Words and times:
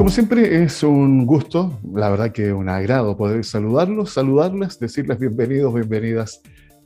Como 0.00 0.08
siempre 0.08 0.62
es 0.62 0.82
un 0.82 1.26
gusto, 1.26 1.78
la 1.92 2.08
verdad 2.08 2.32
que 2.32 2.54
un 2.54 2.70
agrado 2.70 3.18
poder 3.18 3.44
saludarlos, 3.44 4.14
saludarles, 4.14 4.78
decirles 4.78 5.18
bienvenidos, 5.18 5.74
bienvenidas 5.74 6.40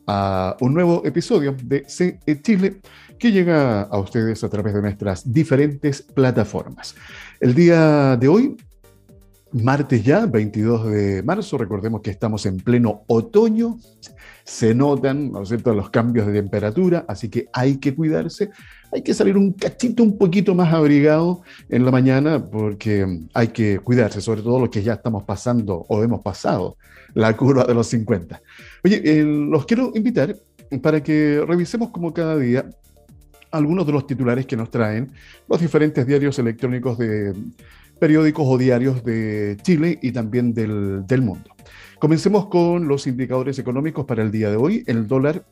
a 0.09 0.57
un 0.59 0.75
nuevo 0.75 1.01
episodio 1.05 1.55
de 1.63 1.85
CE 1.87 2.19
Chile 2.43 2.81
que 3.17 3.31
llega 3.31 3.83
a 3.83 3.99
ustedes 4.01 4.43
a 4.43 4.49
través 4.49 4.75
de 4.75 4.83
nuestras 4.83 5.33
diferentes 5.33 6.03
plataformas. 6.03 6.97
El 7.39 7.55
día 7.55 8.17
de 8.17 8.27
hoy, 8.27 8.57
martes 9.53 10.03
ya, 10.03 10.27
22 10.27 10.91
de 10.91 11.23
marzo, 11.23 11.57
recordemos 11.57 12.01
que 12.01 12.11
estamos 12.11 12.45
en 12.47 12.57
pleno 12.57 13.05
otoño, 13.07 13.79
se 14.45 14.75
notan, 14.75 15.33
los 15.33 15.91
cambios 15.91 16.27
de 16.27 16.35
temperatura, 16.35 17.07
así 17.09 17.31
que 17.31 17.49
hay 17.53 17.79
que 17.79 17.95
cuidarse, 17.95 18.51
hay 18.93 19.03
que 19.03 19.15
salir 19.15 19.39
un 19.39 19.53
cachito 19.53 20.03
un 20.03 20.19
poquito 20.19 20.55
más 20.55 20.73
abrigado 20.73 21.43
en 21.71 21.85
la 21.85 21.91
mañana 21.91 22.45
porque 22.45 23.23
hay 23.33 23.49
que 23.49 23.79
cuidarse, 23.79 24.21
sobre 24.21 24.43
todo 24.43 24.61
los 24.61 24.69
que 24.69 24.83
ya 24.83 24.95
estamos 24.95 25.25
pasando 25.25 25.87
o 25.89 26.03
hemos 26.03 26.21
pasado 26.21 26.77
la 27.15 27.35
curva 27.35 27.65
de 27.65 27.75
los 27.75 27.87
50. 27.87 28.43
Oye, 28.85 29.03
eh, 29.03 29.25
los 29.25 29.65
quiero 29.65 29.93
invitar 29.95 30.37
para 30.83 31.03
que 31.03 31.43
revisemos 31.47 31.91
como 31.91 32.13
cada 32.13 32.37
día 32.37 32.69
algunos 33.51 33.87
de 33.87 33.93
los 33.93 34.07
titulares 34.07 34.45
que 34.45 34.57
nos 34.57 34.71
traen 34.71 35.13
los 35.49 35.61
diferentes 35.61 36.07
diarios 36.07 36.39
electrónicos 36.39 36.99
de 36.99 37.33
periódicos 37.99 38.45
o 38.47 38.59
diarios 38.59 39.03
de 39.05 39.57
Chile 39.63 39.99
y 40.03 40.13
también 40.13 40.53
del 40.53 41.23
mundo. 41.23 41.55
Comencemos 41.99 42.47
con 42.47 42.89
los 42.89 43.07
indicadores 43.07 43.59
económicos 43.59 44.05
para 44.05 44.23
el 44.23 44.31
día 44.31 44.51
de 44.51 44.57
hoy. 44.57 44.85
El 44.87 45.07
dólar 45.07 45.45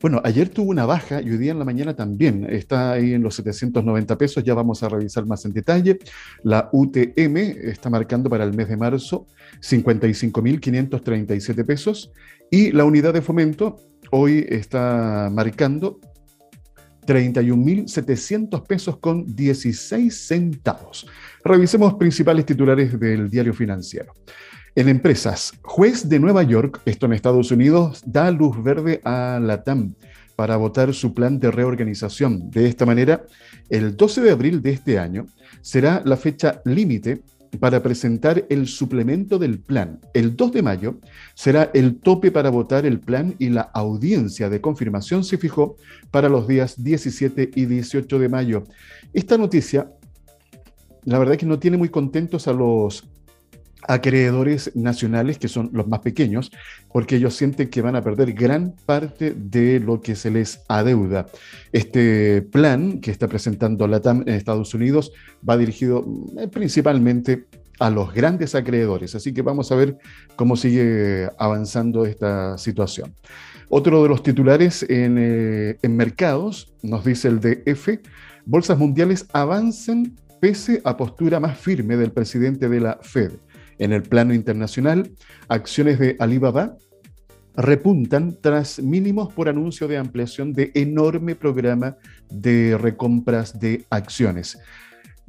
bueno, 0.00 0.20
ayer 0.24 0.48
tuvo 0.50 0.70
una 0.70 0.84
baja 0.84 1.22
y 1.22 1.30
hoy 1.30 1.38
día 1.38 1.52
en 1.52 1.58
la 1.58 1.64
mañana 1.64 1.96
también 1.96 2.46
está 2.50 2.92
ahí 2.92 3.14
en 3.14 3.22
los 3.22 3.36
790 3.36 4.18
pesos. 4.18 4.44
Ya 4.44 4.52
vamos 4.54 4.82
a 4.82 4.88
revisar 4.88 5.24
más 5.26 5.44
en 5.44 5.52
detalle. 5.52 6.00
La 6.42 6.68
UTM 6.72 7.36
está 7.36 7.88
marcando 7.88 8.28
para 8.28 8.42
el 8.44 8.52
mes 8.52 8.68
de 8.68 8.76
marzo 8.76 9.28
55.537 9.60 11.64
pesos 11.64 12.10
y 12.50 12.72
la 12.72 12.84
unidad 12.84 13.14
de 13.14 13.22
fomento 13.22 13.76
hoy 14.10 14.44
está 14.48 15.30
marcando 15.32 16.00
31.700 17.06 18.66
pesos 18.66 18.98
con 18.98 19.24
16 19.34 20.14
centavos. 20.14 21.06
Revisemos 21.44 21.94
principales 21.94 22.44
titulares 22.44 23.00
del 23.00 23.30
diario 23.30 23.54
financiero. 23.54 24.12
En 24.76 24.90
empresas, 24.90 25.54
juez 25.62 26.06
de 26.06 26.20
Nueva 26.20 26.42
York, 26.42 26.82
esto 26.84 27.06
en 27.06 27.14
Estados 27.14 27.50
Unidos, 27.50 28.02
da 28.04 28.30
luz 28.30 28.62
verde 28.62 29.00
a 29.04 29.40
la 29.42 29.64
TAM 29.64 29.94
para 30.36 30.58
votar 30.58 30.92
su 30.92 31.14
plan 31.14 31.40
de 31.40 31.50
reorganización. 31.50 32.50
De 32.50 32.68
esta 32.68 32.84
manera, 32.84 33.24
el 33.70 33.96
12 33.96 34.20
de 34.20 34.30
abril 34.32 34.60
de 34.60 34.72
este 34.72 34.98
año 34.98 35.28
será 35.62 36.02
la 36.04 36.18
fecha 36.18 36.60
límite 36.66 37.22
para 37.58 37.82
presentar 37.82 38.44
el 38.50 38.66
suplemento 38.66 39.38
del 39.38 39.60
plan. 39.60 39.98
El 40.12 40.36
2 40.36 40.52
de 40.52 40.62
mayo 40.62 41.00
será 41.34 41.70
el 41.72 41.96
tope 41.96 42.30
para 42.30 42.50
votar 42.50 42.84
el 42.84 43.00
plan 43.00 43.34
y 43.38 43.48
la 43.48 43.62
audiencia 43.62 44.50
de 44.50 44.60
confirmación 44.60 45.24
se 45.24 45.38
fijó 45.38 45.76
para 46.10 46.28
los 46.28 46.46
días 46.46 46.84
17 46.84 47.52
y 47.54 47.64
18 47.64 48.18
de 48.18 48.28
mayo. 48.28 48.64
Esta 49.14 49.38
noticia, 49.38 49.90
la 51.06 51.18
verdad 51.18 51.32
es 51.32 51.40
que 51.40 51.46
no 51.46 51.58
tiene 51.58 51.78
muy 51.78 51.88
contentos 51.88 52.46
a 52.46 52.52
los 52.52 53.08
acreedores 53.82 54.74
nacionales, 54.74 55.38
que 55.38 55.48
son 55.48 55.70
los 55.72 55.86
más 55.86 56.00
pequeños, 56.00 56.50
porque 56.92 57.16
ellos 57.16 57.34
sienten 57.34 57.68
que 57.68 57.82
van 57.82 57.96
a 57.96 58.02
perder 58.02 58.32
gran 58.32 58.74
parte 58.84 59.34
de 59.36 59.80
lo 59.80 60.00
que 60.00 60.16
se 60.16 60.30
les 60.30 60.60
adeuda. 60.68 61.26
Este 61.72 62.42
plan 62.42 63.00
que 63.00 63.10
está 63.10 63.28
presentando 63.28 63.86
la 63.86 64.00
TAM 64.00 64.22
en 64.26 64.34
Estados 64.34 64.74
Unidos 64.74 65.12
va 65.48 65.56
dirigido 65.56 66.04
eh, 66.38 66.48
principalmente 66.48 67.46
a 67.78 67.90
los 67.90 68.12
grandes 68.12 68.54
acreedores, 68.54 69.14
así 69.14 69.34
que 69.34 69.42
vamos 69.42 69.70
a 69.70 69.76
ver 69.76 69.98
cómo 70.34 70.56
sigue 70.56 71.28
avanzando 71.38 72.06
esta 72.06 72.56
situación. 72.56 73.14
Otro 73.68 74.02
de 74.02 74.08
los 74.08 74.22
titulares 74.22 74.84
en, 74.88 75.16
eh, 75.18 75.76
mercados, 75.88 76.72
nos 76.82 77.04
dice 77.04 77.28
el 77.28 77.40
DF, 77.40 78.00
bolsas 78.44 78.78
mundiales 78.78 79.26
avanzan 79.32 80.14
pese 80.40 80.80
a 80.84 80.96
postura 80.96 81.40
más 81.40 81.58
firme 81.58 81.96
del 81.96 82.12
presidente 82.12 82.68
de 82.68 82.80
la 82.80 82.98
Fed. 83.02 83.32
En 83.78 83.92
el 83.92 84.02
plano 84.02 84.34
internacional, 84.34 85.10
acciones 85.48 85.98
de 85.98 86.16
Alibaba 86.18 86.76
repuntan 87.56 88.36
tras 88.40 88.80
mínimos 88.80 89.32
por 89.32 89.48
anuncio 89.48 89.88
de 89.88 89.96
ampliación 89.96 90.52
de 90.52 90.70
enorme 90.74 91.34
programa 91.34 91.96
de 92.30 92.76
recompras 92.78 93.58
de 93.58 93.84
acciones. 93.90 94.58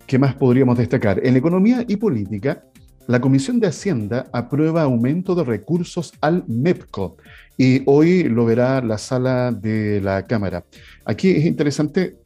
¿Qué 0.05 0.19
más 0.19 0.35
podríamos 0.35 0.77
destacar? 0.77 1.25
En 1.25 1.35
economía 1.35 1.83
y 1.87 1.97
política, 1.97 2.63
la 3.07 3.21
Comisión 3.21 3.59
de 3.59 3.67
Hacienda 3.67 4.27
aprueba 4.33 4.83
aumento 4.83 5.33
de 5.35 5.45
recursos 5.45 6.13
al 6.19 6.43
MEPCO 6.47 7.17
y 7.57 7.81
hoy 7.85 8.23
lo 8.23 8.45
verá 8.45 8.81
la 8.81 8.97
sala 8.97 9.51
de 9.51 10.01
la 10.01 10.25
Cámara. 10.25 10.65
Aquí 11.05 11.31
es 11.31 11.45
interesante 11.45 12.17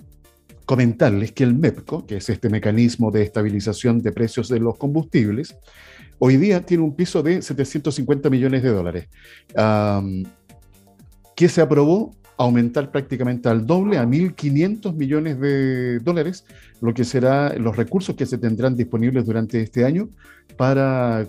comentarles 0.66 1.34
que 1.34 1.44
el 1.44 1.54
MEPCO, 1.54 2.06
que 2.08 2.18
es 2.18 2.30
este 2.30 2.50
mecanismo 2.50 3.12
de 3.12 3.22
estabilización 3.24 4.00
de 4.00 4.12
precios 4.12 4.48
de 4.50 4.60
los 4.60 4.78
combustibles, 4.78 5.56
Hoy 6.24 6.38
día 6.38 6.62
tiene 6.62 6.84
un 6.84 6.96
piso 6.96 7.24
de 7.24 7.42
750 7.42 8.30
millones 8.30 8.62
de 8.62 8.70
dólares. 8.70 9.08
¿Qué 11.36 11.50
se 11.50 11.62
aprobó? 11.62 12.12
Aumentar 12.38 12.92
prácticamente 12.92 13.50
al 13.50 13.66
doble, 13.66 13.98
a 13.98 14.06
1.500 14.06 14.94
millones 14.94 15.40
de 15.40 15.98
dólares, 15.98 16.46
lo 16.80 16.94
que 16.94 17.06
será 17.06 17.56
los 17.58 17.76
recursos 17.76 18.16
que 18.16 18.28
se 18.28 18.38
tendrán 18.38 18.76
disponibles 18.76 19.26
durante 19.26 19.64
este 19.64 19.84
año 19.84 20.10
para 20.58 21.28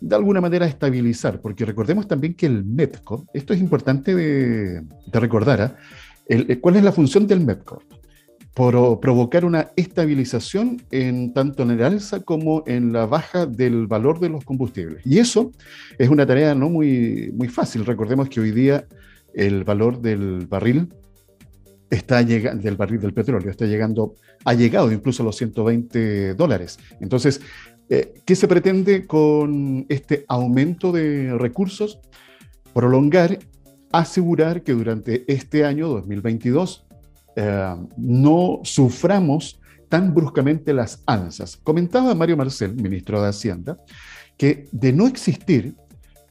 de 0.00 0.16
alguna 0.16 0.40
manera 0.40 0.64
estabilizar, 0.64 1.42
porque 1.42 1.66
recordemos 1.66 2.08
también 2.08 2.32
que 2.32 2.46
el 2.46 2.64
MEPCO, 2.64 3.26
esto 3.34 3.52
es 3.52 3.60
importante 3.60 4.14
de, 4.14 4.82
recordar, 5.12 5.60
¿ah? 5.60 5.76
¿cuál 6.62 6.76
es 6.76 6.82
la 6.82 6.92
función 6.92 7.26
del 7.26 7.40
MEPCO? 7.40 7.82
Por 8.54 9.00
provocar 9.00 9.44
una 9.44 9.70
estabilización 9.76 10.82
en 10.90 11.32
tanto 11.32 11.62
en 11.62 11.70
el 11.70 11.82
alza 11.82 12.20
como 12.20 12.64
en 12.66 12.92
la 12.92 13.06
baja 13.06 13.46
del 13.46 13.86
valor 13.86 14.18
de 14.18 14.28
los 14.28 14.44
combustibles. 14.44 15.06
Y 15.06 15.18
eso 15.18 15.52
es 15.98 16.08
una 16.08 16.26
tarea 16.26 16.54
no 16.54 16.68
muy, 16.68 17.30
muy 17.34 17.48
fácil. 17.48 17.86
Recordemos 17.86 18.28
que 18.28 18.40
hoy 18.40 18.50
día 18.50 18.86
el 19.34 19.62
valor 19.62 20.00
del 20.00 20.46
barril 20.46 20.88
está 21.90 22.22
llegando, 22.22 22.62
del 22.62 22.76
barril 22.76 23.00
del 23.00 23.14
petróleo, 23.14 23.50
está 23.50 23.66
llegando, 23.66 24.14
ha 24.44 24.54
llegado 24.54 24.90
incluso 24.90 25.22
a 25.22 25.26
los 25.26 25.36
120 25.36 26.34
dólares. 26.34 26.78
Entonces, 27.00 27.40
eh, 27.88 28.14
¿qué 28.24 28.36
se 28.36 28.48
pretende 28.48 29.06
con 29.06 29.86
este 29.88 30.24
aumento 30.28 30.92
de 30.92 31.36
recursos? 31.36 32.00
Prolongar, 32.72 33.38
asegurar 33.92 34.62
que 34.62 34.72
durante 34.72 35.24
este 35.32 35.64
año 35.64 35.88
2022 35.88 36.86
eh, 37.36 37.76
no 37.96 38.60
suframos 38.64 39.60
tan 39.88 40.14
bruscamente 40.14 40.72
las 40.72 41.02
alzas. 41.06 41.56
Comentaba 41.56 42.14
Mario 42.14 42.36
Marcel, 42.36 42.74
ministro 42.74 43.20
de 43.22 43.28
Hacienda, 43.28 43.78
que 44.36 44.68
de 44.72 44.92
no 44.92 45.06
existir 45.06 45.74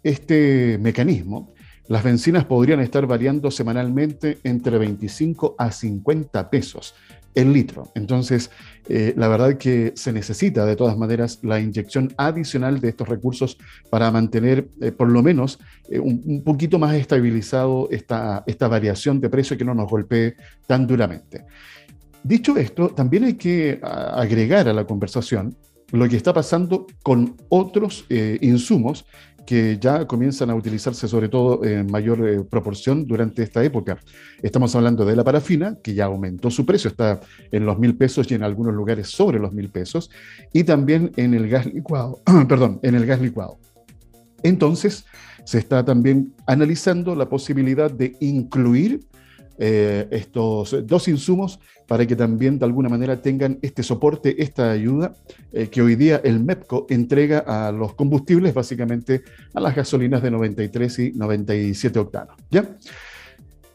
este 0.01 0.77
mecanismo, 0.79 1.53
las 1.87 2.03
bencinas 2.03 2.45
podrían 2.45 2.79
estar 2.79 3.05
variando 3.07 3.49
semanalmente 3.51 4.37
entre 4.43 4.77
25 4.77 5.55
a 5.57 5.71
50 5.71 6.49
pesos 6.49 6.93
el 7.41 7.53
litro. 7.53 7.91
Entonces, 7.95 8.49
eh, 8.87 9.13
la 9.17 9.27
verdad 9.27 9.57
que 9.57 9.93
se 9.95 10.11
necesita 10.11 10.65
de 10.65 10.75
todas 10.75 10.97
maneras 10.97 11.39
la 11.43 11.59
inyección 11.59 12.13
adicional 12.17 12.79
de 12.79 12.89
estos 12.89 13.07
recursos 13.07 13.57
para 13.89 14.09
mantener 14.11 14.67
eh, 14.81 14.91
por 14.91 15.09
lo 15.09 15.21
menos 15.21 15.59
eh, 15.89 15.99
un, 15.99 16.43
poquito 16.43 16.79
más 16.79 16.95
estabilizado 16.95 17.87
esta, 17.91 18.43
esta 18.47 18.67
variación 18.67 19.19
de 19.19 19.29
precio 19.29 19.57
que 19.57 19.65
no 19.65 19.73
nos 19.73 19.89
golpee 19.89 20.35
tan 20.67 20.87
duramente. 20.87 21.45
Dicho 22.23 22.57
esto, 22.57 22.89
también 22.89 23.23
hay 23.23 23.35
que 23.35 23.79
agregar 23.81 24.67
a 24.67 24.73
la 24.73 24.85
conversación 24.85 25.55
lo 25.91 26.07
que 26.07 26.17
está 26.17 26.33
pasando 26.33 26.85
con 27.01 27.37
otros 27.47 28.05
insumos 28.41 29.05
que 29.49 29.79
ya 29.81 30.05
comienzan 30.05 30.51
a 30.51 30.53
utilizarse 30.53 31.07
sobre 31.07 31.27
todo 31.27 31.65
en 31.65 31.89
mayor 31.89 32.23
eh, 32.29 32.39
proporción 32.47 33.07
durante 33.07 33.41
esta 33.41 33.63
época. 33.63 33.97
Estamos 34.43 34.75
hablando 34.75 35.05
de 35.05 35.15
la 35.15 35.23
parafina, 35.23 35.75
que 35.81 35.95
ya 35.95 36.05
aumentó 36.05 36.51
su 36.51 36.67
precio, 36.67 36.87
está 36.87 37.19
en 37.51 37.65
los 37.65 37.79
mil 37.79 37.97
pesos 37.97 38.29
y 38.29 38.35
en 38.35 38.43
algunos 38.43 38.75
lugares 38.75 39.07
sobre 39.07 39.39
los 39.39 39.51
mil 39.51 39.69
pesos, 39.69 40.11
y 40.53 40.65
también 40.65 41.13
en 41.15 41.33
el 41.33 41.49
gas 41.49 41.65
licuado, 41.65 42.21
perdón, 42.47 42.79
en 42.83 42.93
el 42.93 43.07
gas 43.07 43.21
licuado. 43.21 43.57
Entonces, 44.43 45.05
se 45.45 45.57
está 45.57 45.83
también 45.83 46.31
analizando 46.45 47.15
la 47.15 47.27
posibilidad 47.27 47.89
de 47.89 48.15
incluir 48.19 48.99
eh, 49.61 50.07
estos 50.11 50.87
dos 50.87 51.09
insumos 51.09 51.59
para 51.85 52.05
que 52.05 52.15
también 52.15 52.57
de 52.57 52.65
alguna 52.65 52.87
manera 52.87 53.21
tengan 53.21 53.59
este 53.61 53.83
soporte, 53.83 54.41
esta 54.41 54.71
ayuda 54.71 55.15
eh, 55.51 55.67
que 55.67 55.81
hoy 55.81 55.95
día 55.95 56.21
el 56.23 56.39
MEPCO 56.39 56.87
entrega 56.89 57.39
a 57.39 57.71
los 57.73 57.93
combustibles, 57.93 58.53
básicamente 58.53 59.23
a 59.53 59.59
las 59.59 59.75
gasolinas 59.75 60.23
de 60.23 60.31
93 60.31 60.99
y 60.99 61.11
97 61.11 61.99
octanos. 61.99 62.35
¿ya? 62.49 62.69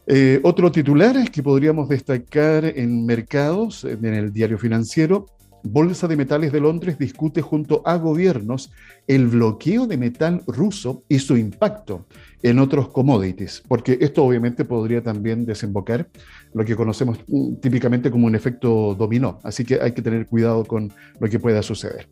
Eh, 0.07 0.39
otro 0.41 0.71
titular 0.71 1.29
que 1.29 1.43
podríamos 1.43 1.87
destacar 1.87 2.65
en 2.65 3.05
mercados, 3.05 3.83
en 3.83 4.05
el 4.05 4.33
diario 4.33 4.57
financiero, 4.57 5.27
Bolsa 5.61 6.07
de 6.07 6.15
Metales 6.15 6.51
de 6.51 6.61
Londres 6.61 6.97
discute 6.99 7.41
junto 7.41 7.81
a 7.85 7.97
gobiernos 7.97 8.71
el 9.07 9.27
bloqueo 9.27 9.87
de 9.87 9.97
metal 9.97 10.43
ruso 10.45 11.03
y 11.09 11.19
su 11.19 11.37
impacto 11.37 12.05
en 12.45 12.59
otros 12.59 12.89
commodities, 12.89 13.63
porque 13.67 13.97
esto 14.01 14.23
obviamente 14.23 14.65
podría 14.65 15.01
también 15.01 15.47
desembocar 15.47 16.07
lo 16.53 16.63
que 16.63 16.75
conocemos 16.75 17.17
mm, 17.27 17.55
típicamente 17.55 18.11
como 18.11 18.27
un 18.27 18.35
efecto 18.35 18.93
dominó, 18.93 19.39
así 19.43 19.65
que 19.65 19.81
hay 19.81 19.93
que 19.93 20.03
tener 20.03 20.27
cuidado 20.27 20.63
con 20.63 20.93
lo 21.19 21.27
que 21.27 21.39
pueda 21.39 21.63
suceder. 21.63 22.07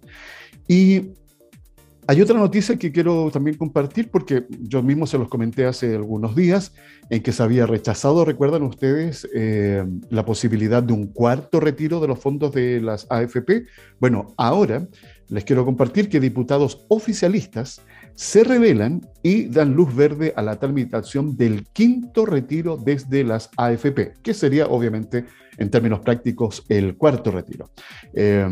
Y 0.67 1.11
hay 2.07 2.19
otra 2.19 2.39
noticia 2.39 2.77
que 2.77 2.91
quiero 2.91 3.29
también 3.31 3.57
compartir 3.57 4.09
porque 4.09 4.45
yo 4.59 4.81
mismo 4.81 5.05
se 5.05 5.19
los 5.19 5.29
comenté 5.29 5.65
hace 5.65 5.93
algunos 5.93 6.35
días 6.35 6.73
en 7.11 7.21
que 7.21 7.31
se 7.31 7.43
había 7.43 7.67
rechazado, 7.67 8.25
recuerdan 8.25 8.63
ustedes, 8.63 9.29
eh, 9.35 9.85
la 10.09 10.25
posibilidad 10.25 10.81
de 10.81 10.93
un 10.93 11.07
cuarto 11.07 11.59
retiro 11.59 11.99
de 11.99 12.07
los 12.07 12.17
fondos 12.17 12.53
de 12.53 12.81
las 12.81 13.05
AFP. 13.11 13.65
Bueno, 13.99 14.33
ahora 14.37 14.87
les 15.29 15.43
quiero 15.43 15.63
compartir 15.63 16.09
que 16.09 16.19
diputados 16.19 16.85
oficialistas 16.89 17.81
se 18.15 18.43
revelan 18.43 19.01
y 19.21 19.45
dan 19.45 19.73
luz 19.73 19.95
verde 19.95 20.33
a 20.35 20.41
la 20.41 20.57
tramitación 20.57 21.35
del 21.35 21.65
quinto 21.73 22.25
retiro 22.25 22.77
desde 22.77 23.23
las 23.23 23.49
AFP, 23.57 24.13
que 24.21 24.33
sería 24.33 24.67
obviamente 24.67 25.25
en 25.57 25.69
términos 25.69 25.99
prácticos 26.01 26.63
el 26.69 26.95
cuarto 26.97 27.31
retiro. 27.31 27.69
Eh, 28.13 28.47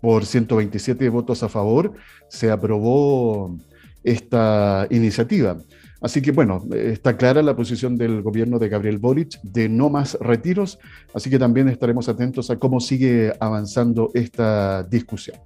por 0.00 0.26
127 0.26 1.08
votos 1.08 1.42
a 1.42 1.48
favor, 1.48 1.92
se 2.28 2.50
aprobó 2.50 3.56
esta 4.02 4.86
iniciativa. 4.90 5.56
Así 6.02 6.20
que 6.20 6.32
bueno, 6.32 6.62
está 6.74 7.16
clara 7.16 7.42
la 7.42 7.56
posición 7.56 7.96
del 7.96 8.20
gobierno 8.20 8.58
de 8.58 8.68
Gabriel 8.68 8.98
Boric 8.98 9.40
de 9.42 9.70
no 9.70 9.88
más 9.88 10.18
retiros, 10.20 10.78
así 11.14 11.30
que 11.30 11.38
también 11.38 11.70
estaremos 11.70 12.10
atentos 12.10 12.50
a 12.50 12.58
cómo 12.58 12.80
sigue 12.80 13.32
avanzando 13.40 14.10
esta 14.12 14.82
discusión. 14.82 15.38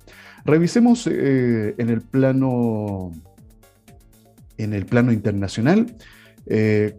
Revisemos 0.44 1.06
eh, 1.06 1.76
en 1.78 1.90
el 1.90 2.00
plano 2.00 3.12
en 4.58 4.74
el 4.74 4.84
plano 4.84 5.12
internacional, 5.12 5.96
eh, 6.46 6.98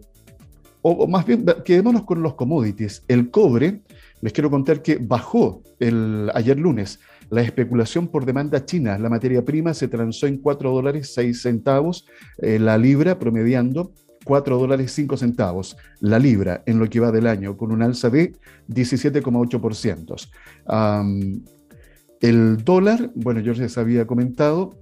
o, 0.82 1.06
más 1.06 1.26
bien 1.26 1.44
quedémonos 1.64 2.04
con 2.04 2.22
los 2.22 2.34
commodities. 2.34 3.04
El 3.06 3.30
cobre, 3.30 3.82
les 4.22 4.32
quiero 4.32 4.50
contar 4.50 4.82
que 4.82 4.98
bajó 5.00 5.62
el, 5.78 6.30
ayer 6.34 6.58
lunes 6.58 6.98
la 7.30 7.42
especulación 7.42 8.08
por 8.08 8.26
demanda 8.26 8.64
china. 8.64 8.98
La 8.98 9.08
materia 9.08 9.44
prima 9.44 9.72
se 9.72 9.88
transó 9.88 10.26
en 10.26 10.38
4 10.38 10.70
dólares 10.70 11.12
6 11.14 11.40
centavos, 11.40 12.06
eh, 12.38 12.58
la 12.58 12.76
libra 12.76 13.18
promediando 13.18 13.92
4 14.24 14.58
dólares 14.58 14.92
5 14.92 15.16
centavos, 15.16 15.76
la 16.00 16.18
libra 16.18 16.62
en 16.66 16.78
lo 16.78 16.88
que 16.90 17.00
va 17.00 17.10
del 17.10 17.26
año, 17.26 17.56
con 17.56 17.72
un 17.72 17.82
alza 17.82 18.10
de 18.10 18.32
17,8%. 18.68 20.28
el 22.20 22.64
dólar, 22.64 23.10
bueno, 23.14 23.40
yo 23.40 23.54
les 23.54 23.78
había 23.78 24.06
comentado 24.06 24.78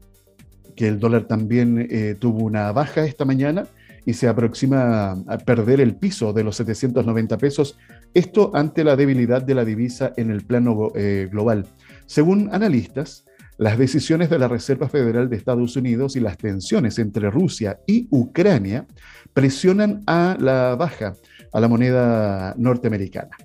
que 0.79 0.87
el 0.87 1.01
dólar 1.01 1.25
también 1.25 1.89
eh, 1.91 2.15
tuvo 2.17 2.45
una 2.45 2.71
baja 2.71 3.05
esta 3.05 3.25
mañana 3.25 3.67
y 4.07 4.15
se 4.15 4.29
aproxima 4.29 5.11
a 5.27 5.39
perder 5.39 5.81
el 5.81 5.97
piso 5.97 6.33
de 6.33 6.45
los 6.45 6.55
790 6.55 7.37
pesos, 7.37 7.77
esto 8.15 8.53
ante 8.55 8.85
la 8.85 8.95
debilidad 8.95 9.43
de 9.43 9.57
la 9.57 9.65
divisa 9.65 10.13
en 10.17 10.31
el 10.31 10.43
plano 10.43 10.93
eh, 10.95 11.29
global. 11.33 11.67
Según 12.07 12.49
analistas, 12.53 13.25
las 13.59 13.77
decisiones 13.77 14.31
de 14.31 14.39
la 14.39 14.47
Reserva 14.47 14.89
Federal 14.89 15.29
de 15.29 15.35
Estados 15.35 15.75
Unidos 15.75 16.15
y 16.15 16.21
las 16.21 16.39
tensiones 16.39 17.01
entre 17.01 17.29
Rusia 17.29 17.81
y 17.85 18.07
Ucrania 18.11 18.87
presionan 19.35 20.05
a 20.07 20.37
la 20.39 20.77
baja 20.77 21.15
a 21.53 21.59
la 21.59 21.67
moneda 21.67 22.55
norteamericana. 22.57 23.37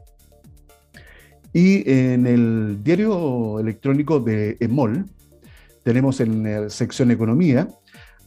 Y 1.52 1.90
en 1.90 2.28
el 2.28 2.84
diario 2.84 3.60
electrónico 3.60 4.20
de 4.20 4.56
EMOL, 4.60 5.06
tenemos 5.84 6.20
en 6.20 6.44
la 6.44 6.70
sección 6.70 7.12
Economía, 7.12 7.68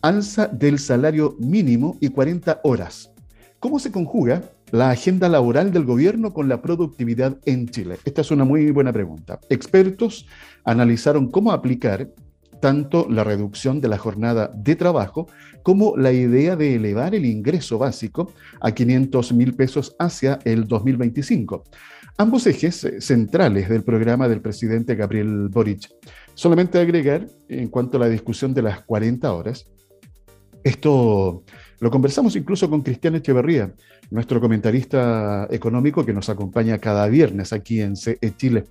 alza 0.03 0.47
del 0.47 0.79
salario 0.79 1.37
mínimo 1.39 1.97
y 2.01 2.09
40 2.09 2.61
horas. 2.65 3.11
¿Cómo 3.59 3.79
se 3.79 3.91
conjuga 3.91 4.43
la 4.71 4.91
agenda 4.91 5.29
laboral 5.29 5.73
del 5.73 5.85
gobierno 5.85 6.33
con 6.33 6.49
la 6.49 6.61
productividad 6.61 7.39
en 7.47 7.69
Chile? 7.69 7.99
Esta 8.05 8.21
es 8.21 8.31
una 8.31 8.45
muy 8.45 8.71
buena 8.71 8.93
pregunta. 8.93 9.41
Expertos 9.49 10.27
analizaron 10.65 11.31
cómo 11.31 11.53
aplicar 11.53 12.11
tanto 12.61 13.07
la 13.11 13.25
reducción 13.25 13.81
de 13.81 13.89
la 13.89 13.99
jornada 13.99 14.51
de 14.55 14.77
trabajo 14.77 15.29
como 15.63 15.97
la 15.97 16.13
idea 16.13 16.57
de 16.57 16.77
elevar 16.77 17.15
el 17.15 17.27
ingreso 17.27 17.79
básico 17.79 18.33
a 18.61 18.73
500 18.73 19.33
mil 19.33 19.55
pesos 19.55 19.95
hacia 19.99 20.39
el 20.45 20.67
2025. 20.67 21.65
Ambos 22.19 22.47
ejes 22.47 22.85
eh, 22.85 23.01
centrales 23.01 23.69
del 23.69 23.83
programa 23.83 24.29
del 24.29 24.41
presidente 24.41 24.95
Gabriel 24.95 25.49
Boric. 25.51 25.89
Solamente 26.37 26.79
agregar, 26.79 27.27
en 27.49 27.69
cuanto 27.69 27.97
a 27.97 28.01
la 28.01 28.11
discusión 28.11 28.53
de 28.53 28.61
las 28.61 28.85
40 28.85 29.33
horas, 29.33 29.65
esto 30.63 31.45
lo 31.81 31.91
conversamos 31.91 32.37
incluso 32.37 32.69
con 32.69 32.83
Cristian 32.83 33.15
Echeverría, 33.15 33.73
nuestro 34.11 34.39
comentarista 34.39 35.49
económico 35.51 36.05
que 36.05 36.13
nos 36.13 36.29
acompaña 36.29 36.77
cada 36.77 37.09
viernes 37.09 37.55
aquí 37.55 37.81
en 37.81 37.97
CE 37.97 38.19
Chile. 38.37 38.65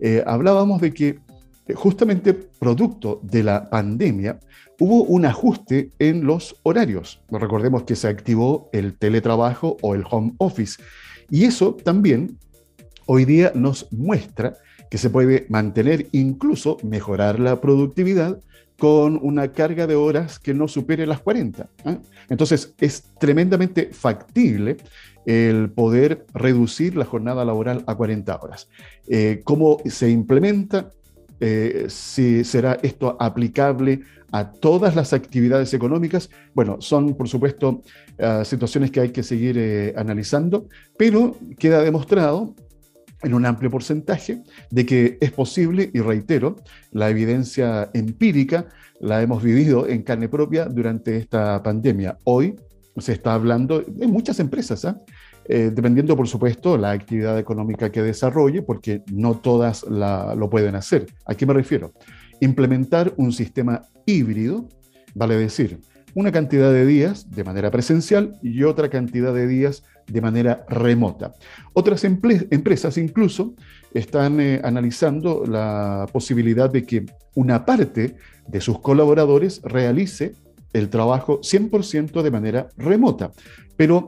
Eh, 0.00 0.24
hablábamos 0.26 0.80
de 0.80 0.94
que 0.94 1.18
eh, 1.66 1.74
justamente 1.74 2.32
producto 2.32 3.20
de 3.22 3.42
la 3.42 3.68
pandemia 3.68 4.40
hubo 4.80 5.04
un 5.04 5.26
ajuste 5.26 5.90
en 5.98 6.24
los 6.24 6.56
horarios. 6.62 7.20
Recordemos 7.30 7.82
que 7.82 7.94
se 7.94 8.08
activó 8.08 8.70
el 8.72 8.96
teletrabajo 8.96 9.76
o 9.82 9.94
el 9.94 10.04
home 10.10 10.32
office. 10.38 10.82
Y 11.28 11.44
eso 11.44 11.74
también 11.74 12.38
hoy 13.04 13.26
día 13.26 13.52
nos 13.54 13.92
muestra 13.92 14.54
que 14.92 14.98
se 14.98 15.08
puede 15.08 15.46
mantener, 15.48 16.08
incluso 16.12 16.76
mejorar 16.82 17.40
la 17.40 17.62
productividad 17.62 18.38
con 18.78 19.18
una 19.22 19.50
carga 19.52 19.86
de 19.86 19.94
horas 19.94 20.38
que 20.38 20.52
no 20.52 20.68
supere 20.68 21.06
las 21.06 21.20
40. 21.20 21.66
¿eh? 21.86 21.98
Entonces, 22.28 22.74
es 22.78 23.04
tremendamente 23.18 23.88
factible 23.94 24.76
el 25.24 25.70
poder 25.70 26.26
reducir 26.34 26.94
la 26.94 27.06
jornada 27.06 27.42
laboral 27.42 27.84
a 27.86 27.94
40 27.94 28.36
horas. 28.36 28.68
Eh, 29.08 29.40
¿Cómo 29.44 29.78
se 29.86 30.10
implementa? 30.10 30.90
Eh, 31.40 31.86
si 31.88 32.44
será 32.44 32.78
esto 32.82 33.16
aplicable 33.18 34.02
a 34.30 34.52
todas 34.52 34.94
las 34.94 35.14
actividades 35.14 35.72
económicas. 35.72 36.28
Bueno, 36.52 36.82
son 36.82 37.14
por 37.14 37.30
supuesto 37.30 37.80
situaciones 38.44 38.90
que 38.90 39.00
hay 39.00 39.08
que 39.08 39.22
seguir 39.22 39.94
analizando, 39.96 40.68
pero 40.98 41.34
queda 41.58 41.82
demostrado 41.82 42.54
en 43.22 43.34
un 43.34 43.46
amplio 43.46 43.70
porcentaje 43.70 44.42
de 44.70 44.86
que 44.86 45.18
es 45.20 45.32
posible, 45.32 45.90
y 45.92 46.00
reitero, 46.00 46.56
la 46.90 47.10
evidencia 47.10 47.90
empírica 47.94 48.66
la 49.00 49.22
hemos 49.22 49.42
vivido 49.42 49.88
en 49.88 50.02
carne 50.02 50.28
propia 50.28 50.66
durante 50.66 51.16
esta 51.16 51.62
pandemia. 51.62 52.18
Hoy 52.24 52.54
se 52.96 53.12
está 53.12 53.34
hablando 53.34 53.82
en 53.82 54.10
muchas 54.10 54.38
empresas, 54.40 54.84
¿ah? 54.84 55.00
eh, 55.46 55.70
dependiendo, 55.74 56.16
por 56.16 56.28
supuesto, 56.28 56.76
la 56.76 56.90
actividad 56.90 57.38
económica 57.38 57.90
que 57.90 58.02
desarrolle, 58.02 58.62
porque 58.62 59.02
no 59.12 59.38
todas 59.38 59.84
lo 59.84 60.50
pueden 60.50 60.74
hacer. 60.74 61.06
¿A 61.26 61.34
qué 61.34 61.46
me 61.46 61.54
refiero? 61.54 61.92
Implementar 62.40 63.12
un 63.16 63.32
sistema 63.32 63.82
híbrido, 64.06 64.68
vale 65.14 65.36
decir, 65.36 65.80
una 66.14 66.32
cantidad 66.32 66.72
de 66.72 66.86
días 66.86 67.30
de 67.30 67.44
manera 67.44 67.70
presencial 67.70 68.38
y 68.42 68.64
otra 68.64 68.88
cantidad 68.90 69.32
de 69.32 69.46
días 69.46 69.82
de 70.06 70.20
manera 70.20 70.64
remota. 70.68 71.32
Otras 71.72 72.04
empresas 72.04 72.98
incluso 72.98 73.54
están 73.94 74.40
eh, 74.40 74.60
analizando 74.62 75.44
la 75.46 76.06
posibilidad 76.12 76.70
de 76.70 76.84
que 76.84 77.06
una 77.34 77.64
parte 77.64 78.16
de 78.46 78.60
sus 78.60 78.80
colaboradores 78.80 79.62
realice 79.62 80.34
el 80.72 80.88
trabajo 80.88 81.40
100% 81.40 82.22
de 82.22 82.30
manera 82.30 82.68
remota. 82.76 83.32
Pero, 83.76 84.06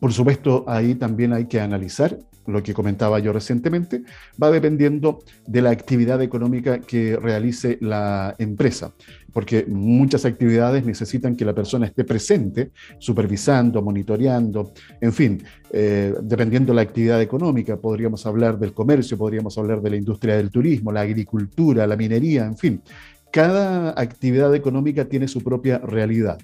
por 0.00 0.12
supuesto, 0.12 0.64
ahí 0.66 0.94
también 0.94 1.32
hay 1.32 1.46
que 1.46 1.60
analizar 1.60 2.18
lo 2.46 2.62
que 2.62 2.74
comentaba 2.74 3.18
yo 3.18 3.32
recientemente, 3.32 4.02
va 4.42 4.50
dependiendo 4.50 5.20
de 5.46 5.62
la 5.62 5.70
actividad 5.70 6.20
económica 6.22 6.80
que 6.80 7.16
realice 7.16 7.78
la 7.80 8.34
empresa, 8.38 8.92
porque 9.32 9.64
muchas 9.68 10.24
actividades 10.24 10.84
necesitan 10.84 11.36
que 11.36 11.44
la 11.44 11.54
persona 11.54 11.86
esté 11.86 12.04
presente, 12.04 12.70
supervisando, 12.98 13.82
monitoreando, 13.82 14.72
en 15.00 15.12
fin, 15.12 15.42
eh, 15.72 16.14
dependiendo 16.22 16.72
de 16.72 16.76
la 16.76 16.82
actividad 16.82 17.20
económica, 17.22 17.76
podríamos 17.76 18.26
hablar 18.26 18.58
del 18.58 18.72
comercio, 18.74 19.16
podríamos 19.16 19.56
hablar 19.58 19.80
de 19.80 19.90
la 19.90 19.96
industria 19.96 20.36
del 20.36 20.50
turismo, 20.50 20.92
la 20.92 21.00
agricultura, 21.00 21.86
la 21.86 21.96
minería, 21.96 22.44
en 22.44 22.56
fin. 22.56 22.82
Cada 23.30 23.98
actividad 23.98 24.54
económica 24.54 25.06
tiene 25.06 25.26
su 25.26 25.42
propia 25.42 25.78
realidad. 25.78 26.38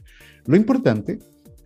Lo 0.46 0.56
importante 0.56 1.18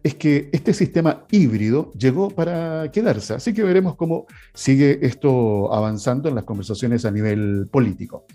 es 0.03 0.15
que 0.17 0.51
este 0.53 0.75
sistema 0.75 1.25
híbrido 1.31 1.93
llegó 1.93 2.31
para 2.31 2.91
quedarse. 2.91 3.35
Así 3.35 3.55
que 3.55 3.63
veremos 3.63 3.97
cómo 3.97 4.27
sigue 4.53 4.99
esto 5.03 5.73
avanzando 5.73 6.29
en 6.29 6.35
las 6.35 6.45
conversaciones 6.45 7.05
a 7.05 7.11
nivel 7.11 7.69
político. 7.71 8.27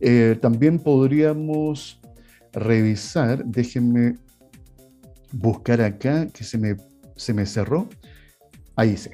Eh, 0.00 0.38
también 0.40 0.78
podríamos 0.78 2.00
revisar, 2.52 3.44
déjenme 3.44 4.16
buscar 5.32 5.80
acá, 5.80 6.28
que 6.28 6.44
se 6.44 6.58
me, 6.58 6.76
se 7.16 7.34
me 7.34 7.44
cerró. 7.44 7.88
Ahí 8.76 8.96
sí. 8.96 9.10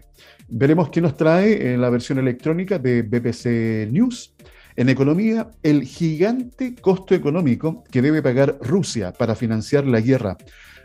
Veremos 0.49 0.90
qué 0.90 1.00
nos 1.00 1.16
trae 1.16 1.73
en 1.73 1.81
la 1.81 1.88
versión 1.88 2.19
electrónica 2.19 2.78
de 2.78 3.02
BBC 3.02 3.90
News. 3.90 4.35
En 4.76 4.88
economía, 4.88 5.50
el 5.62 5.83
gigante 5.85 6.75
costo 6.75 7.14
económico 7.14 7.85
que 7.90 8.02
debe 8.02 8.23
pagar 8.23 8.59
Rusia 8.61 9.12
para 9.12 9.35
financiar 9.35 9.87
la 9.87 10.00
guerra, 10.00 10.37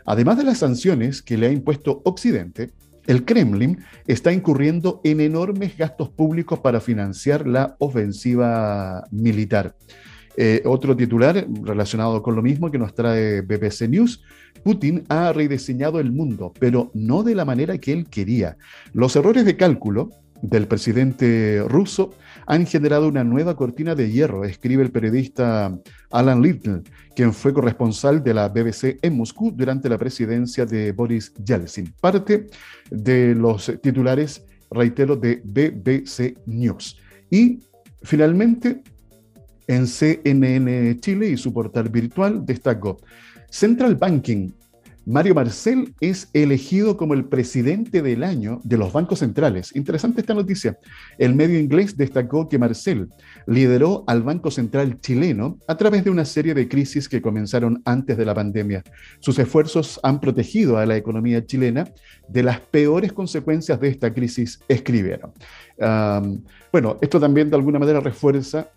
además 0.08 0.38
de 0.38 0.44
las 0.44 0.58
sanciones 0.58 1.22
que 1.22 1.36
le 1.36 1.46
ha 1.46 1.52
impuesto 1.52 2.00
Occidente, 2.04 2.70
el 3.06 3.24
Kremlin 3.24 3.78
está 4.06 4.32
incurriendo 4.32 5.00
en 5.04 5.20
enormes 5.20 5.76
gastos 5.76 6.08
públicos 6.10 6.58
para 6.58 6.80
financiar 6.80 7.46
la 7.46 7.76
ofensiva 7.78 9.04
militar. 9.10 9.74
Eh, 10.36 10.62
otro 10.66 10.96
titular 10.96 11.46
relacionado 11.62 12.22
con 12.22 12.36
lo 12.36 12.42
mismo 12.42 12.70
que 12.70 12.78
nos 12.78 12.94
trae 12.94 13.40
BBC 13.40 13.88
News. 13.88 14.22
Putin 14.62 15.04
ha 15.08 15.32
rediseñado 15.32 16.00
el 16.00 16.12
mundo, 16.12 16.52
pero 16.60 16.90
no 16.94 17.22
de 17.22 17.34
la 17.34 17.44
manera 17.44 17.78
que 17.78 17.92
él 17.92 18.06
quería. 18.08 18.56
Los 18.92 19.16
errores 19.16 19.44
de 19.44 19.56
cálculo 19.56 20.10
del 20.42 20.66
presidente 20.66 21.62
ruso 21.66 22.14
han 22.46 22.66
generado 22.66 23.08
una 23.08 23.24
nueva 23.24 23.56
cortina 23.56 23.94
de 23.94 24.10
hierro, 24.10 24.44
escribe 24.44 24.82
el 24.82 24.90
periodista 24.90 25.76
Alan 26.10 26.40
Little, 26.42 26.82
quien 27.14 27.32
fue 27.32 27.52
corresponsal 27.52 28.22
de 28.22 28.34
la 28.34 28.48
BBC 28.48 28.98
en 29.02 29.16
Moscú 29.16 29.50
durante 29.50 29.88
la 29.88 29.98
presidencia 29.98 30.64
de 30.64 30.92
Boris 30.92 31.32
Yeltsin. 31.34 31.92
Parte 32.00 32.46
de 32.90 33.34
los 33.34 33.72
titulares, 33.82 34.44
reitero, 34.70 35.16
de 35.16 35.42
BBC 35.44 36.38
News. 36.46 36.96
Y 37.30 37.60
finalmente, 38.02 38.82
en 39.66 39.86
CNN 39.86 40.98
Chile 41.00 41.30
y 41.30 41.36
su 41.36 41.52
portal 41.52 41.88
virtual 41.88 42.46
destacó, 42.46 42.98
Central 43.50 43.96
Banking 43.96 44.50
Mario 45.08 45.34
Marcel 45.34 45.94
es 46.00 46.28
elegido 46.34 46.98
como 46.98 47.14
el 47.14 47.24
presidente 47.24 48.02
del 48.02 48.22
año 48.22 48.60
de 48.62 48.76
los 48.76 48.92
bancos 48.92 49.20
centrales. 49.20 49.74
Interesante 49.74 50.20
esta 50.20 50.34
noticia. 50.34 50.78
El 51.16 51.34
medio 51.34 51.58
inglés 51.58 51.96
destacó 51.96 52.46
que 52.46 52.58
Marcel 52.58 53.08
lideró 53.46 54.04
al 54.06 54.22
Banco 54.22 54.50
Central 54.50 55.00
chileno 55.00 55.58
a 55.66 55.78
través 55.78 56.04
de 56.04 56.10
una 56.10 56.26
serie 56.26 56.52
de 56.52 56.68
crisis 56.68 57.08
que 57.08 57.22
comenzaron 57.22 57.80
antes 57.86 58.18
de 58.18 58.26
la 58.26 58.34
pandemia. 58.34 58.82
Sus 59.20 59.38
esfuerzos 59.38 59.98
han 60.02 60.20
protegido 60.20 60.76
a 60.76 60.84
la 60.84 60.98
economía 60.98 61.46
chilena 61.46 61.88
de 62.28 62.42
las 62.42 62.60
peores 62.60 63.14
consecuencias 63.14 63.80
de 63.80 63.88
esta 63.88 64.12
crisis, 64.12 64.60
escribieron. 64.68 65.32
bueno, 66.70 66.98
esto 67.00 67.18
también 67.18 67.48
de 67.48 67.56
alguna 67.56 67.78
manera 67.78 68.00
refuerza 68.00 68.68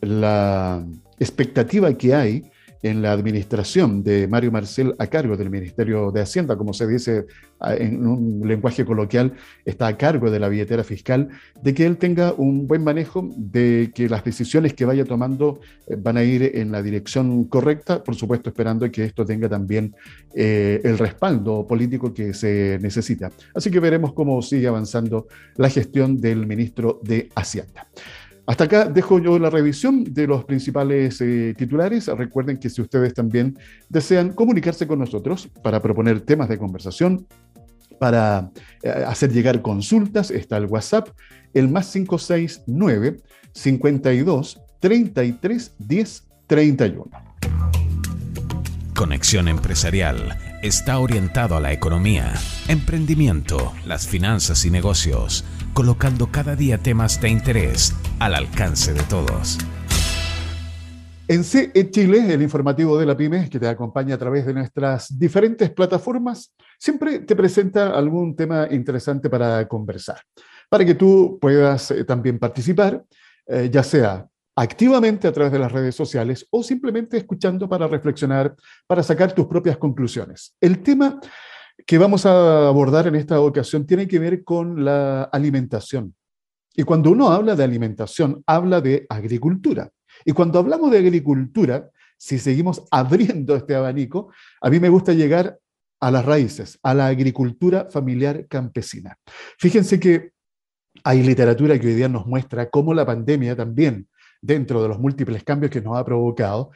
la 0.00 0.84
expectativa 1.18 1.92
que 1.94 2.14
hay 2.14 2.49
en 2.82 3.02
la 3.02 3.12
administración 3.12 4.02
de 4.02 4.26
Mario 4.26 4.52
Marcel 4.52 4.94
a 4.98 5.06
cargo 5.06 5.36
del 5.36 5.50
Ministerio 5.50 6.10
de 6.10 6.22
Hacienda, 6.22 6.56
como 6.56 6.72
se 6.72 6.86
dice 6.86 7.26
en 7.62 8.06
un 8.06 8.42
lenguaje 8.44 8.84
coloquial, 8.84 9.34
está 9.64 9.86
a 9.86 9.96
cargo 9.98 10.30
de 10.30 10.40
la 10.40 10.48
billetera 10.48 10.82
fiscal, 10.82 11.28
de 11.62 11.74
que 11.74 11.84
él 11.84 11.98
tenga 11.98 12.32
un 12.32 12.66
buen 12.66 12.82
manejo, 12.82 13.28
de 13.36 13.92
que 13.94 14.08
las 14.08 14.24
decisiones 14.24 14.72
que 14.72 14.86
vaya 14.86 15.04
tomando 15.04 15.60
eh, 15.86 15.96
van 15.98 16.16
a 16.16 16.24
ir 16.24 16.52
en 16.54 16.72
la 16.72 16.82
dirección 16.82 17.44
correcta, 17.44 18.02
por 18.02 18.14
supuesto 18.14 18.48
esperando 18.48 18.90
que 18.90 19.04
esto 19.04 19.24
tenga 19.26 19.48
también 19.48 19.94
eh, 20.34 20.80
el 20.84 20.96
respaldo 20.96 21.66
político 21.66 22.14
que 22.14 22.32
se 22.32 22.78
necesita. 22.80 23.30
Así 23.54 23.70
que 23.70 23.80
veremos 23.80 24.14
cómo 24.14 24.40
sigue 24.40 24.68
avanzando 24.68 25.26
la 25.56 25.68
gestión 25.68 26.20
del 26.20 26.46
ministro 26.46 27.00
de 27.02 27.28
Hacienda. 27.34 27.88
Hasta 28.50 28.64
acá 28.64 28.86
dejo 28.86 29.20
yo 29.20 29.38
la 29.38 29.48
revisión 29.48 30.02
de 30.02 30.26
los 30.26 30.44
principales 30.44 31.20
eh, 31.20 31.54
titulares. 31.56 32.08
Recuerden 32.08 32.56
que 32.56 32.68
si 32.68 32.82
ustedes 32.82 33.14
también 33.14 33.56
desean 33.88 34.32
comunicarse 34.32 34.88
con 34.88 34.98
nosotros 34.98 35.48
para 35.62 35.80
proponer 35.80 36.22
temas 36.22 36.48
de 36.48 36.58
conversación, 36.58 37.28
para 38.00 38.50
eh, 38.82 38.88
hacer 39.06 39.30
llegar 39.30 39.62
consultas, 39.62 40.32
está 40.32 40.56
el 40.56 40.66
WhatsApp, 40.66 41.10
el 41.54 41.68
más 41.68 41.92
569 41.92 43.18
52 43.52 44.60
33 44.80 45.74
10 45.78 46.28
31. 46.48 47.08
Conexión 48.96 49.46
Empresarial 49.46 50.36
está 50.60 50.98
orientado 50.98 51.56
a 51.56 51.60
la 51.60 51.72
economía, 51.72 52.34
emprendimiento, 52.66 53.72
las 53.86 54.08
finanzas 54.08 54.64
y 54.64 54.72
negocios 54.72 55.44
colocando 55.74 56.26
cada 56.30 56.56
día 56.56 56.78
temas 56.78 57.20
de 57.20 57.28
interés 57.28 57.94
al 58.18 58.34
alcance 58.34 58.92
de 58.92 59.02
todos. 59.04 59.58
En 61.28 61.44
CE 61.44 61.90
Chile, 61.90 62.34
el 62.34 62.42
informativo 62.42 62.98
de 62.98 63.06
la 63.06 63.16
PyME, 63.16 63.48
que 63.48 63.60
te 63.60 63.68
acompaña 63.68 64.16
a 64.16 64.18
través 64.18 64.44
de 64.46 64.52
nuestras 64.52 65.16
diferentes 65.16 65.70
plataformas, 65.70 66.52
siempre 66.76 67.20
te 67.20 67.36
presenta 67.36 67.90
algún 67.90 68.34
tema 68.34 68.66
interesante 68.68 69.30
para 69.30 69.68
conversar, 69.68 70.20
para 70.68 70.84
que 70.84 70.96
tú 70.96 71.38
puedas 71.40 71.92
eh, 71.92 72.04
también 72.04 72.38
participar, 72.38 73.04
eh, 73.46 73.70
ya 73.72 73.84
sea 73.84 74.26
activamente 74.56 75.28
a 75.28 75.32
través 75.32 75.52
de 75.52 75.58
las 75.60 75.70
redes 75.70 75.94
sociales 75.94 76.46
o 76.50 76.62
simplemente 76.62 77.16
escuchando 77.16 77.68
para 77.68 77.86
reflexionar, 77.86 78.54
para 78.86 79.02
sacar 79.02 79.32
tus 79.32 79.46
propias 79.46 79.76
conclusiones. 79.76 80.56
El 80.60 80.82
tema 80.82 81.20
que 81.86 81.98
vamos 81.98 82.26
a 82.26 82.68
abordar 82.68 83.06
en 83.06 83.14
esta 83.14 83.40
ocasión 83.40 83.86
tiene 83.86 84.06
que 84.08 84.18
ver 84.18 84.44
con 84.44 84.84
la 84.84 85.24
alimentación. 85.24 86.14
Y 86.74 86.82
cuando 86.84 87.10
uno 87.10 87.30
habla 87.30 87.56
de 87.56 87.64
alimentación, 87.64 88.42
habla 88.46 88.80
de 88.80 89.06
agricultura. 89.08 89.90
Y 90.24 90.32
cuando 90.32 90.58
hablamos 90.58 90.90
de 90.90 90.98
agricultura, 90.98 91.90
si 92.16 92.38
seguimos 92.38 92.84
abriendo 92.90 93.56
este 93.56 93.74
abanico, 93.74 94.32
a 94.60 94.70
mí 94.70 94.80
me 94.80 94.88
gusta 94.88 95.12
llegar 95.12 95.58
a 96.00 96.10
las 96.10 96.24
raíces, 96.24 96.78
a 96.82 96.94
la 96.94 97.08
agricultura 97.08 97.88
familiar 97.90 98.46
campesina. 98.48 99.18
Fíjense 99.58 100.00
que 100.00 100.30
hay 101.04 101.22
literatura 101.22 101.78
que 101.78 101.88
hoy 101.88 101.94
día 101.94 102.08
nos 102.08 102.26
muestra 102.26 102.70
cómo 102.70 102.94
la 102.94 103.04
pandemia 103.04 103.54
también, 103.54 104.08
dentro 104.40 104.82
de 104.82 104.88
los 104.88 104.98
múltiples 104.98 105.44
cambios 105.44 105.70
que 105.70 105.82
nos 105.82 105.98
ha 105.98 106.04
provocado, 106.04 106.70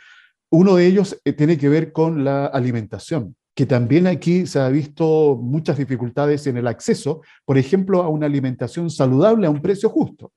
uno 0.51 0.77
de 0.77 0.87
ellos 0.87 1.19
eh, 1.25 1.33
tiene 1.33 1.57
que 1.57 1.69
ver 1.69 1.93
con 1.93 2.23
la 2.23 2.47
alimentación 2.47 3.35
que 3.55 3.67
también 3.67 4.07
aquí 4.07 4.47
se 4.47 4.59
ha 4.59 4.69
visto 4.69 5.39
muchas 5.41 5.79
dificultades 5.79 6.47
en 6.47 6.57
el 6.57 6.67
acceso, 6.67 7.23
por 7.45 7.57
ejemplo, 7.57 8.03
a 8.03 8.09
una 8.09 8.27
alimentación 8.27 8.91
saludable 8.91 9.47
a 9.47 9.51
un 9.51 9.63
precio 9.63 9.89
justo. 9.89 10.33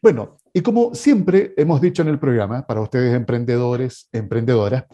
Bueno, 0.00 0.38
y 0.52 0.62
como 0.62 0.94
siempre 0.94 1.52
hemos 1.56 1.80
dicho 1.80 2.02
en 2.02 2.08
el 2.08 2.18
programa, 2.18 2.66
para 2.66 2.80
ustedes 2.80 3.14
emprendedores, 3.14 4.08
emprendedoras, 4.12 4.84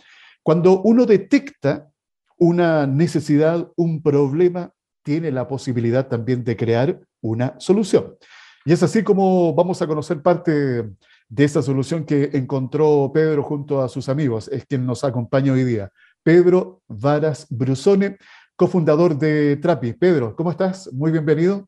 cuando 0.42 0.82
uno 0.82 1.06
detecta 1.06 1.88
una 2.36 2.86
necesidad, 2.86 3.70
un 3.76 4.02
problema, 4.02 4.72
tiene 5.02 5.30
la 5.30 5.48
posibilidad 5.48 6.08
también 6.08 6.44
de 6.44 6.56
crear 6.56 7.00
una 7.20 7.54
solución. 7.58 8.16
Y 8.64 8.72
es 8.72 8.82
así 8.82 9.02
como 9.02 9.54
vamos 9.54 9.80
a 9.80 9.86
conocer 9.86 10.20
parte 10.20 10.84
de 11.28 11.44
esa 11.44 11.62
solución 11.62 12.04
que 12.04 12.30
encontró 12.34 13.10
Pedro 13.12 13.42
junto 13.42 13.82
a 13.82 13.88
sus 13.88 14.08
amigos, 14.08 14.48
es 14.48 14.66
quien 14.66 14.84
nos 14.84 15.04
acompaña 15.04 15.52
hoy 15.52 15.64
día. 15.64 15.90
Pedro 16.28 16.82
Varas 16.88 17.46
Brusone, 17.48 18.18
cofundador 18.54 19.16
de 19.16 19.56
Trapi. 19.56 19.94
Pedro, 19.94 20.36
¿cómo 20.36 20.50
estás? 20.50 20.92
Muy 20.92 21.10
bienvenido. 21.10 21.66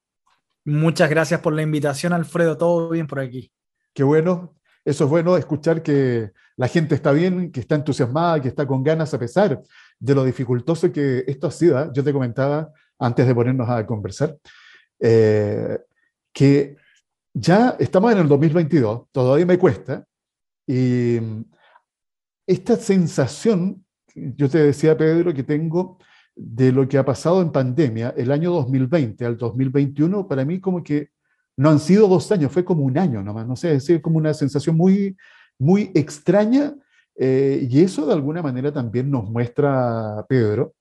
Muchas 0.66 1.08
gracias 1.08 1.40
por 1.40 1.54
la 1.54 1.62
invitación, 1.62 2.12
Alfredo. 2.12 2.58
Todo 2.58 2.90
bien 2.90 3.06
por 3.06 3.20
aquí. 3.20 3.50
Qué 3.94 4.02
bueno. 4.02 4.54
Eso 4.84 5.04
es 5.04 5.10
bueno, 5.10 5.38
escuchar 5.38 5.82
que 5.82 6.32
la 6.56 6.68
gente 6.68 6.94
está 6.94 7.10
bien, 7.12 7.50
que 7.50 7.60
está 7.60 7.74
entusiasmada, 7.74 8.38
que 8.42 8.48
está 8.48 8.66
con 8.66 8.82
ganas 8.82 9.14
a 9.14 9.18
pesar 9.18 9.62
de 9.98 10.14
lo 10.14 10.24
dificultoso 10.24 10.92
que 10.92 11.24
esto 11.26 11.46
ha 11.46 11.52
sido. 11.52 11.80
¿eh? 11.80 11.88
Yo 11.94 12.04
te 12.04 12.12
comentaba 12.12 12.70
antes 12.98 13.26
de 13.26 13.34
ponernos 13.34 13.66
a 13.66 13.86
conversar 13.86 14.36
eh, 14.98 15.78
que 16.34 16.76
ya 17.32 17.76
estamos 17.78 18.12
en 18.12 18.18
el 18.18 18.28
2022, 18.28 19.06
todavía 19.10 19.46
me 19.46 19.58
cuesta, 19.58 20.04
y 20.66 21.18
esta 22.46 22.76
sensación 22.76 23.86
yo 24.14 24.48
te 24.48 24.58
decía, 24.58 24.96
Pedro, 24.96 25.32
que 25.34 25.42
tengo 25.42 25.98
de 26.34 26.72
lo 26.72 26.88
que 26.88 26.98
ha 26.98 27.04
pasado 27.04 27.42
en 27.42 27.52
pandemia, 27.52 28.14
el 28.16 28.30
año 28.32 28.52
2020 28.52 29.24
al 29.24 29.36
2021, 29.36 30.26
para 30.26 30.44
mí 30.44 30.60
como 30.60 30.82
que 30.82 31.10
no 31.56 31.70
han 31.70 31.78
sido 31.78 32.08
dos 32.08 32.30
años, 32.32 32.52
fue 32.52 32.64
como 32.64 32.84
un 32.84 32.96
año 32.96 33.22
nomás, 33.22 33.46
no 33.46 33.56
sé, 33.56 33.74
es 33.74 33.90
como 34.00 34.16
una 34.18 34.32
sensación 34.32 34.76
muy, 34.76 35.16
muy 35.58 35.90
extraña 35.94 36.74
eh, 37.16 37.66
y 37.68 37.82
eso 37.82 38.06
de 38.06 38.14
alguna 38.14 38.40
manera 38.42 38.72
también 38.72 39.10
nos 39.10 39.28
muestra, 39.30 40.24
Pedro, 40.28 40.74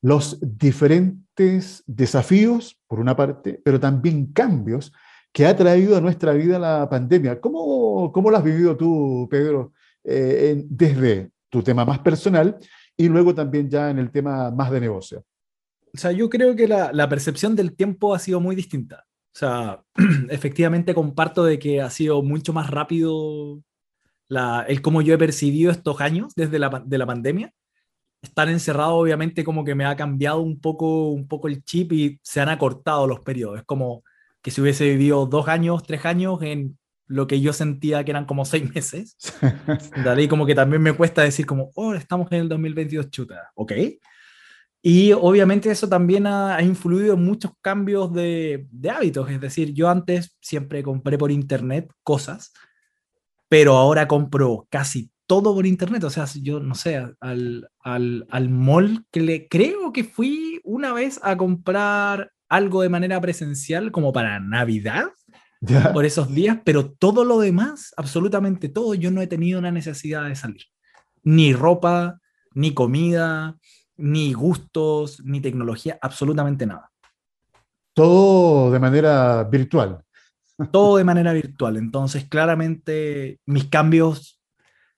los 0.00 0.38
diferentes 0.40 1.82
desafíos, 1.86 2.80
por 2.86 3.00
una 3.00 3.14
parte, 3.16 3.60
pero 3.62 3.78
también 3.78 4.32
cambios 4.32 4.92
que 5.32 5.44
ha 5.46 5.54
traído 5.54 5.96
a 5.96 6.00
nuestra 6.00 6.32
vida 6.32 6.58
la 6.58 6.88
pandemia. 6.88 7.40
¿Cómo, 7.40 8.10
cómo 8.12 8.30
lo 8.30 8.38
has 8.38 8.44
vivido 8.44 8.76
tú, 8.76 9.28
Pedro, 9.30 9.72
eh, 10.04 10.64
desde 10.68 11.30
tu 11.50 11.62
tema 11.62 11.84
más 11.84 11.98
personal 12.00 12.58
y 12.96 13.08
luego 13.08 13.34
también 13.34 13.70
ya 13.70 13.90
en 13.90 13.98
el 13.98 14.10
tema 14.10 14.50
más 14.50 14.70
de 14.70 14.80
negocio. 14.80 15.24
O 15.94 15.98
sea, 15.98 16.12
yo 16.12 16.28
creo 16.28 16.54
que 16.54 16.68
la, 16.68 17.08
percepción 17.08 17.56
del 17.56 17.74
tiempo 17.74 18.14
ha 18.14 18.18
sido 18.18 18.40
muy 18.40 18.54
distinta. 18.54 19.06
O 19.34 19.38
sea, 19.38 19.82
efectivamente 20.28 20.94
comparto 20.94 21.44
de 21.44 21.58
que 21.58 21.80
ha 21.80 21.90
sido 21.90 22.22
mucho 22.22 22.52
más 22.52 22.70
rápido 22.70 23.62
la, 24.28 24.64
el 24.68 24.82
cómo 24.82 25.00
yo 25.00 25.14
he 25.14 25.18
percibido 25.18 25.70
estos 25.70 26.00
años 26.00 26.34
desde 26.34 26.58
la, 26.58 26.82
de 26.84 26.98
la 26.98 27.06
pandemia. 27.06 27.52
Estar 28.20 28.48
encerrado 28.48 28.96
obviamente 28.96 29.44
como 29.44 29.64
que 29.64 29.76
me 29.76 29.84
ha 29.84 29.96
cambiado 29.96 30.40
un 30.40 30.60
poco, 30.60 31.10
un 31.10 31.28
poco 31.28 31.48
el 31.48 31.64
chip 31.64 31.92
y 31.92 32.20
se 32.22 32.40
han 32.40 32.48
acortado 32.48 33.06
los 33.06 33.20
periodos. 33.20 33.58
Es 33.58 33.64
como 33.64 34.02
que 34.42 34.50
si 34.50 34.60
hubiese 34.60 34.88
vivido 34.90 35.24
dos 35.26 35.48
años, 35.48 35.84
tres 35.84 36.04
años 36.04 36.42
en 36.42 36.78
lo 37.08 37.26
que 37.26 37.40
yo 37.40 37.52
sentía 37.52 38.04
que 38.04 38.12
eran 38.12 38.26
como 38.26 38.44
seis 38.44 38.72
meses. 38.72 39.16
De 40.04 40.10
ahí 40.10 40.28
como 40.28 40.46
que 40.46 40.54
también 40.54 40.82
me 40.82 40.92
cuesta 40.92 41.22
decir 41.22 41.46
como, 41.46 41.70
oh, 41.74 41.94
estamos 41.94 42.30
en 42.30 42.42
el 42.42 42.48
2022 42.48 43.10
chuta, 43.10 43.50
¿ok? 43.54 43.72
Y 44.80 45.12
obviamente 45.12 45.70
eso 45.70 45.88
también 45.88 46.26
ha, 46.26 46.62
influido 46.62 47.14
en 47.14 47.24
muchos 47.24 47.50
cambios 47.60 48.12
de, 48.12 48.68
de, 48.70 48.90
hábitos. 48.90 49.28
Es 49.30 49.40
decir, 49.40 49.74
yo 49.74 49.88
antes 49.88 50.36
siempre 50.40 50.82
compré 50.82 51.18
por 51.18 51.32
internet 51.32 51.90
cosas, 52.04 52.52
pero 53.48 53.76
ahora 53.76 54.06
compro 54.06 54.66
casi 54.70 55.10
todo 55.26 55.54
por 55.54 55.66
internet. 55.66 56.04
O 56.04 56.10
sea, 56.10 56.26
yo 56.40 56.60
no 56.60 56.74
sé, 56.74 56.96
al, 57.20 57.68
al, 57.80 58.26
al 58.30 58.48
mall 58.50 59.04
que 59.10 59.20
le 59.20 59.48
creo 59.48 59.92
que 59.92 60.04
fui 60.04 60.60
una 60.62 60.92
vez 60.92 61.18
a 61.22 61.36
comprar 61.36 62.32
algo 62.48 62.82
de 62.82 62.88
manera 62.88 63.20
presencial 63.20 63.90
como 63.90 64.12
para 64.12 64.38
Navidad. 64.40 65.06
Por 65.92 66.04
esos 66.04 66.32
días, 66.32 66.58
pero 66.64 66.90
todo 66.90 67.24
lo 67.24 67.40
demás, 67.40 67.92
absolutamente 67.96 68.68
todo, 68.68 68.94
yo 68.94 69.10
no 69.10 69.20
he 69.20 69.26
tenido 69.26 69.58
una 69.58 69.70
necesidad 69.70 70.26
de 70.28 70.36
salir. 70.36 70.62
Ni 71.24 71.52
ropa, 71.52 72.20
ni 72.54 72.74
comida, 72.74 73.56
ni 73.96 74.32
gustos, 74.32 75.20
ni 75.24 75.40
tecnología, 75.40 75.98
absolutamente 76.00 76.66
nada. 76.66 76.90
Todo 77.92 78.70
de 78.70 78.78
manera 78.78 79.44
virtual. 79.44 80.04
Todo 80.72 80.96
de 80.96 81.04
manera 81.04 81.32
virtual. 81.32 81.76
Entonces, 81.76 82.28
claramente, 82.28 83.38
mis 83.46 83.66
cambios, 83.66 84.40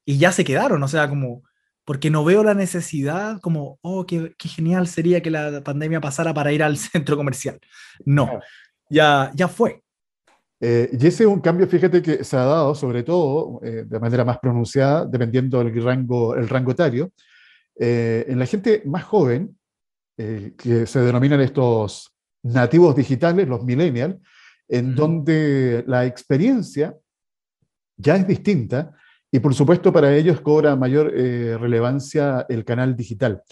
y 0.04 0.18
ya 0.18 0.32
se 0.32 0.44
quedaron, 0.44 0.82
o 0.82 0.88
sea, 0.88 1.08
como, 1.08 1.42
porque 1.84 2.10
no 2.10 2.24
veo 2.24 2.42
la 2.42 2.54
necesidad 2.54 3.40
como, 3.40 3.78
oh, 3.82 4.06
qué, 4.06 4.34
qué 4.38 4.48
genial 4.48 4.86
sería 4.86 5.22
que 5.22 5.30
la 5.30 5.62
pandemia 5.62 6.00
pasara 6.00 6.32
para 6.32 6.52
ir 6.52 6.62
al 6.62 6.76
centro 6.78 7.16
comercial. 7.16 7.58
No, 8.04 8.40
ya, 8.88 9.30
ya 9.34 9.48
fue. 9.48 9.82
Eh, 10.60 10.90
y 10.92 11.06
ese 11.06 11.24
es 11.24 11.28
un 11.28 11.40
cambio, 11.40 11.66
fíjate, 11.66 12.02
que 12.02 12.22
se 12.22 12.36
ha 12.36 12.44
dado 12.44 12.74
sobre 12.74 13.02
todo 13.02 13.60
eh, 13.64 13.84
de 13.86 14.00
manera 14.00 14.24
más 14.24 14.38
pronunciada, 14.38 15.06
dependiendo 15.06 15.58
del 15.64 15.82
rango, 15.82 16.34
el 16.34 16.48
rango 16.48 16.72
etario, 16.72 17.12
eh, 17.78 18.26
en 18.28 18.38
la 18.38 18.44
gente 18.44 18.82
más 18.84 19.04
joven, 19.04 19.56
eh, 20.18 20.52
que 20.58 20.86
se 20.86 21.00
denominan 21.00 21.40
estos 21.40 22.14
nativos 22.42 22.94
digitales, 22.94 23.48
los 23.48 23.64
millennials, 23.64 24.16
en 24.68 24.94
donde 24.94 25.82
la 25.86 26.04
experiencia 26.04 26.94
ya 27.96 28.16
es 28.16 28.26
distinta 28.26 28.94
y 29.32 29.38
por 29.40 29.54
supuesto 29.54 29.92
para 29.92 30.14
ellos 30.14 30.42
cobra 30.42 30.76
mayor 30.76 31.12
eh, 31.16 31.56
relevancia 31.58 32.44
el 32.50 32.66
canal 32.66 32.94
digital. 32.94 33.42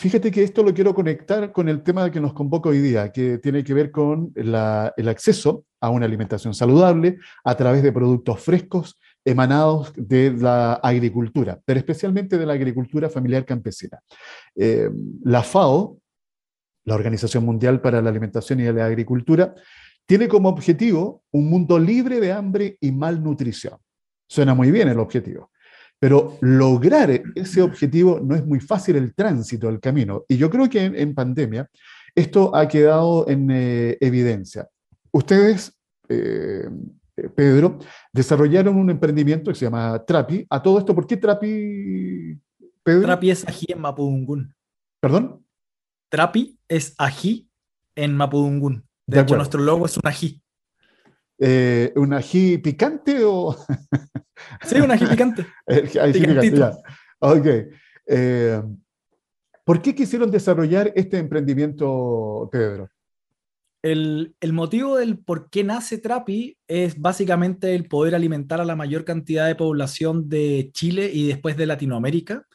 Fíjate 0.00 0.30
que 0.30 0.42
esto 0.42 0.62
lo 0.62 0.72
quiero 0.72 0.94
conectar 0.94 1.52
con 1.52 1.68
el 1.68 1.82
tema 1.82 2.10
que 2.10 2.20
nos 2.20 2.32
convoca 2.32 2.70
hoy 2.70 2.78
día, 2.78 3.12
que 3.12 3.36
tiene 3.36 3.62
que 3.62 3.74
ver 3.74 3.90
con 3.90 4.32
el 4.34 5.08
acceso 5.08 5.66
a 5.78 5.90
una 5.90 6.06
alimentación 6.06 6.54
saludable 6.54 7.18
a 7.44 7.54
través 7.54 7.82
de 7.82 7.92
productos 7.92 8.40
frescos 8.40 8.98
emanados 9.26 9.92
de 9.94 10.32
la 10.32 10.72
agricultura, 10.74 11.60
pero 11.66 11.78
especialmente 11.78 12.38
de 12.38 12.46
la 12.46 12.54
agricultura 12.54 13.10
familiar 13.10 13.44
campesina. 13.44 14.00
Eh, 14.56 14.88
la 15.22 15.42
FAO, 15.42 15.98
la 16.86 16.94
Organización 16.94 17.44
Mundial 17.44 17.82
para 17.82 18.00
la 18.00 18.08
Alimentación 18.08 18.60
y 18.60 18.72
la 18.72 18.86
Agricultura, 18.86 19.54
tiene 20.06 20.28
como 20.28 20.48
objetivo 20.48 21.24
un 21.30 21.50
mundo 21.50 21.78
libre 21.78 22.20
de 22.20 22.32
hambre 22.32 22.78
y 22.80 22.90
malnutrición. 22.90 23.76
Suena 24.26 24.54
muy 24.54 24.70
bien 24.70 24.88
el 24.88 24.98
objetivo, 24.98 25.50
pero 26.00 26.38
lograr 26.40 27.22
ese 27.36 27.62
objetivo 27.62 28.18
no 28.20 28.34
es 28.34 28.44
muy 28.44 28.58
fácil 28.58 28.96
el 28.96 29.14
tránsito, 29.14 29.68
el 29.68 29.78
camino. 29.78 30.24
Y 30.26 30.36
yo 30.36 30.50
creo 30.50 30.68
que 30.68 30.82
en, 30.82 31.14
pandemia 31.14 31.70
esto 32.14 32.56
ha 32.56 32.66
quedado 32.66 33.28
en 33.28 33.48
eh, 33.50 33.98
evidencia. 34.00 34.68
Ustedes 35.12 35.78
eh, 36.08 36.68
eh, 37.20 37.28
Pedro, 37.28 37.78
desarrollaron 38.12 38.76
un 38.76 38.90
emprendimiento 38.90 39.50
que 39.50 39.58
se 39.58 39.66
llama 39.66 40.04
Trapi. 40.04 40.46
A 40.48 40.62
todo 40.62 40.78
esto, 40.78 40.94
¿por 40.94 41.06
qué 41.06 41.16
Trapi, 41.16 42.38
Pedro? 42.82 43.02
Trapi 43.02 43.30
es 43.30 43.46
ají 43.46 43.66
en 43.68 43.80
Mapudungún. 43.80 44.54
¿Perdón? 45.00 45.44
Trapi 46.08 46.58
es 46.68 46.94
ají 46.98 47.48
en 47.94 48.16
Mapudungún. 48.16 48.84
De, 49.06 49.20
hecho, 49.20 49.36
nuestro 49.36 49.60
logo 49.60 49.86
es 49.86 49.96
un 49.96 50.06
ají. 50.06 50.39
Eh, 51.42 51.92
¿Un 51.96 52.12
ají 52.12 52.58
picante 52.58 53.24
o...? 53.24 53.56
sí, 54.62 54.78
un 54.78 54.90
ají 54.90 55.06
picante. 55.06 55.46
ají 55.66 56.12
picante, 56.12 56.70
Ok. 57.18 57.46
Eh, 58.06 58.62
¿Por 59.64 59.80
qué 59.80 59.94
quisieron 59.94 60.30
desarrollar 60.30 60.92
este 60.94 61.18
emprendimiento, 61.18 62.48
Pedro? 62.52 62.90
El, 63.82 64.34
motivo 64.52 64.98
del 64.98 65.18
por 65.18 65.48
qué 65.48 65.64
nace 65.64 65.96
Trapi 65.96 66.58
es 66.68 67.00
básicamente 67.00 67.74
el 67.74 67.88
poder 67.88 68.14
alimentar 68.14 68.60
a 68.60 68.66
la 68.66 68.76
mayor 68.76 69.04
cantidad 69.06 69.46
de 69.46 69.54
población 69.54 70.28
de 70.28 70.70
Chile 70.74 71.10
y 71.12 71.28
después 71.28 71.56
de 71.56 71.66
Latinoamérica 71.66 72.46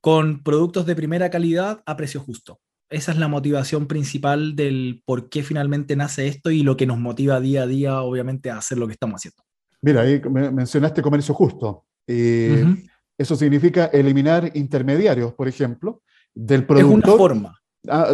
con 0.00 0.42
productos 0.44 0.86
de 0.86 0.94
primera 0.94 1.30
calidad 1.30 1.82
a 1.84 1.96
precio 1.96 2.20
justo. 2.20 2.60
Esa 2.92 3.12
es 3.12 3.18
la 3.18 3.28
motivación 3.28 3.86
principal 3.86 4.54
del 4.54 5.02
por 5.04 5.28
qué 5.30 5.42
finalmente 5.42 5.96
nace 5.96 6.28
esto 6.28 6.50
y 6.50 6.62
lo 6.62 6.76
que 6.76 6.86
nos 6.86 6.98
motiva 6.98 7.40
día 7.40 7.62
a 7.62 7.66
día, 7.66 8.02
obviamente, 8.02 8.50
a 8.50 8.58
hacer 8.58 8.78
lo 8.78 8.86
que 8.86 8.92
estamos 8.92 9.16
haciendo. 9.16 9.42
Mira, 9.80 10.02
ahí 10.02 10.20
mencionaste 10.20 11.02
comercio 11.02 11.34
justo. 11.34 11.86
Eso 12.06 13.36
significa 13.36 13.86
eliminar 13.86 14.50
intermediarios, 14.54 15.32
por 15.32 15.48
ejemplo, 15.48 16.02
del 16.34 16.66
productor. 16.66 16.98
Es 16.98 17.08
una 17.08 17.16
forma 17.16 17.58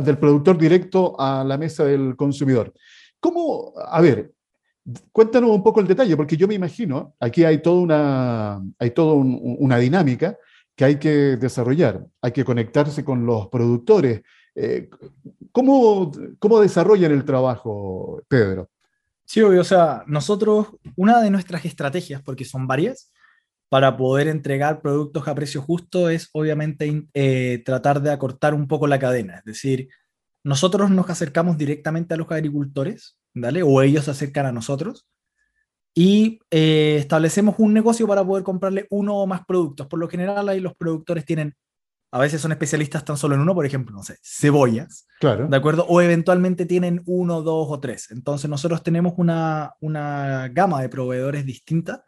del 0.02 0.18
productor 0.18 0.56
directo 0.56 1.20
a 1.20 1.44
la 1.44 1.58
mesa 1.58 1.84
del 1.84 2.16
consumidor. 2.16 2.72
¿Cómo, 3.20 3.74
a 3.76 4.00
ver, 4.00 4.32
cuéntanos 5.12 5.50
un 5.50 5.62
poco 5.62 5.80
el 5.80 5.86
detalle, 5.86 6.16
porque 6.16 6.36
yo 6.36 6.48
me 6.48 6.54
imagino, 6.54 7.14
aquí 7.20 7.44
hay 7.44 7.60
toda 7.60 7.80
una, 7.80 8.62
hay 8.78 8.90
toda 8.92 9.14
una 9.14 9.76
dinámica 9.78 10.38
que 10.74 10.84
hay 10.84 10.96
que 10.96 11.36
desarrollar, 11.36 12.06
hay 12.22 12.32
que 12.32 12.44
conectarse 12.44 13.04
con 13.04 13.26
los 13.26 13.48
productores. 13.48 14.22
Eh, 14.60 14.90
¿cómo, 15.52 16.10
¿Cómo 16.40 16.60
desarrollan 16.60 17.12
el 17.12 17.24
trabajo, 17.24 18.20
Pedro? 18.26 18.68
Sí, 19.24 19.40
obvio, 19.40 19.60
o 19.60 19.64
sea, 19.64 20.02
nosotros, 20.06 20.68
una 20.96 21.20
de 21.22 21.30
nuestras 21.30 21.64
estrategias, 21.64 22.22
porque 22.22 22.44
son 22.44 22.66
varias, 22.66 23.12
para 23.68 23.96
poder 23.96 24.28
entregar 24.28 24.80
productos 24.80 25.28
a 25.28 25.34
precio 25.34 25.62
justo 25.62 26.08
es 26.08 26.30
obviamente 26.32 27.06
eh, 27.14 27.62
tratar 27.64 28.00
de 28.00 28.10
acortar 28.10 28.54
un 28.54 28.66
poco 28.66 28.86
la 28.86 28.98
cadena. 28.98 29.38
Es 29.38 29.44
decir, 29.44 29.88
nosotros 30.42 30.90
nos 30.90 31.08
acercamos 31.10 31.58
directamente 31.58 32.14
a 32.14 32.16
los 32.16 32.30
agricultores, 32.30 33.18
¿vale? 33.34 33.62
O 33.62 33.82
ellos 33.82 34.06
se 34.06 34.10
acercan 34.10 34.46
a 34.46 34.52
nosotros 34.52 35.06
y 35.94 36.40
eh, 36.50 36.96
establecemos 36.98 37.56
un 37.58 37.74
negocio 37.74 38.06
para 38.06 38.24
poder 38.24 38.44
comprarle 38.44 38.86
uno 38.90 39.16
o 39.16 39.26
más 39.26 39.44
productos. 39.44 39.86
Por 39.86 39.98
lo 39.98 40.08
general 40.08 40.48
ahí 40.48 40.60
los 40.60 40.74
productores 40.74 41.24
tienen, 41.24 41.54
a 42.10 42.18
veces 42.18 42.40
son 42.40 42.52
especialistas 42.52 43.04
tan 43.04 43.16
solo 43.16 43.34
en 43.34 43.40
uno, 43.40 43.54
por 43.54 43.66
ejemplo, 43.66 43.94
no 43.94 44.02
sé, 44.02 44.16
cebollas, 44.22 45.06
claro. 45.20 45.46
¿de 45.48 45.56
acuerdo? 45.56 45.86
O 45.88 46.00
eventualmente 46.00 46.64
tienen 46.64 47.02
uno, 47.06 47.42
dos 47.42 47.66
o 47.70 47.80
tres. 47.80 48.10
Entonces 48.10 48.48
nosotros 48.48 48.82
tenemos 48.82 49.14
una, 49.16 49.74
una 49.80 50.48
gama 50.48 50.80
de 50.80 50.88
proveedores 50.88 51.44
distinta 51.44 52.04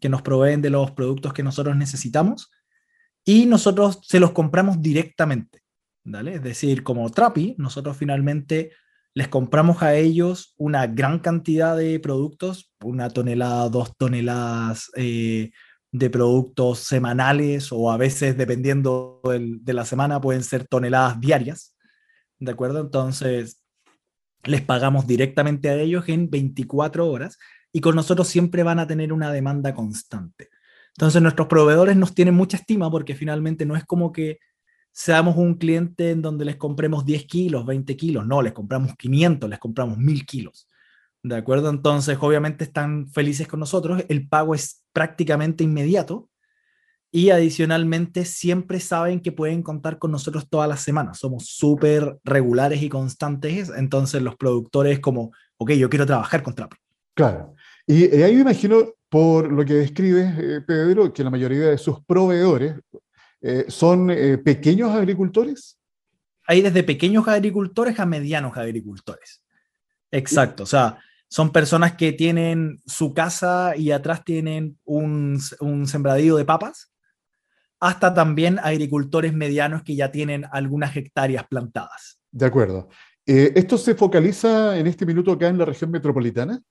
que 0.00 0.08
nos 0.08 0.22
proveen 0.22 0.62
de 0.62 0.70
los 0.70 0.90
productos 0.92 1.32
que 1.32 1.42
nosotros 1.42 1.76
necesitamos 1.76 2.50
y 3.24 3.46
nosotros 3.46 4.00
se 4.02 4.20
los 4.20 4.32
compramos 4.32 4.80
directamente. 4.80 5.62
¿vale? 6.04 6.34
Es 6.34 6.42
decir, 6.42 6.82
como 6.82 7.10
Trapi, 7.10 7.54
nosotros 7.58 7.96
finalmente 7.96 8.72
les 9.14 9.28
compramos 9.28 9.82
a 9.82 9.94
ellos 9.94 10.54
una 10.58 10.86
gran 10.86 11.18
cantidad 11.18 11.76
de 11.76 11.98
productos, 12.00 12.72
una 12.82 13.10
tonelada, 13.10 13.68
dos 13.68 13.96
toneladas 13.96 14.90
eh, 14.96 15.50
de 15.90 16.10
productos 16.10 16.80
semanales 16.80 17.72
o 17.72 17.90
a 17.90 17.96
veces, 17.96 18.36
dependiendo 18.36 19.20
de 19.24 19.72
la 19.72 19.84
semana, 19.84 20.20
pueden 20.20 20.42
ser 20.42 20.66
toneladas 20.66 21.20
diarias. 21.20 21.76
¿De 22.38 22.52
acuerdo? 22.52 22.80
Entonces, 22.80 23.62
les 24.44 24.62
pagamos 24.62 25.06
directamente 25.06 25.68
a 25.68 25.74
ellos 25.74 26.08
en 26.08 26.30
24 26.30 27.08
horas 27.08 27.38
y 27.72 27.80
con 27.80 27.94
nosotros 27.94 28.28
siempre 28.28 28.62
van 28.62 28.78
a 28.78 28.86
tener 28.86 29.12
una 29.12 29.32
demanda 29.32 29.74
constante. 29.74 30.48
Entonces 30.96 31.22
nuestros 31.22 31.48
proveedores 31.48 31.96
nos 31.96 32.14
tienen 32.14 32.34
mucha 32.34 32.56
estima 32.56 32.90
porque 32.90 33.14
finalmente 33.14 33.64
no 33.64 33.76
es 33.76 33.84
como 33.84 34.10
que 34.12 34.38
seamos 34.90 35.36
un 35.36 35.54
cliente 35.54 36.10
en 36.10 36.22
donde 36.22 36.44
les 36.44 36.56
compremos 36.56 37.04
10 37.04 37.24
kilos, 37.26 37.64
20 37.64 37.96
kilos, 37.96 38.26
no, 38.26 38.42
les 38.42 38.52
compramos 38.52 38.96
500, 38.96 39.48
les 39.48 39.58
compramos 39.58 39.96
1000 39.98 40.26
kilos. 40.26 40.68
¿De 41.22 41.36
acuerdo? 41.36 41.70
Entonces, 41.70 42.16
obviamente 42.20 42.64
están 42.64 43.08
felices 43.08 43.48
con 43.48 43.60
nosotros, 43.60 44.04
el 44.08 44.28
pago 44.28 44.54
es 44.54 44.84
prácticamente 44.92 45.64
inmediato 45.64 46.28
y 47.10 47.30
adicionalmente 47.30 48.24
siempre 48.24 48.80
saben 48.80 49.20
que 49.20 49.32
pueden 49.32 49.62
contar 49.62 49.98
con 49.98 50.10
nosotros 50.10 50.48
todas 50.48 50.68
las 50.68 50.80
semanas. 50.80 51.18
Somos 51.18 51.46
súper 51.46 52.18
regulares 52.22 52.82
y 52.82 52.88
constantes, 52.88 53.70
entonces 53.74 54.22
los 54.22 54.36
productores 54.36 55.00
como, 55.00 55.32
ok, 55.56 55.72
yo 55.72 55.88
quiero 55.88 56.06
trabajar 56.06 56.42
con 56.42 56.54
Trap. 56.54 56.74
Claro. 57.14 57.54
Y 57.86 58.04
ahí 58.22 58.34
me 58.34 58.42
imagino, 58.42 58.94
por 59.08 59.50
lo 59.50 59.64
que 59.64 59.74
describes, 59.74 60.38
eh, 60.38 60.60
Pedro, 60.66 61.12
que 61.12 61.24
la 61.24 61.30
mayoría 61.30 61.70
de 61.70 61.78
sus 61.78 62.04
proveedores 62.04 62.74
eh, 63.40 63.64
son 63.68 64.10
eh, 64.10 64.36
pequeños 64.38 64.90
agricultores. 64.90 65.78
Hay 66.46 66.60
desde 66.60 66.82
pequeños 66.82 67.26
agricultores 67.26 67.98
a 67.98 68.06
medianos 68.06 68.56
agricultores. 68.56 69.42
Exacto. 70.10 70.64
O 70.64 70.66
sea, 70.66 70.98
son 71.28 71.50
personas 71.50 71.94
que 71.94 72.12
tienen 72.12 72.80
su 72.86 73.12
casa 73.12 73.76
y 73.76 73.90
atrás 73.90 74.24
tienen 74.24 74.78
un, 74.84 75.38
un 75.60 75.86
sembradío 75.86 76.36
de 76.36 76.44
papas, 76.44 76.92
hasta 77.80 78.12
también 78.14 78.58
agricultores 78.58 79.34
medianos 79.34 79.82
que 79.82 79.94
ya 79.94 80.10
tienen 80.10 80.46
algunas 80.50 80.96
hectáreas 80.96 81.46
plantadas. 81.46 82.20
De 82.30 82.46
acuerdo. 82.46 82.88
Eh, 83.26 83.52
¿Esto 83.54 83.76
se 83.76 83.94
focaliza 83.94 84.78
en 84.78 84.86
este 84.86 85.04
minuto 85.04 85.32
acá 85.32 85.48
en 85.48 85.58
la 85.58 85.66
región 85.66 85.90
metropolitana? 85.90 86.62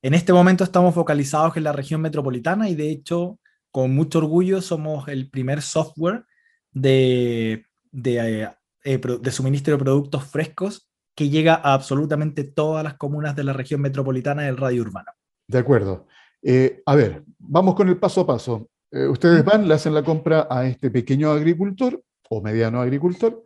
En 0.00 0.14
este 0.14 0.32
momento 0.32 0.64
estamos 0.64 0.94
focalizados 0.94 1.56
en 1.56 1.64
la 1.64 1.72
región 1.72 2.00
metropolitana 2.00 2.68
y 2.68 2.74
de 2.74 2.90
hecho, 2.90 3.38
con 3.70 3.94
mucho 3.94 4.18
orgullo, 4.18 4.60
somos 4.62 5.06
el 5.08 5.30
primer 5.30 5.62
software 5.62 6.24
de, 6.72 7.66
de, 7.92 8.48
eh, 8.84 8.98
de 8.98 9.30
suministro 9.30 9.76
de 9.76 9.84
productos 9.84 10.24
frescos 10.24 10.91
que 11.14 11.28
llega 11.28 11.54
a 11.54 11.74
absolutamente 11.74 12.44
todas 12.44 12.82
las 12.84 12.94
comunas 12.94 13.36
de 13.36 13.44
la 13.44 13.52
región 13.52 13.80
metropolitana 13.80 14.42
del 14.42 14.56
radio 14.56 14.82
urbano. 14.82 15.12
De 15.46 15.58
acuerdo. 15.58 16.06
Eh, 16.42 16.82
a 16.86 16.94
ver, 16.94 17.24
vamos 17.38 17.74
con 17.74 17.88
el 17.88 17.98
paso 17.98 18.22
a 18.22 18.26
paso. 18.26 18.68
Eh, 18.90 19.06
ustedes 19.06 19.44
van, 19.44 19.68
le 19.68 19.74
hacen 19.74 19.94
la 19.94 20.02
compra 20.02 20.46
a 20.50 20.66
este 20.66 20.90
pequeño 20.90 21.30
agricultor 21.30 22.02
o 22.28 22.40
mediano 22.40 22.80
agricultor. 22.80 23.44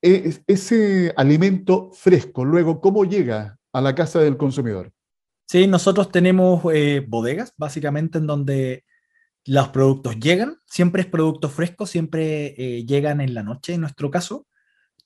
ese 0.00 1.12
alimento 1.16 1.90
fresco, 1.92 2.44
luego, 2.44 2.80
¿cómo 2.80 3.04
llega 3.04 3.58
a 3.72 3.80
la 3.80 3.94
casa 3.94 4.20
del 4.20 4.36
consumidor? 4.36 4.92
Sí, 5.48 5.66
nosotros 5.66 6.10
tenemos 6.10 6.62
bodegas, 6.62 7.52
básicamente, 7.56 8.18
en 8.18 8.26
donde 8.26 8.84
los 9.46 9.68
productos 9.68 10.18
llegan, 10.18 10.58
siempre 10.66 11.02
es 11.02 11.08
producto 11.08 11.48
fresco, 11.48 11.86
siempre 11.86 12.54
eh, 12.58 12.84
llegan 12.84 13.20
en 13.20 13.32
la 13.32 13.44
noche 13.44 13.74
en 13.74 13.80
nuestro 13.80 14.10
caso. 14.10 14.46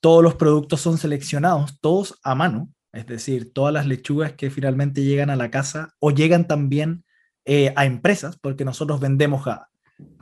Todos 0.00 0.22
los 0.22 0.34
productos 0.34 0.80
son 0.80 0.98
seleccionados, 0.98 1.78
todos 1.80 2.18
a 2.22 2.34
mano, 2.34 2.70
es 2.92 3.06
decir, 3.06 3.52
todas 3.52 3.72
las 3.72 3.86
lechugas 3.86 4.32
que 4.32 4.50
finalmente 4.50 5.04
llegan 5.04 5.30
a 5.30 5.36
la 5.36 5.50
casa 5.50 5.94
o 6.00 6.10
llegan 6.10 6.46
también 6.46 7.04
eh, 7.44 7.72
a 7.76 7.86
empresas, 7.86 8.38
porque 8.38 8.64
nosotros 8.64 9.00
vendemos 9.00 9.46
a 9.46 9.68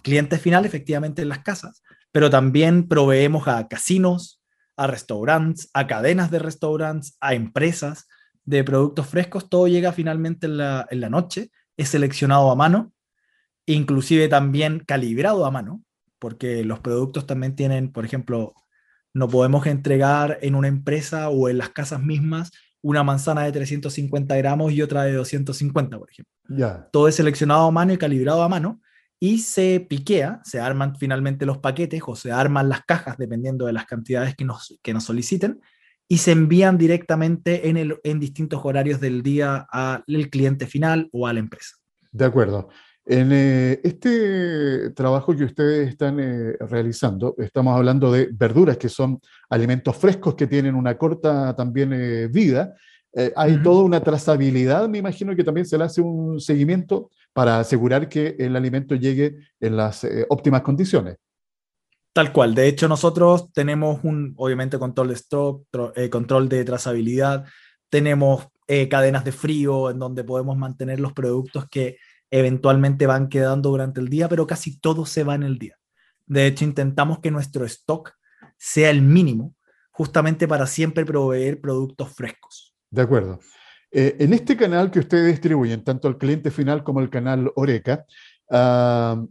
clientes 0.02 0.40
finales 0.40 0.68
efectivamente 0.68 1.22
en 1.22 1.28
las 1.28 1.40
casas, 1.40 1.82
pero 2.12 2.30
también 2.30 2.88
proveemos 2.88 3.48
a 3.48 3.68
casinos, 3.68 4.42
a 4.76 4.86
restaurantes, 4.86 5.70
a 5.74 5.86
cadenas 5.86 6.30
de 6.30 6.40
restaurantes, 6.40 7.16
a 7.20 7.34
empresas 7.34 8.06
de 8.44 8.64
productos 8.64 9.06
frescos, 9.06 9.48
todo 9.48 9.68
llega 9.68 9.92
finalmente 9.92 10.46
en 10.46 10.56
la, 10.56 10.86
en 10.90 11.00
la 11.00 11.10
noche, 11.10 11.50
es 11.76 11.90
seleccionado 11.90 12.50
a 12.50 12.56
mano 12.56 12.92
inclusive 13.74 14.28
también 14.28 14.80
calibrado 14.80 15.44
a 15.44 15.50
mano, 15.50 15.82
porque 16.18 16.64
los 16.64 16.80
productos 16.80 17.26
también 17.26 17.54
tienen, 17.54 17.92
por 17.92 18.04
ejemplo, 18.04 18.54
no 19.18 19.28
podemos 19.28 19.66
entregar 19.66 20.38
en 20.42 20.54
una 20.54 20.68
empresa 20.68 21.28
o 21.28 21.48
en 21.48 21.58
las 21.58 21.70
casas 21.70 22.02
mismas 22.02 22.50
una 22.80 23.02
manzana 23.02 23.42
de 23.42 23.52
350 23.52 24.36
gramos 24.36 24.72
y 24.72 24.82
otra 24.82 25.02
de 25.02 25.12
250, 25.12 25.98
por 25.98 26.10
ejemplo. 26.10 26.32
Todo 26.92 27.08
es 27.08 27.16
seleccionado 27.16 27.66
a 27.66 27.70
mano 27.70 27.92
y 27.92 27.98
calibrado 27.98 28.42
a 28.42 28.48
mano 28.48 28.80
y 29.20 29.38
se 29.38 29.84
piquea, 29.88 30.40
se 30.44 30.60
arman 30.60 30.94
finalmente 30.96 31.44
los 31.44 31.58
paquetes 31.58 32.00
o 32.06 32.14
se 32.14 32.30
arman 32.30 32.68
las 32.68 32.84
cajas 32.84 33.18
dependiendo 33.18 33.66
de 33.66 33.72
las 33.72 33.86
cantidades 33.86 34.36
que 34.36 34.44
nos, 34.44 34.78
que 34.82 34.94
nos 34.94 35.04
soliciten 35.04 35.60
y 36.06 36.18
se 36.18 36.32
envían 36.32 36.78
directamente 36.78 37.68
en, 37.68 37.76
el, 37.76 37.98
en 38.04 38.20
distintos 38.20 38.60
horarios 38.64 39.00
del 39.00 39.22
día 39.22 39.66
al 39.70 40.04
cliente 40.30 40.66
final 40.66 41.08
o 41.12 41.26
a 41.26 41.32
la 41.32 41.40
empresa. 41.40 41.76
De 42.12 42.24
acuerdo. 42.24 42.70
En 43.10 43.30
eh, 43.32 43.80
este 43.84 44.90
trabajo 44.90 45.34
que 45.34 45.44
ustedes 45.44 45.88
están 45.88 46.20
eh, 46.20 46.58
realizando, 46.60 47.34
estamos 47.38 47.74
hablando 47.74 48.12
de 48.12 48.28
verduras 48.30 48.76
que 48.76 48.90
son 48.90 49.18
alimentos 49.48 49.96
frescos 49.96 50.34
que 50.34 50.46
tienen 50.46 50.74
una 50.74 50.98
corta 50.98 51.56
también 51.56 51.94
eh, 51.94 52.28
vida. 52.28 52.74
hay 53.34 53.62
toda 53.62 53.82
una 53.82 54.00
trazabilidad, 54.00 54.86
me 54.90 54.98
imagino 54.98 55.34
que 55.34 55.42
también 55.42 55.66
se 55.66 55.78
le 55.78 55.84
hace 55.84 56.02
un 56.02 56.38
seguimiento 56.38 57.10
para 57.32 57.58
asegurar 57.58 58.10
que 58.10 58.36
el 58.38 58.54
alimento 58.54 58.94
llegue 58.94 59.38
en 59.58 59.76
las 59.78 60.06
óptimas 60.28 60.60
condiciones. 60.60 61.16
Tal 62.12 62.30
cual. 62.30 62.54
De 62.54 62.68
hecho, 62.68 62.88
nosotros 62.88 63.50
tenemos 63.52 64.00
un, 64.04 64.34
obviamente, 64.36 64.78
control 64.78 65.08
de 65.08 65.14
stock, 65.14 65.64
control 66.10 66.48
de 66.48 66.64
trazabilidad, 66.64 67.46
tenemos 67.88 68.48
cadenas 68.90 69.24
de 69.24 69.32
frío 69.32 69.90
en 69.90 69.98
donde 69.98 70.22
podemos 70.22 70.56
mantener 70.58 71.00
los 71.00 71.14
productos 71.14 71.66
que 71.70 71.96
eventualmente 72.30 73.06
van 73.06 73.28
quedando 73.28 73.70
durante 73.70 74.00
el 74.00 74.08
día, 74.08 74.28
pero 74.28 74.46
casi 74.46 74.78
todo 74.78 75.06
se 75.06 75.24
va 75.24 75.34
en 75.34 75.42
el 75.42 75.58
día. 75.58 75.76
De 76.26 76.46
hecho, 76.46 76.64
intentamos 76.64 77.20
que 77.20 77.30
nuestro 77.30 77.64
stock 77.64 78.12
sea 78.56 78.90
el 78.90 79.02
mínimo, 79.02 79.54
justamente 79.90 80.46
para 80.46 80.66
siempre 80.66 81.04
proveer 81.04 81.60
productos 81.60 82.14
frescos. 82.14 82.74
De 82.90 83.02
acuerdo. 83.02 83.40
Eh, 83.90 84.16
en 84.18 84.34
este 84.34 84.56
canal 84.56 84.90
que 84.90 84.98
ustedes 84.98 85.26
distribuyen, 85.26 85.82
tanto 85.82 86.08
el 86.08 86.18
cliente 86.18 86.50
final 86.50 86.84
como 86.84 87.00
el 87.00 87.08
canal 87.08 87.50
Oreca, 87.56 88.04
ah, 88.50 89.24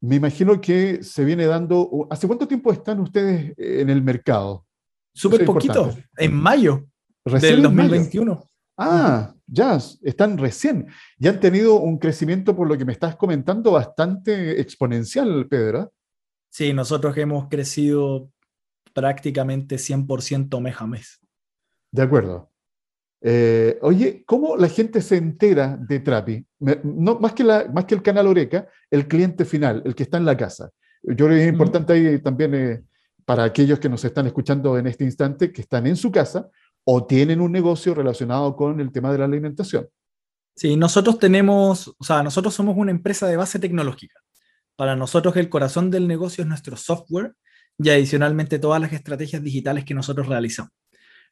me 0.00 0.16
imagino 0.16 0.60
que 0.60 1.02
se 1.02 1.24
viene 1.24 1.46
dando... 1.46 2.06
¿Hace 2.10 2.26
cuánto 2.26 2.46
tiempo 2.46 2.72
están 2.72 3.00
ustedes 3.00 3.54
en 3.56 3.90
el 3.90 4.02
mercado? 4.02 4.64
Súper 5.12 5.44
poquito, 5.44 5.96
en 6.16 6.34
mayo 6.34 6.86
del 7.24 7.62
2021. 7.62 8.48
Ah, 8.76 9.34
ya, 9.46 9.78
están 10.02 10.38
recién. 10.38 10.86
Ya 11.18 11.30
han 11.30 11.40
tenido 11.40 11.76
un 11.80 11.98
crecimiento, 11.98 12.56
por 12.56 12.68
lo 12.68 12.76
que 12.76 12.84
me 12.84 12.92
estás 12.92 13.16
comentando, 13.16 13.72
bastante 13.72 14.60
exponencial, 14.60 15.46
Pedro. 15.48 15.92
Sí, 16.50 16.72
nosotros 16.72 17.16
hemos 17.16 17.48
crecido 17.48 18.30
prácticamente 18.92 19.76
100% 19.76 20.60
mes 20.60 20.76
a 20.80 20.86
mes. 20.86 21.20
De 21.92 22.02
acuerdo. 22.02 22.50
Eh, 23.20 23.78
oye, 23.82 24.24
¿cómo 24.26 24.56
la 24.56 24.68
gente 24.68 25.00
se 25.00 25.16
entera 25.16 25.76
de 25.76 26.00
Trapi? 26.00 26.46
No, 26.58 27.18
más, 27.18 27.32
que 27.32 27.44
la, 27.44 27.66
más 27.72 27.84
que 27.84 27.94
el 27.94 28.02
canal 28.02 28.26
Oreca, 28.26 28.68
el 28.90 29.06
cliente 29.08 29.44
final, 29.44 29.82
el 29.84 29.94
que 29.94 30.04
está 30.04 30.16
en 30.16 30.24
la 30.24 30.36
casa. 30.36 30.70
Yo 31.02 31.26
creo 31.26 31.30
que 31.30 31.42
es 31.42 31.48
importante 31.48 31.92
ahí 31.92 32.18
también 32.20 32.54
eh, 32.54 32.82
para 33.24 33.44
aquellos 33.44 33.78
que 33.78 33.88
nos 33.88 34.04
están 34.04 34.26
escuchando 34.26 34.78
en 34.78 34.86
este 34.86 35.04
instante, 35.04 35.52
que 35.52 35.62
están 35.62 35.86
en 35.86 35.96
su 35.96 36.10
casa, 36.10 36.48
o 36.88 37.04
tienen 37.04 37.40
un 37.40 37.50
negocio 37.50 37.94
relacionado 37.94 38.54
con 38.54 38.80
el 38.80 38.92
tema 38.92 39.10
de 39.10 39.18
la 39.18 39.24
alimentación. 39.24 39.88
Sí, 40.54 40.76
nosotros 40.76 41.18
tenemos, 41.18 41.94
o 41.98 42.04
sea, 42.04 42.22
nosotros 42.22 42.54
somos 42.54 42.76
una 42.78 42.92
empresa 42.92 43.26
de 43.26 43.36
base 43.36 43.58
tecnológica. 43.58 44.20
Para 44.76 44.94
nosotros 44.94 45.36
el 45.36 45.48
corazón 45.48 45.90
del 45.90 46.06
negocio 46.06 46.42
es 46.42 46.48
nuestro 46.48 46.76
software 46.76 47.34
y 47.76 47.90
adicionalmente 47.90 48.60
todas 48.60 48.80
las 48.80 48.92
estrategias 48.92 49.42
digitales 49.42 49.84
que 49.84 49.94
nosotros 49.94 50.28
realizamos. 50.28 50.72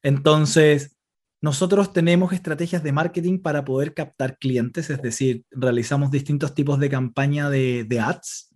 Entonces, 0.02 0.96
nosotros 1.40 1.92
tenemos 1.92 2.32
estrategias 2.32 2.82
de 2.82 2.92
marketing 2.92 3.38
para 3.38 3.64
poder 3.64 3.94
captar 3.94 4.38
clientes, 4.38 4.90
es 4.90 5.00
decir, 5.00 5.44
realizamos 5.52 6.10
distintos 6.10 6.52
tipos 6.54 6.80
de 6.80 6.90
campaña 6.90 7.48
de, 7.48 7.84
de 7.84 8.00
ads 8.00 8.54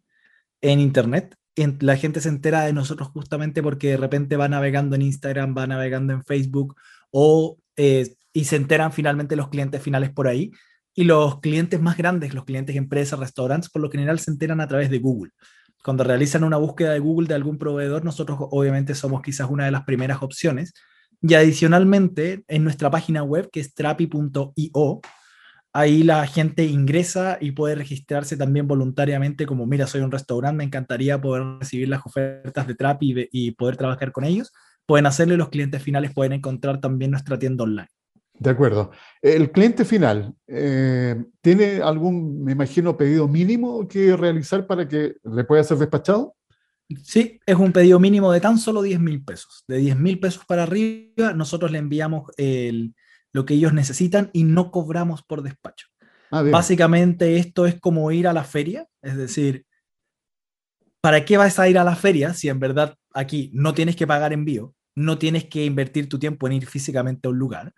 en 0.60 0.80
Internet 0.80 1.36
la 1.80 1.96
gente 1.96 2.20
se 2.20 2.28
entera 2.28 2.64
de 2.64 2.72
nosotros 2.72 3.08
justamente 3.08 3.62
porque 3.62 3.88
de 3.88 3.96
repente 3.96 4.36
va 4.36 4.48
navegando 4.48 4.96
en 4.96 5.02
Instagram, 5.02 5.54
va 5.56 5.66
navegando 5.66 6.12
en 6.12 6.24
Facebook 6.24 6.76
o, 7.10 7.58
eh, 7.76 8.14
y 8.32 8.44
se 8.44 8.56
enteran 8.56 8.92
finalmente 8.92 9.36
los 9.36 9.48
clientes 9.48 9.82
finales 9.82 10.10
por 10.10 10.28
ahí. 10.28 10.52
Y 10.94 11.04
los 11.04 11.40
clientes 11.40 11.80
más 11.80 11.96
grandes, 11.96 12.34
los 12.34 12.44
clientes 12.44 12.74
empresas, 12.74 13.18
restaurantes, 13.18 13.70
por 13.70 13.82
lo 13.82 13.90
general 13.90 14.18
se 14.18 14.32
enteran 14.32 14.60
a 14.60 14.66
través 14.66 14.90
de 14.90 14.98
Google. 14.98 15.32
Cuando 15.84 16.02
realizan 16.02 16.42
una 16.42 16.56
búsqueda 16.56 16.92
de 16.92 16.98
Google 16.98 17.28
de 17.28 17.34
algún 17.34 17.56
proveedor, 17.56 18.04
nosotros 18.04 18.38
obviamente 18.40 18.96
somos 18.96 19.22
quizás 19.22 19.48
una 19.48 19.64
de 19.64 19.70
las 19.70 19.84
primeras 19.84 20.22
opciones. 20.22 20.74
Y 21.22 21.34
adicionalmente, 21.34 22.44
en 22.48 22.64
nuestra 22.64 22.90
página 22.90 23.22
web, 23.22 23.48
que 23.50 23.60
es 23.60 23.74
trapi.io, 23.74 25.00
ahí 25.72 26.02
la 26.02 26.26
gente 26.26 26.64
ingresa 26.64 27.38
y 27.40 27.52
puede 27.52 27.74
registrarse 27.74 28.36
también 28.36 28.66
voluntariamente 28.66 29.46
como, 29.46 29.66
mira, 29.66 29.86
soy 29.86 30.00
un 30.00 30.10
restaurante, 30.10 30.56
me 30.56 30.64
encantaría 30.64 31.20
poder 31.20 31.44
recibir 31.60 31.88
las 31.88 32.04
ofertas 32.04 32.66
de 32.66 32.74
Trap 32.74 32.98
y, 33.02 33.50
poder 33.52 33.76
trabajar 33.76 34.12
con 34.12 34.24
ellos. 34.24 34.52
Pueden 34.86 35.06
hacerlo 35.06 35.34
y 35.34 35.36
los 35.36 35.50
clientes 35.50 35.82
finales 35.82 36.12
pueden 36.14 36.32
encontrar 36.32 36.80
también 36.80 37.10
nuestra 37.10 37.38
tienda 37.38 37.64
online. 37.64 37.88
De 38.38 38.50
acuerdo. 38.50 38.92
El 39.20 39.50
cliente 39.50 39.84
final, 39.84 40.32
eh, 40.46 41.16
¿tiene 41.40 41.82
algún, 41.82 42.44
me 42.44 42.52
imagino, 42.52 42.96
pedido 42.96 43.26
mínimo 43.26 43.86
que 43.88 44.16
realizar 44.16 44.66
para 44.66 44.86
que 44.86 45.16
le 45.24 45.44
pueda 45.44 45.64
ser 45.64 45.78
despachado? 45.78 46.36
Sí, 47.02 47.38
es 47.44 47.56
un 47.56 47.72
pedido 47.72 47.98
mínimo 47.98 48.32
de 48.32 48.40
tan 48.40 48.56
solo 48.56 48.80
10 48.80 49.00
mil 49.00 49.22
pesos. 49.22 49.64
De 49.66 49.78
10 49.78 49.98
mil 49.98 50.20
pesos 50.20 50.44
para 50.46 50.62
arriba, 50.62 51.34
nosotros 51.34 51.70
le 51.70 51.78
enviamos 51.78 52.30
el, 52.36 52.94
lo 53.32 53.44
que 53.44 53.54
ellos 53.54 53.72
necesitan 53.72 54.30
y 54.32 54.44
no 54.44 54.70
cobramos 54.70 55.22
por 55.22 55.42
despacho. 55.42 55.86
Ah, 56.30 56.42
Básicamente 56.42 57.38
esto 57.38 57.66
es 57.66 57.80
como 57.80 58.10
ir 58.12 58.28
a 58.28 58.32
la 58.32 58.44
feria, 58.44 58.86
es 59.02 59.16
decir, 59.16 59.64
¿para 61.00 61.24
qué 61.24 61.36
vas 61.36 61.58
a 61.58 61.68
ir 61.68 61.78
a 61.78 61.84
la 61.84 61.96
feria 61.96 62.34
si 62.34 62.48
en 62.48 62.60
verdad 62.60 62.96
aquí 63.14 63.50
no 63.54 63.74
tienes 63.74 63.96
que 63.96 64.06
pagar 64.06 64.32
envío, 64.32 64.74
no 64.94 65.18
tienes 65.18 65.44
que 65.44 65.64
invertir 65.64 66.08
tu 66.08 66.18
tiempo 66.18 66.46
en 66.46 66.54
ir 66.54 66.66
físicamente 66.66 67.28
a 67.28 67.30
un 67.30 67.38
lugar? 67.38 67.72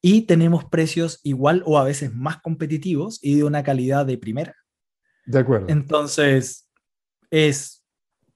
Y 0.00 0.22
tenemos 0.22 0.64
precios 0.64 1.20
igual 1.22 1.62
o 1.66 1.78
a 1.78 1.84
veces 1.84 2.12
más 2.12 2.40
competitivos 2.42 3.18
y 3.22 3.36
de 3.36 3.44
una 3.44 3.62
calidad 3.62 4.04
de 4.04 4.18
primera. 4.18 4.54
De 5.24 5.38
acuerdo. 5.38 5.68
Entonces, 5.68 6.68
es, 7.30 7.84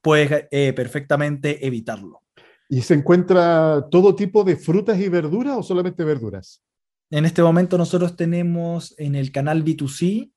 puedes 0.01 0.47
eh, 0.51 0.73
perfectamente 0.73 1.65
evitarlo. 1.67 2.23
¿Y 2.69 2.83
se 2.83 2.93
encuentra 2.93 3.87
todo 3.89 4.15
tipo 4.15 4.43
de 4.43 4.55
frutas 4.55 4.99
y 4.99 5.09
verduras 5.09 5.57
o 5.57 5.63
solamente 5.63 6.03
verduras? 6.03 6.63
En 7.09 7.25
este 7.25 7.41
momento 7.41 7.77
nosotros 7.77 8.15
tenemos 8.15 8.93
en 8.99 9.15
el 9.15 9.31
canal 9.31 9.65
B2C 9.65 10.31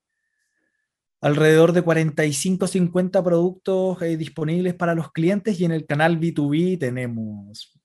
alrededor 1.21 1.73
de 1.73 1.83
45, 1.83 2.67
50 2.67 3.23
productos 3.23 4.03
eh, 4.03 4.17
disponibles 4.17 4.75
para 4.75 4.95
los 4.95 5.13
clientes 5.13 5.61
y 5.61 5.65
en 5.65 5.73
el 5.73 5.87
canal 5.87 6.19
B2B 6.19 6.81
tenemos 6.81 7.79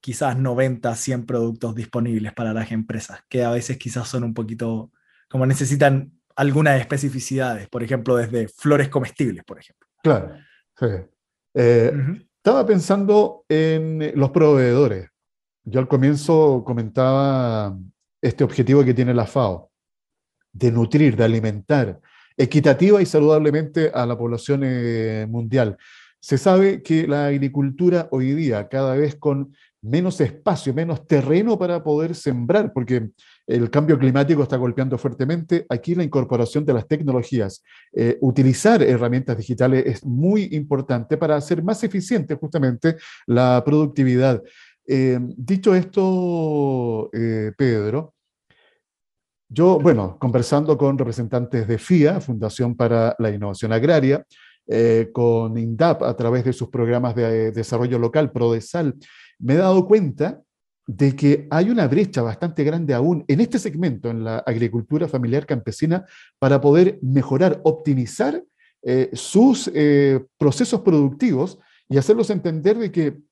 quizás 0.00 0.36
90, 0.36 0.96
100 0.96 1.26
productos 1.26 1.74
disponibles 1.76 2.32
para 2.32 2.52
las 2.52 2.72
empresas, 2.72 3.20
que 3.28 3.44
a 3.44 3.50
veces 3.50 3.78
quizás 3.78 4.08
son 4.08 4.24
un 4.24 4.34
poquito, 4.34 4.90
como 5.28 5.46
necesitan 5.46 6.12
algunas 6.34 6.80
especificidades, 6.80 7.68
por 7.68 7.84
ejemplo, 7.84 8.16
desde 8.16 8.48
flores 8.48 8.88
comestibles, 8.88 9.44
por 9.44 9.60
ejemplo. 9.60 9.86
Claro, 10.02 10.34
eh, 11.54 11.92
Estaba 12.44 12.66
pensando 12.66 13.44
en 13.48 14.18
los 14.18 14.30
proveedores. 14.30 15.08
Yo 15.62 15.78
al 15.78 15.86
comienzo 15.86 16.64
comentaba 16.66 17.78
este 18.20 18.42
objetivo 18.42 18.82
que 18.84 18.94
tiene 18.94 19.14
la 19.14 19.26
FAO, 19.26 19.70
de 20.52 20.72
nutrir, 20.72 21.14
de 21.14 21.22
alimentar 21.22 22.00
equitativa 22.36 23.00
y 23.00 23.06
saludablemente 23.06 23.92
a 23.94 24.04
la 24.06 24.18
población 24.18 24.62
eh, 24.64 25.24
mundial. 25.30 25.76
Se 26.18 26.36
sabe 26.36 26.82
que 26.82 27.06
la 27.06 27.26
agricultura 27.26 28.08
hoy 28.10 28.32
día, 28.32 28.68
cada 28.68 28.96
vez 28.96 29.14
con 29.14 29.54
menos 29.80 30.20
espacio, 30.20 30.74
menos 30.74 31.06
terreno 31.06 31.56
para 31.56 31.84
poder 31.84 32.16
sembrar, 32.16 32.72
porque 32.72 33.10
el 33.46 33.70
cambio 33.70 33.98
climático 33.98 34.42
está 34.42 34.56
golpeando 34.56 34.98
fuertemente. 34.98 35.66
Aquí 35.68 35.94
la 35.94 36.04
incorporación 36.04 36.64
de 36.64 36.74
las 36.74 36.86
tecnologías, 36.86 37.62
eh, 37.92 38.18
utilizar 38.20 38.82
herramientas 38.82 39.36
digitales 39.36 39.84
es 39.86 40.04
muy 40.04 40.48
importante 40.52 41.16
para 41.16 41.36
hacer 41.36 41.62
más 41.62 41.82
eficiente 41.84 42.34
justamente 42.36 42.96
la 43.26 43.62
productividad. 43.64 44.42
Eh, 44.86 45.18
dicho 45.36 45.74
esto, 45.74 47.10
Pedro, 47.56 48.14
yo, 49.54 49.78
bueno, 49.78 50.16
conversando 50.18 50.78
con 50.78 50.96
representantes 50.96 51.68
de 51.68 51.76
FIA, 51.76 52.22
Fundación 52.22 52.74
para 52.74 53.14
la 53.18 53.30
Innovación 53.30 53.70
Agraria, 53.74 54.24
eh, 54.66 55.10
con 55.12 55.58
INDAP 55.58 56.04
a 56.04 56.16
través 56.16 56.42
de 56.44 56.54
sus 56.54 56.70
programas 56.70 57.14
de 57.14 57.48
eh, 57.48 57.52
desarrollo 57.52 57.98
local, 57.98 58.32
PRODESAL, 58.32 58.94
me 59.40 59.52
he 59.52 59.56
dado 59.58 59.86
cuenta 59.86 60.40
de 60.86 61.14
que 61.14 61.46
hay 61.50 61.70
una 61.70 61.86
brecha 61.86 62.22
bastante 62.22 62.64
grande 62.64 62.94
aún 62.94 63.24
en 63.28 63.40
este 63.40 63.58
segmento, 63.58 64.10
en 64.10 64.24
la 64.24 64.38
agricultura 64.38 65.08
familiar 65.08 65.46
campesina, 65.46 66.04
para 66.38 66.60
poder 66.60 66.98
mejorar, 67.02 67.60
optimizar 67.64 68.42
eh, 68.82 69.10
sus 69.12 69.70
procesos 70.36 70.80
productivos 70.80 71.58
y 71.88 71.98
hacerlos 71.98 72.30
entender 72.30 72.78
de 72.78 72.90
que 72.90 73.22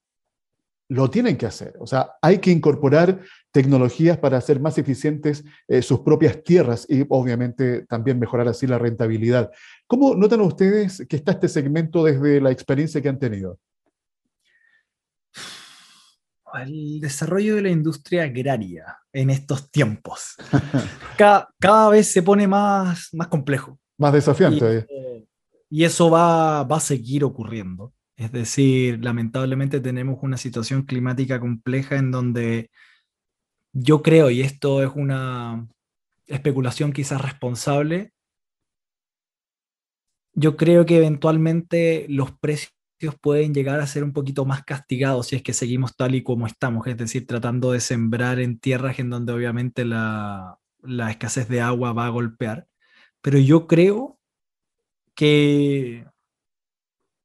lo 0.91 1.09
tienen 1.09 1.37
que 1.37 1.47
hacer. 1.47 1.77
O 1.79 1.87
sea, 1.87 2.15
hay 2.21 2.39
que 2.39 2.51
incorporar 2.51 3.21
tecnologías 3.53 4.19
para 4.19 4.39
hacer 4.39 4.59
más 4.61 4.77
eficientes 4.77 5.45
eh, 5.69 5.83
sus 5.83 6.01
propias 6.01 6.43
tierras 6.43 6.85
y 6.89 7.07
obviamente 7.09 7.87
también 7.87 8.19
mejorar 8.19 8.49
así 8.49 8.67
la 8.67 8.77
rentabilidad. 8.77 9.53
¿Cómo 9.87 10.17
notan 10.17 10.41
ustedes 10.41 11.07
que 11.09 11.15
está 11.15 11.33
este 11.33 11.49
segmento 11.49 12.03
desde 12.03 12.41
la 12.41 12.51
experiencia 12.51 13.01
que 13.01 13.09
han 13.09 13.21
tenido? 13.21 13.59
El 16.55 17.01
desarrollo 17.01 17.57
de 17.57 17.63
la 17.63 17.71
industria 17.71 18.25
agraria 18.25 18.99
en 19.13 19.31
estos 19.31 19.71
tiempos. 19.71 20.37
cada, 21.17 21.89
vez 21.91 22.13
se 22.13 22.23
pone 22.23 22.47
más, 22.47 23.09
más 23.13 23.29
complejo. 23.29 23.79
Más 23.99 24.13
desafiante. 24.13 24.87
Y, 25.69 25.85
eso 25.85 26.11
va, 26.11 26.65
va 26.65 26.77
a 26.77 26.81
seguir 26.81 27.25
ocurriendo. 27.25 27.93
Es 28.17 28.33
decir, 28.33 29.03
lamentablemente 29.03 29.81
tenemos 29.81 30.19
una 30.23 30.37
situación 30.37 30.83
climática 30.83 31.41
compleja 31.41 31.97
en 31.97 32.11
donde 32.11 32.71
yo 33.73 34.03
creo, 34.03 34.31
y 34.31 34.43
esto 34.43 34.83
es 34.83 34.91
una 34.95 35.69
especulación 36.27 36.93
quizás 36.93 37.21
responsable, 37.21 38.13
yo 40.35 40.57
creo 40.57 40.87
que 40.87 40.97
eventualmente 40.97 42.07
los 42.09 42.33
precios 42.33 42.73
pueden 43.21 43.55
llegar 43.55 43.81
a 43.81 43.87
ser 43.87 44.05
un 44.05 44.13
poquito 44.13 44.45
más 44.45 44.65
castigados 44.65 45.29
si 45.29 45.37
es 45.37 45.43
que 45.43 45.53
seguimos 45.53 45.97
tal 45.97 46.15
y 46.15 46.23
como 46.23 46.47
estamos, 46.47 46.87
es 46.87 46.97
decir, 46.97 47.27
tratando 47.27 47.73
de 47.73 47.81
sembrar 47.81 48.41
en 48.41 48.59
tierras 48.59 48.99
en 48.99 49.11
donde 49.11 49.33
obviamente 49.33 49.85
la, 49.85 50.59
la 50.83 51.11
escasez 51.11 51.49
de 51.49 51.61
agua 51.61 51.93
va 51.93 52.07
a 52.07 52.11
golpear. 52.11 52.67
Pero 53.23 53.39
yo 53.39 53.67
creo 53.67 54.19
que 55.15 56.07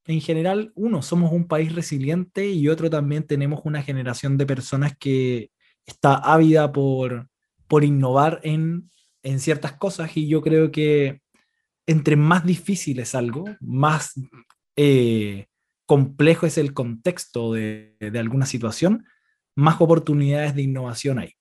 en 0.05 0.21
general, 0.21 0.71
uno, 0.75 1.01
somos 1.01 1.31
un 1.31 1.47
país 1.47 1.73
resiliente 1.73 2.47
y 2.49 2.69
otro 2.69 2.89
también 2.89 3.25
tenemos 3.25 3.61
una 3.63 3.81
generación 3.81 4.37
de 4.37 4.45
personas 4.45 4.95
que 4.97 5.51
está 5.85 6.15
ávida 6.15 6.71
por, 6.71 7.27
por 7.67 7.83
innovar 7.83 8.39
en, 8.43 8.91
en 9.23 9.39
ciertas 9.39 9.73
cosas 9.73 10.15
y 10.15 10.27
yo 10.27 10.41
creo 10.41 10.71
que 10.71 11.21
entre 11.87 12.15
más 12.15 12.45
difícil 12.45 12.99
es 12.99 13.15
algo, 13.15 13.45
más 13.59 14.13
eh, 14.75 15.47
complejo 15.85 16.45
es 16.45 16.57
el 16.57 16.73
contexto 16.73 17.53
de, 17.53 17.95
alguna 18.15 18.45
situación, 18.45 19.05
más 19.55 19.79
oportunidades 19.79 20.55
de 20.55 20.63
innovación 20.63 21.19
hay. 21.19 21.33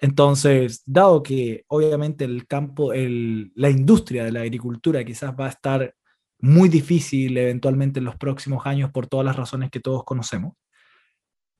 Entonces, 0.00 0.82
dado 0.86 1.22
que 1.22 1.64
obviamente 1.68 2.24
el 2.24 2.46
campo, 2.46 2.92
la 2.92 3.70
industria 3.70 4.24
de 4.24 4.32
la 4.32 4.42
agricultura 4.42 5.04
quizás 5.04 5.34
va 5.38 5.46
a 5.46 5.50
estar 5.50 5.94
muy 6.40 6.68
difícil 6.68 7.36
eventualmente 7.36 7.98
en 7.98 8.04
los 8.04 8.16
próximos 8.16 8.64
años 8.64 8.90
por 8.92 9.08
todas 9.08 9.26
las 9.26 9.36
razones 9.36 9.70
que 9.70 9.80
todos 9.80 10.04
conocemos, 10.04 10.54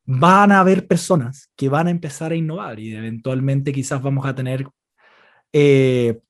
van 0.04 0.52
a 0.52 0.60
haber 0.60 0.86
personas 0.86 1.50
que 1.56 1.68
van 1.68 1.88
a 1.88 1.90
empezar 1.90 2.32
a 2.32 2.36
innovar 2.36 2.80
y 2.80 2.94
eventualmente 2.94 3.72
quizás 3.72 4.00
vamos 4.00 4.24
a 4.24 4.34
tener 4.34 4.66
eh, 5.52 6.20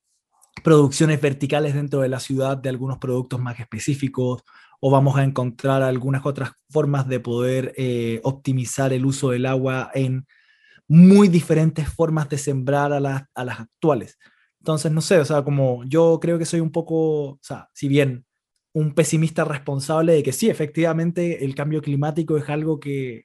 producciones 0.64 1.20
verticales 1.20 1.74
dentro 1.74 2.00
de 2.00 2.08
la 2.08 2.20
ciudad 2.20 2.56
de 2.56 2.70
algunos 2.70 2.98
productos 2.98 3.40
más 3.40 3.60
específicos 3.60 4.42
o 4.80 4.90
vamos 4.90 5.16
a 5.16 5.24
encontrar 5.24 5.82
algunas 5.82 6.24
otras 6.26 6.52
formas 6.70 7.08
de 7.08 7.20
poder 7.20 7.74
eh, 7.76 8.20
optimizar 8.22 8.92
el 8.92 9.06
uso 9.06 9.30
del 9.30 9.46
agua 9.46 9.90
en 9.94 10.26
muy 10.86 11.28
diferentes 11.28 11.88
formas 11.88 12.28
de 12.28 12.38
sembrar 12.38 12.92
a, 12.92 13.00
las 13.00 13.22
a 13.34 13.44
las 13.44 13.60
actuales. 13.60 14.18
Entonces, 14.60 14.92
no 14.92 15.00
sé, 15.00 15.18
o 15.18 15.24
sea, 15.24 15.42
como 15.42 15.84
yo 15.84 16.18
creo 16.20 16.38
que 16.38 16.44
soy 16.44 16.60
un 16.60 16.72
poco, 16.72 17.30
o 17.30 17.38
sea, 17.42 17.68
si 17.72 17.88
bien 17.88 18.24
un 18.72 18.94
pesimista 18.94 19.44
responsable 19.44 20.12
de 20.14 20.22
que 20.22 20.32
sí, 20.32 20.50
efectivamente, 20.50 21.44
el 21.44 21.54
cambio 21.54 21.82
climático 21.82 22.36
es 22.36 22.48
algo 22.48 22.78
que 22.78 23.24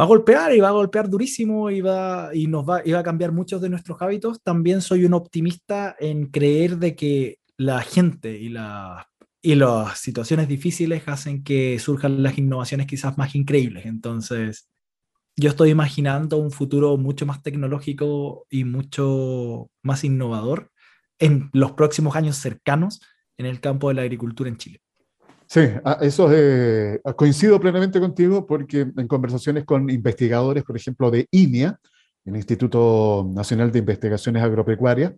va 0.00 0.04
a 0.04 0.08
golpear 0.08 0.54
y 0.54 0.60
va 0.60 0.68
a 0.68 0.72
golpear 0.72 1.08
durísimo 1.08 1.70
y, 1.70 1.80
va, 1.80 2.30
y 2.32 2.46
nos 2.46 2.68
va, 2.68 2.82
y 2.84 2.92
va 2.92 3.00
a 3.00 3.02
cambiar 3.02 3.32
muchos 3.32 3.60
de 3.60 3.68
nuestros 3.68 4.00
hábitos. 4.00 4.40
También 4.42 4.80
soy 4.80 5.04
un 5.04 5.14
optimista 5.14 5.96
en 5.98 6.26
creer 6.26 6.78
de 6.78 6.94
que 6.94 7.38
la 7.56 7.80
gente 7.80 8.38
y, 8.38 8.50
la, 8.50 9.08
y 9.48 9.54
las 9.54 9.98
situaciones 9.98 10.46
difíciles 10.46 11.04
hacen 11.06 11.42
que 11.42 11.78
surjan 11.78 12.22
las 12.22 12.36
innovaciones 12.36 12.86
quizás 12.86 13.16
más 13.16 13.34
increíbles. 13.34 13.86
Entonces, 13.86 14.68
yo 15.36 15.48
estoy 15.48 15.70
imaginando 15.70 16.36
un 16.36 16.50
futuro 16.50 16.98
mucho 16.98 17.24
más 17.24 17.42
tecnológico 17.42 18.44
y 18.50 18.64
mucho 18.64 19.70
más 19.82 20.04
innovador 20.04 20.70
en 21.18 21.48
los 21.54 21.72
próximos 21.72 22.14
años 22.14 22.36
cercanos 22.36 23.00
en 23.38 23.46
el 23.46 23.58
campo 23.58 23.88
de 23.88 23.94
la 23.94 24.02
agricultura 24.02 24.50
en 24.50 24.58
Chile. 24.58 24.82
Sí, 25.46 25.62
eso 26.02 26.28
eh, 26.30 27.00
coincido 27.16 27.58
plenamente 27.58 28.00
contigo 28.00 28.46
porque 28.46 28.80
en 28.80 29.08
conversaciones 29.08 29.64
con 29.64 29.88
investigadores, 29.88 30.62
por 30.62 30.76
ejemplo, 30.76 31.10
de 31.10 31.26
INIA, 31.30 31.80
el 32.26 32.36
Instituto 32.36 33.26
Nacional 33.34 33.72
de 33.72 33.78
Investigaciones 33.78 34.42
Agropecuarias, 34.42 35.14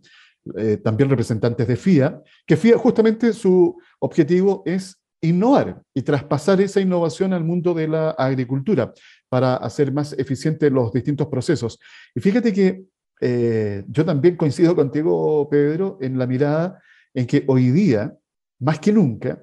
eh, 0.57 0.79
también 0.79 1.11
representantes 1.11 1.67
de 1.69 1.77
FIA, 1.77 2.23
que 2.47 2.57
FIA 2.57 2.79
justamente 2.79 3.33
su 3.33 3.77
objetivo 3.99 4.63
es 4.65 5.01
innovar 5.21 5.83
y 5.95 6.03
traspasar 6.03 6.61
esa 6.61 6.81
innovación 6.81 7.33
al 7.33 7.45
mundo 7.45 7.75
de 7.75 7.89
la 7.89 8.11
agricultura 8.11 8.93
para 9.29 9.57
hacer 9.57 9.93
más 9.93 10.15
eficientes 10.15 10.73
los 10.73 10.93
distintos 10.93 11.27
procesos. 11.29 11.79
Y 12.15 12.21
fíjate 12.21 12.53
que 12.53 12.85
eh, 13.21 13.85
yo 13.87 14.05
también 14.05 14.37
coincido 14.37 14.75
contigo, 14.75 15.49
Pedro, 15.51 15.99
en 16.01 16.19
la 16.19 16.27
mirada 16.27 16.83
en 17.13 17.27
que 17.27 17.45
hoy 17.47 17.71
día, 17.71 18.17
más 18.61 18.79
que 18.79 18.93
nunca, 18.93 19.43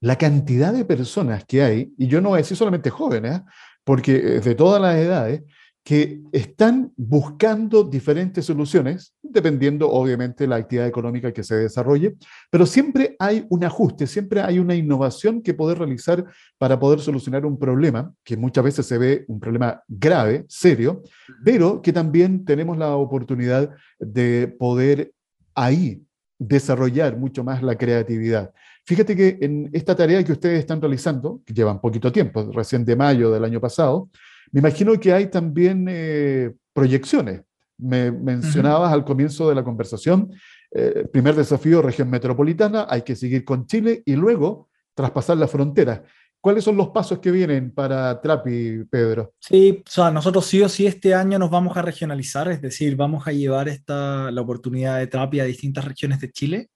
la 0.00 0.16
cantidad 0.16 0.72
de 0.72 0.84
personas 0.84 1.44
que 1.46 1.62
hay, 1.62 1.94
y 1.96 2.08
yo 2.08 2.20
no 2.20 2.30
voy 2.30 2.36
a 2.36 2.42
decir 2.42 2.58
solamente 2.58 2.90
jóvenes, 2.90 3.40
porque 3.84 4.12
de 4.12 4.54
todas 4.54 4.80
las 4.80 4.96
edades, 4.96 5.42
que 5.84 6.22
están 6.32 6.92
buscando 6.96 7.84
diferentes 7.84 8.46
soluciones, 8.46 9.14
dependiendo 9.22 9.90
obviamente 9.90 10.44
de 10.44 10.48
la 10.48 10.56
actividad 10.56 10.86
económica 10.86 11.30
que 11.30 11.44
se 11.44 11.56
desarrolle, 11.56 12.16
pero 12.50 12.64
siempre 12.64 13.14
hay 13.18 13.46
un 13.50 13.64
ajuste, 13.64 14.06
siempre 14.06 14.40
hay 14.40 14.58
una 14.58 14.74
innovación 14.74 15.42
que 15.42 15.52
poder 15.52 15.78
realizar 15.78 16.24
para 16.56 16.80
poder 16.80 17.00
solucionar 17.00 17.44
un 17.44 17.58
problema, 17.58 18.10
que 18.24 18.34
muchas 18.34 18.64
veces 18.64 18.86
se 18.86 18.96
ve 18.96 19.24
un 19.28 19.38
problema 19.38 19.82
grave, 19.86 20.46
serio, 20.48 21.02
pero 21.44 21.82
que 21.82 21.92
también 21.92 22.46
tenemos 22.46 22.78
la 22.78 22.96
oportunidad 22.96 23.70
de 23.98 24.48
poder 24.58 25.12
ahí 25.54 26.02
desarrollar 26.38 27.18
mucho 27.18 27.44
más 27.44 27.62
la 27.62 27.76
creatividad. 27.76 28.52
Fíjate 28.86 29.14
que 29.14 29.38
en 29.42 29.68
esta 29.74 29.94
tarea 29.94 30.24
que 30.24 30.32
ustedes 30.32 30.60
están 30.60 30.80
realizando, 30.80 31.42
que 31.44 31.52
llevan 31.52 31.80
poquito 31.80 32.10
tiempo, 32.10 32.50
recién 32.52 32.86
de 32.86 32.96
mayo 32.96 33.30
del 33.30 33.44
año 33.44 33.60
pasado, 33.60 34.08
me 34.54 34.60
imagino 34.60 34.98
que 35.00 35.12
hay 35.12 35.26
también 35.26 35.86
eh, 35.90 36.54
proyecciones 36.72 37.42
Me 37.76 38.12
mencionabas 38.12 38.92
al 38.92 39.04
comienzo 39.04 39.48
de 39.48 39.56
la 39.56 39.64
conversación, 39.64 40.30
eh, 40.70 41.08
primer 41.12 41.34
desafío, 41.34 41.82
región 41.82 42.08
metropolitana, 42.08 42.86
hay 42.88 43.02
que 43.02 43.16
seguir 43.16 43.44
con 43.44 43.66
Chile 43.66 44.04
y 44.06 44.14
luego 44.14 44.68
traspasar 44.94 45.38
la 45.38 45.48
frontera. 45.48 46.04
¿Cuáles 46.40 46.62
son 46.62 46.76
los 46.76 46.90
pasos 46.90 47.18
que 47.18 47.32
vienen 47.32 47.72
para 47.72 48.20
Trapi, 48.20 48.84
Pedro? 48.88 49.34
Sí, 49.40 49.82
o 49.84 49.90
sea, 49.90 50.12
nosotros 50.12 50.46
sí 50.46 50.62
o 50.62 50.68
sí 50.68 50.86
este 50.86 51.14
año 51.14 51.36
nos 51.36 51.50
vamos 51.50 51.76
a 51.76 51.82
regionalizar, 51.82 52.48
es 52.48 52.62
decir, 52.62 52.94
vamos 52.94 53.26
a 53.26 53.32
llevar 53.32 53.68
esta, 53.68 54.30
la 54.30 54.40
oportunidad 54.40 54.98
de 54.98 55.08
Trapi 55.08 55.40
a 55.40 55.44
distintas 55.44 55.84
regiones 55.84 56.20
de 56.20 56.30
Chile 56.30 56.68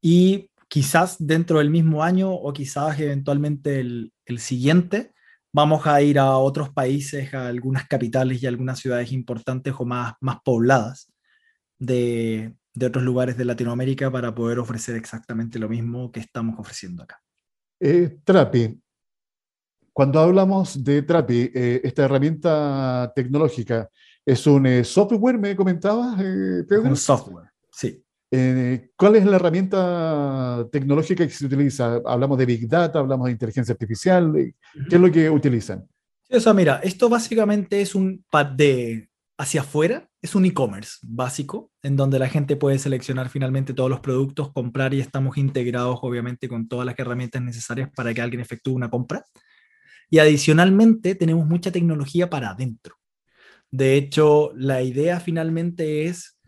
y 0.00 0.48
quizás 0.68 1.16
dentro 1.18 1.58
del 1.58 1.70
mismo 1.70 2.04
año 2.04 2.30
o 2.32 2.52
quizás 2.52 3.00
eventualmente 3.00 3.80
el, 3.80 4.12
el 4.26 4.38
siguiente, 4.38 5.12
vamos 5.52 5.86
a 5.86 6.00
ir 6.02 6.18
a 6.18 6.36
otros 6.36 6.70
países, 6.70 7.32
a 7.34 7.48
algunas 7.48 7.86
capitales 7.88 8.42
y 8.42 8.46
algunas 8.46 8.78
ciudades 8.78 9.12
importantes 9.12 9.74
o 9.78 9.84
más, 9.84 10.14
más 10.20 10.38
pobladas 10.44 11.12
de, 11.78 12.54
de 12.74 12.86
otros 12.86 13.04
lugares 13.04 13.36
de 13.36 13.44
Latinoamérica 13.44 14.10
para 14.10 14.34
poder 14.34 14.58
ofrecer 14.58 14.96
exactamente 14.96 15.58
lo 15.58 15.68
mismo 15.68 16.10
que 16.12 16.20
estamos 16.20 16.58
ofreciendo 16.58 17.02
acá. 17.02 17.20
Eh, 17.80 18.18
Trapi, 18.24 18.78
cuando 19.92 20.20
hablamos 20.20 20.82
de 20.82 21.02
Trapi, 21.02 21.50
eh, 21.52 21.80
esta 21.82 22.04
herramienta 22.04 23.12
tecnológica, 23.14 23.88
¿es 24.24 24.46
un 24.46 24.66
eh, 24.66 24.84
software, 24.84 25.38
me 25.38 25.56
comentabas, 25.56 26.20
eh, 26.20 26.64
Pedro? 26.68 26.90
Un 26.90 26.96
software, 26.96 27.50
sí. 27.70 28.02
¿Cuál 28.30 29.16
es 29.16 29.24
la 29.24 29.36
herramienta 29.36 30.66
tecnológica 30.70 31.26
que 31.26 31.32
se 31.32 31.46
utiliza? 31.46 32.00
Hablamos 32.06 32.38
de 32.38 32.46
Big 32.46 32.68
Data, 32.68 33.00
hablamos 33.00 33.26
de 33.26 33.32
inteligencia 33.32 33.72
artificial. 33.72 34.32
¿Qué 34.88 34.94
es 34.96 35.00
lo 35.00 35.10
que 35.10 35.28
utilizan? 35.28 35.86
o 36.32 36.38
sea, 36.38 36.54
mira, 36.54 36.80
esto 36.84 37.08
básicamente 37.08 37.80
es 37.80 37.94
un 37.96 38.24
pad 38.30 38.46
de 38.46 39.10
hacia 39.36 39.62
afuera, 39.62 40.08
es 40.20 40.34
un 40.34 40.44
e-commerce 40.44 40.98
básico, 41.02 41.72
en 41.82 41.96
donde 41.96 42.18
la 42.18 42.28
gente 42.28 42.56
puede 42.56 42.78
seleccionar 42.78 43.30
finalmente 43.30 43.72
todos 43.72 43.88
los 43.88 44.00
productos, 44.00 44.52
comprar 44.52 44.92
y 44.92 45.00
estamos 45.00 45.38
integrados 45.38 45.98
obviamente 46.02 46.46
con 46.46 46.68
todas 46.68 46.84
las 46.84 46.98
herramientas 46.98 47.42
necesarias 47.42 47.88
para 47.96 48.12
que 48.12 48.20
alguien 48.20 48.42
efectúe 48.42 48.74
una 48.74 48.90
compra. 48.90 49.24
Y 50.10 50.18
adicionalmente 50.18 51.14
tenemos 51.14 51.46
mucha 51.46 51.72
tecnología 51.72 52.28
para 52.28 52.50
adentro. 52.50 52.96
De 53.70 53.96
hecho, 53.96 54.52
la 54.56 54.82
idea 54.82 55.20
finalmente 55.20 56.04
es 56.04 56.38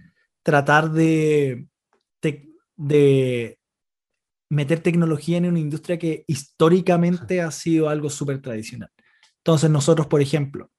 tratar 0.43 0.91
de, 0.93 1.69
de, 2.87 3.59
meter 4.53 4.81
tecnología 4.81 5.39
en 5.39 5.47
una 5.47 5.59
industria 5.59 5.99
que 5.99 6.25
históricamente 6.27 7.41
ha 7.41 7.51
sido 7.51 7.89
algo 7.89 8.11
súper 8.11 8.43
tradicional. 8.43 8.91
Entonces 9.39 9.71
nosotros, 9.71 10.07
por 10.09 10.21
ejemplo, 10.21 10.71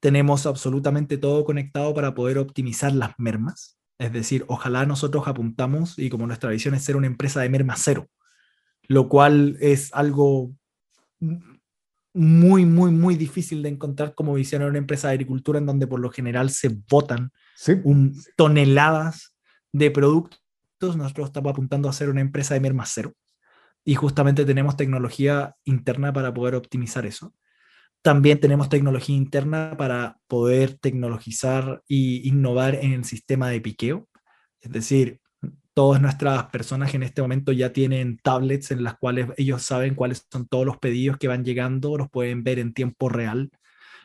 tenemos 0.00 0.46
absolutamente 0.46 1.16
todo 1.16 1.44
conectado 1.44 1.94
para 1.94 2.12
poder 2.12 2.38
optimizar 2.38 2.92
las 2.92 3.12
mermas. 3.18 3.78
Es 3.98 4.12
decir, 4.12 4.44
ojalá 4.48 4.84
nosotros 4.84 5.28
apuntamos 5.28 5.96
y 5.96 6.10
como 6.10 6.26
nuestra 6.26 6.50
visión 6.50 6.74
es 6.74 6.82
ser 6.82 6.96
una 6.96 7.06
empresa 7.06 7.40
de 7.40 7.50
merma 7.50 7.76
cero, 7.76 8.08
lo 8.88 9.08
cual 9.08 9.56
es 9.60 9.94
algo 9.94 10.52
muy, 12.12 12.66
muy, 12.66 12.90
muy 12.90 13.14
difícil 13.14 13.62
de 13.62 13.68
encontrar 13.68 14.16
como 14.16 14.34
visión 14.34 14.62
en 14.62 14.70
una 14.70 14.78
empresa 14.78 15.06
de 15.06 15.14
agricultura 15.14 15.60
en 15.60 15.66
donde 15.66 15.86
por 15.86 16.00
lo 16.00 16.10
general 16.10 16.50
se 16.50 16.76
botan 16.90 17.30
toneladas 18.36 19.36
de 19.72 19.90
productos. 19.92 20.42
Nosotros 20.80 21.28
estamos 21.28 21.50
apuntando 21.52 21.88
a 21.88 21.92
ser 21.92 22.08
una 22.08 22.20
empresa 22.20 22.54
de 22.54 22.60
merma 22.60 22.84
cero 22.86 23.12
y 23.84 23.94
justamente 23.94 24.44
tenemos 24.44 24.76
tecnología 24.76 25.54
interna 25.64 26.12
para 26.12 26.32
poder 26.34 26.54
optimizar 26.54 27.06
eso. 27.06 27.34
También 28.02 28.40
tenemos 28.40 28.68
tecnología 28.68 29.16
interna 29.16 29.76
para 29.76 30.18
poder 30.26 30.78
tecnologizar 30.78 31.82
e 31.88 32.22
innovar 32.24 32.76
en 32.76 32.92
el 32.92 33.04
sistema 33.04 33.48
de 33.50 33.60
piqueo. 33.60 34.08
Es 34.60 34.72
decir, 34.72 35.20
todas 35.74 36.00
nuestras 36.00 36.46
personas 36.46 36.94
en 36.94 37.02
este 37.02 37.20
momento 37.22 37.52
ya 37.52 37.72
tienen 37.72 38.18
tablets 38.22 38.70
en 38.70 38.82
las 38.82 38.96
cuales 38.98 39.28
ellos 39.36 39.62
saben 39.62 39.94
cuáles 39.94 40.26
son 40.30 40.46
todos 40.46 40.64
los 40.64 40.78
pedidos 40.78 41.18
que 41.18 41.28
van 41.28 41.44
llegando, 41.44 41.98
los 41.98 42.10
pueden 42.10 42.42
ver 42.42 42.58
en 42.58 42.72
tiempo 42.72 43.08
real 43.08 43.50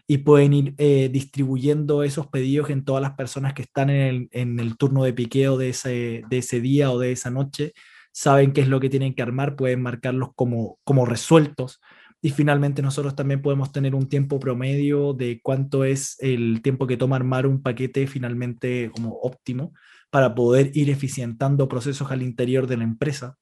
y 0.08 0.20
pueden 0.20 0.54
ir 0.54 0.76
eh, 0.78 1.10
distribuyendo 1.12 2.04
esos 2.04 2.28
pedidos 2.28 2.70
en 2.70 2.86
todas 2.86 3.02
las 3.02 3.14
personas 3.14 3.54
que 3.54 3.64
están 3.64 3.90
en 3.90 4.30
el, 4.32 4.78
turno 4.78 5.04
de 5.04 5.14
piqueo 5.14 5.58
de 5.58 5.70
ese, 5.70 6.24
de 6.30 6.38
ese 6.38 6.62
día 6.62 6.92
o 6.92 7.00
de 7.00 7.12
esa 7.12 7.32
noche, 7.32 7.74
saben 8.12 8.54
qué 8.54 8.62
es 8.62 8.68
lo 8.68 8.80
que 8.80 8.90
tienen 8.90 9.16
que 9.16 9.24
armar, 9.24 9.56
pueden 9.56 9.82
marcarlos 9.82 10.30
como, 10.36 10.78
como 10.84 11.06
resueltos. 11.06 11.82
Y 12.22 12.30
finalmente 12.32 12.82
nosotros 12.82 13.16
también 13.16 13.42
podemos 13.42 13.72
tener 13.72 13.94
un 13.94 14.08
tiempo 14.08 14.40
promedio 14.40 15.14
de 15.14 15.42
cuánto 15.44 15.84
es 15.84 16.18
el 16.20 16.62
tiempo 16.62 16.88
que 16.88 16.98
toma 16.98 17.18
armar 17.18 17.46
un 17.46 17.62
paquete 17.62 18.08
finalmente 18.08 18.90
como 18.96 19.12
óptimo 19.22 19.74
para 20.10 20.34
poder 20.34 20.72
ir 20.76 20.90
eficientando 20.90 21.68
procesos 21.68 22.10
al 22.12 22.22
interior 22.22 22.68
de 22.68 22.78
la 22.78 22.84
empresa. 22.84 23.38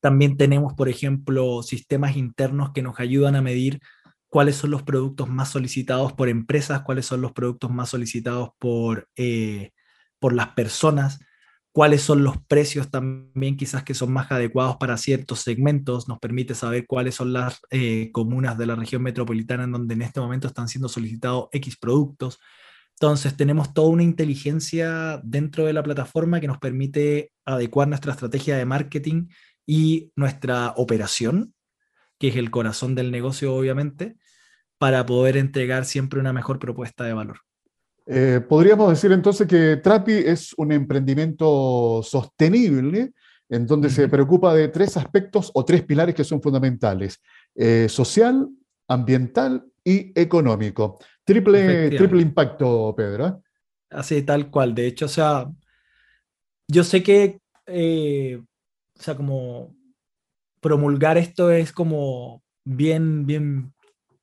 También 0.00 0.36
tenemos, 0.36 0.74
por 0.74 0.88
ejemplo, 0.88 1.62
sistemas 1.62 2.16
internos 2.16 2.70
que 2.72 2.82
nos 2.82 3.00
ayudan 3.00 3.34
a 3.34 3.42
medir 3.42 3.80
cuáles 4.34 4.56
son 4.56 4.72
los 4.72 4.82
productos 4.82 5.28
más 5.28 5.50
solicitados 5.50 6.12
por 6.12 6.28
empresas, 6.28 6.82
cuáles 6.82 7.06
son 7.06 7.20
los 7.20 7.30
productos 7.30 7.70
más 7.70 7.90
solicitados 7.90 8.48
por, 8.58 9.08
eh, 9.14 9.70
por 10.18 10.32
las 10.32 10.48
personas, 10.54 11.20
cuáles 11.70 12.02
son 12.02 12.24
los 12.24 12.38
precios 12.48 12.90
también 12.90 13.56
quizás 13.56 13.84
que 13.84 13.94
son 13.94 14.12
más 14.12 14.32
adecuados 14.32 14.76
para 14.76 14.96
ciertos 14.96 15.38
segmentos, 15.38 16.08
nos 16.08 16.18
permite 16.18 16.56
saber 16.56 16.84
cuáles 16.84 17.14
son 17.14 17.32
las 17.32 17.60
eh, 17.70 18.10
comunas 18.10 18.58
de 18.58 18.66
la 18.66 18.74
región 18.74 19.04
metropolitana 19.04 19.62
en 19.62 19.70
donde 19.70 19.94
en 19.94 20.02
este 20.02 20.18
momento 20.18 20.48
están 20.48 20.66
siendo 20.66 20.88
solicitados 20.88 21.46
X 21.52 21.76
productos. 21.76 22.40
Entonces 22.98 23.36
tenemos 23.36 23.72
toda 23.72 23.90
una 23.90 24.02
inteligencia 24.02 25.20
dentro 25.22 25.64
de 25.64 25.74
la 25.74 25.84
plataforma 25.84 26.40
que 26.40 26.48
nos 26.48 26.58
permite 26.58 27.30
adecuar 27.44 27.86
nuestra 27.86 28.10
estrategia 28.10 28.56
de 28.56 28.64
marketing 28.64 29.28
y 29.64 30.10
nuestra 30.16 30.74
operación, 30.76 31.53
que 32.24 32.30
es 32.30 32.36
el 32.36 32.50
corazón 32.50 32.94
del 32.94 33.10
negocio 33.10 33.54
obviamente, 33.54 34.16
para 34.78 35.04
poder 35.04 35.36
entregar 35.36 35.84
siempre 35.84 36.20
una 36.20 36.32
mejor 36.32 36.58
propuesta 36.58 37.04
de 37.04 37.12
valor. 37.12 37.38
Eh, 38.06 38.40
podríamos 38.46 38.90
decir 38.90 39.12
entonces 39.12 39.46
que 39.46 39.76
Trapi 39.76 40.12
es 40.12 40.52
un 40.56 40.72
emprendimiento 40.72 42.02
sostenible 42.02 43.12
en 43.48 43.66
donde 43.66 43.88
se 43.90 44.08
preocupa 44.08 44.54
de 44.54 44.68
tres 44.68 44.96
aspectos 44.96 45.50
o 45.54 45.64
tres 45.64 45.82
pilares 45.82 46.14
que 46.14 46.24
son 46.24 46.40
fundamentales, 46.40 47.20
eh, 47.54 47.86
social, 47.88 48.48
ambiental 48.88 49.64
y 49.82 50.18
económico. 50.18 50.98
Triple, 51.24 51.90
triple 51.90 52.22
impacto, 52.22 52.94
Pedro. 52.96 53.26
¿eh? 53.26 53.34
Así, 53.90 54.22
tal 54.22 54.50
cual. 54.50 54.74
De 54.74 54.86
hecho, 54.86 55.06
o 55.06 55.08
sea, 55.08 55.50
yo 56.68 56.84
sé 56.84 57.02
que, 57.02 57.38
eh, 57.66 58.40
o 58.98 59.02
sea, 59.02 59.14
como 59.14 59.74
promulgar 60.64 61.18
esto 61.18 61.50
es 61.50 61.72
como 61.72 62.42
bien, 62.64 63.26
bien 63.26 63.74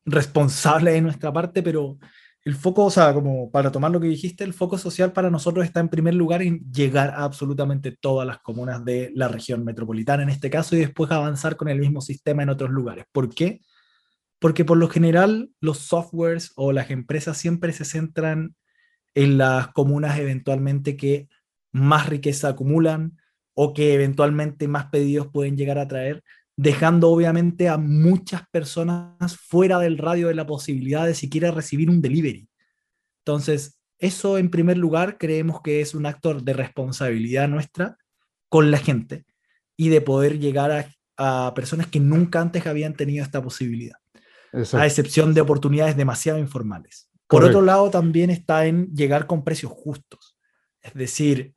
responsable 0.06 0.90
de 0.92 1.02
nuestra 1.02 1.32
parte, 1.32 1.62
pero 1.62 2.00
el 2.44 2.56
foco, 2.56 2.86
o 2.86 2.90
sea, 2.90 3.14
como 3.14 3.52
para 3.52 3.72
tomar 3.72 3.92
lo 3.92 4.00
que 4.00 4.08
dijiste, 4.08 4.44
el 4.44 4.56
foco 4.56 4.80
social 4.80 5.14
para 5.14 5.30
nosotros 5.30 5.64
está 5.64 5.82
en 5.82 5.90
primer 5.90 6.16
lugar 6.16 6.42
en 6.42 6.60
llegar 6.72 7.12
a 7.12 7.26
absolutamente 7.26 7.92
todas 7.92 8.26
las 8.28 8.40
comunas 8.40 8.84
de 8.84 9.12
la 9.14 9.28
región 9.28 9.64
metropolitana 9.64 10.24
en 10.24 10.30
este 10.30 10.50
caso 10.50 10.76
y 10.76 10.80
después 10.80 11.12
avanzar 11.12 11.58
con 11.58 11.70
el 11.70 11.80
mismo 11.80 12.02
sistema 12.02 12.42
en 12.42 12.50
otros 12.50 12.72
lugares. 12.72 13.06
¿Por 13.12 13.30
qué? 13.30 13.62
Porque 14.40 14.66
por 14.66 14.78
lo 14.78 14.90
general 14.90 15.52
los 15.60 15.78
softwares 15.78 16.54
o 16.56 16.72
las 16.72 16.90
empresas 16.90 17.38
siempre 17.38 17.72
se 17.72 17.86
centran 17.86 18.56
en 19.14 19.38
las 19.38 19.68
comunas 19.74 20.18
eventualmente 20.18 20.98
que 20.98 21.28
más 21.72 22.10
riqueza 22.10 22.48
acumulan 22.48 23.21
o 23.54 23.74
que 23.74 23.94
eventualmente 23.94 24.68
más 24.68 24.86
pedidos 24.86 25.28
pueden 25.28 25.58
llegar 25.58 25.78
a 25.78 25.88
traer, 25.88 26.24
dejando 26.56 27.10
obviamente 27.10 27.70
a 27.70 27.78
muchas 27.78 28.44
personas 28.52 29.38
fuera 29.38 29.80
del 29.80 29.98
radio 29.98 30.28
de 30.28 30.36
la 30.36 30.46
posibilidad 30.46 31.06
de 31.06 31.16
siquiera 31.16 31.52
recibir 31.52 31.90
un 31.90 32.02
delivery. 32.02 32.48
Entonces, 33.26 33.80
eso 34.00 34.38
en 34.38 34.50
primer 34.50 34.78
lugar 34.78 35.18
creemos 35.18 35.62
que 35.62 35.82
es 35.82 35.94
un 35.94 36.06
acto 36.06 36.34
de 36.34 36.54
responsabilidad 36.54 37.48
nuestra 37.48 37.98
con 38.50 38.72
la 38.72 38.78
gente 38.78 39.26
y 39.78 39.90
de 39.90 40.02
poder 40.02 40.40
llegar 40.40 40.72
a, 40.72 41.48
a 41.48 41.54
personas 41.54 41.88
que 41.88 42.00
nunca 42.00 42.42
antes 42.42 42.66
habían 42.68 42.96
tenido 42.96 43.24
esta 43.24 43.42
posibilidad 43.42 44.02
a 44.74 44.86
excepción 44.86 45.34
de 45.34 45.42
oportunidades 45.42 45.96
demasiado 45.96 46.40
informales. 46.40 47.10
Por 47.28 47.46
otro 47.46 47.62
lado, 47.62 47.90
también 47.90 48.30
está 48.30 48.66
en 48.66 48.94
llegar 48.94 49.26
con 49.26 49.44
precios 49.44 49.72
justos, 49.72 50.38
es 50.82 50.94
decir, 50.94 51.56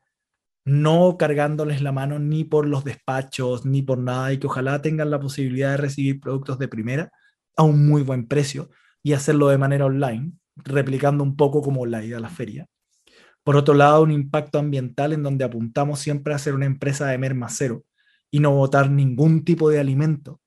no 0.65 1.17
cargándoles 1.19 1.83
la 1.83 1.93
mano 1.93 2.19
ni 2.19 2.45
por 2.45 2.67
los 2.67 2.85
despachos, 2.85 3.65
ni 3.67 3.83
por 3.83 3.99
nada, 3.99 4.33
y 4.33 4.39
que 4.39 4.47
ojalá 4.47 4.81
tengan 4.83 5.11
la 5.11 5.21
posibilidad 5.21 5.73
de 5.73 5.77
recibir 5.77 6.21
productos 6.21 6.59
de 6.59 6.69
primera 6.69 7.12
a 7.57 7.62
un 7.62 7.87
muy 7.87 8.03
buen 8.03 8.27
precio 8.27 8.71
y 9.03 9.12
hacerlo 9.12 9.49
de 9.49 9.59
manera 9.59 9.87
online, 9.87 10.33
replicando 10.57 11.23
un 11.23 11.37
poco 11.37 11.62
como 11.62 11.87
la 11.87 12.05
ida 12.05 12.17
a 12.17 12.21
la 12.21 12.31
feria. 12.31 12.67
Por 13.43 13.57
otro 13.57 13.75
lado, 13.75 14.03
un 14.03 14.11
impacto 14.11 14.59
ambiental 14.59 15.12
en 15.12 15.23
donde 15.23 15.45
apuntamos 15.45 16.01
siempre 16.01 16.33
a 16.33 16.39
ser 16.39 16.55
una 16.55 16.67
empresa 16.67 17.07
de 17.09 17.19
merma 17.19 17.49
cero 17.51 17.85
y 18.31 18.41
no 18.41 18.53
botar 18.53 18.91
ningún 18.91 19.45
tipo 19.45 19.69
de 19.69 19.81
alimento 19.81 20.41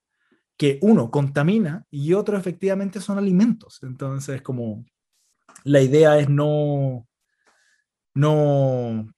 que 0.57 0.79
uno 0.81 1.11
contamina 1.11 1.85
y 1.91 2.13
otro 2.13 2.37
efectivamente 2.37 2.99
son 2.99 3.19
alimentos. 3.19 3.79
Entonces, 3.83 4.41
como 4.41 4.83
la 5.63 5.81
idea 5.81 6.17
es 6.17 6.27
no, 6.27 7.07
no, 8.15 9.13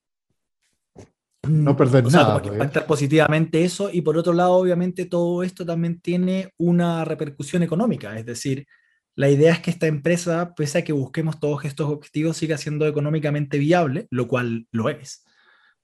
no 1.48 1.76
perder 1.76 2.06
nada. 2.06 2.42
Sea, 2.42 2.54
impactar 2.54 2.86
positivamente 2.86 3.64
eso 3.64 3.90
y 3.92 4.02
por 4.02 4.18
otro 4.18 4.34
lado, 4.34 4.54
obviamente, 4.54 5.06
todo 5.06 5.44
esto 5.44 5.66
también 5.66 6.00
tiene 6.00 6.54
una 6.58 7.06
repercusión 7.06 7.64
económica, 7.64 8.18
es 8.18 8.26
decir, 8.26 8.68
la 9.16 9.30
idea 9.30 9.52
es 9.52 9.60
que 9.60 9.72
esta 9.72 9.88
empresa, 9.88 10.54
pese 10.56 10.78
a 10.78 10.84
que 10.84 10.94
busquemos 10.94 11.42
todos 11.42 11.66
estos 11.66 11.90
objetivos, 11.90 12.38
siga 12.38 12.58
siendo 12.58 12.88
económicamente 12.88 13.58
viable, 13.58 14.08
lo 14.12 14.30
cual 14.30 14.68
lo 14.72 14.88
es. 14.88 15.26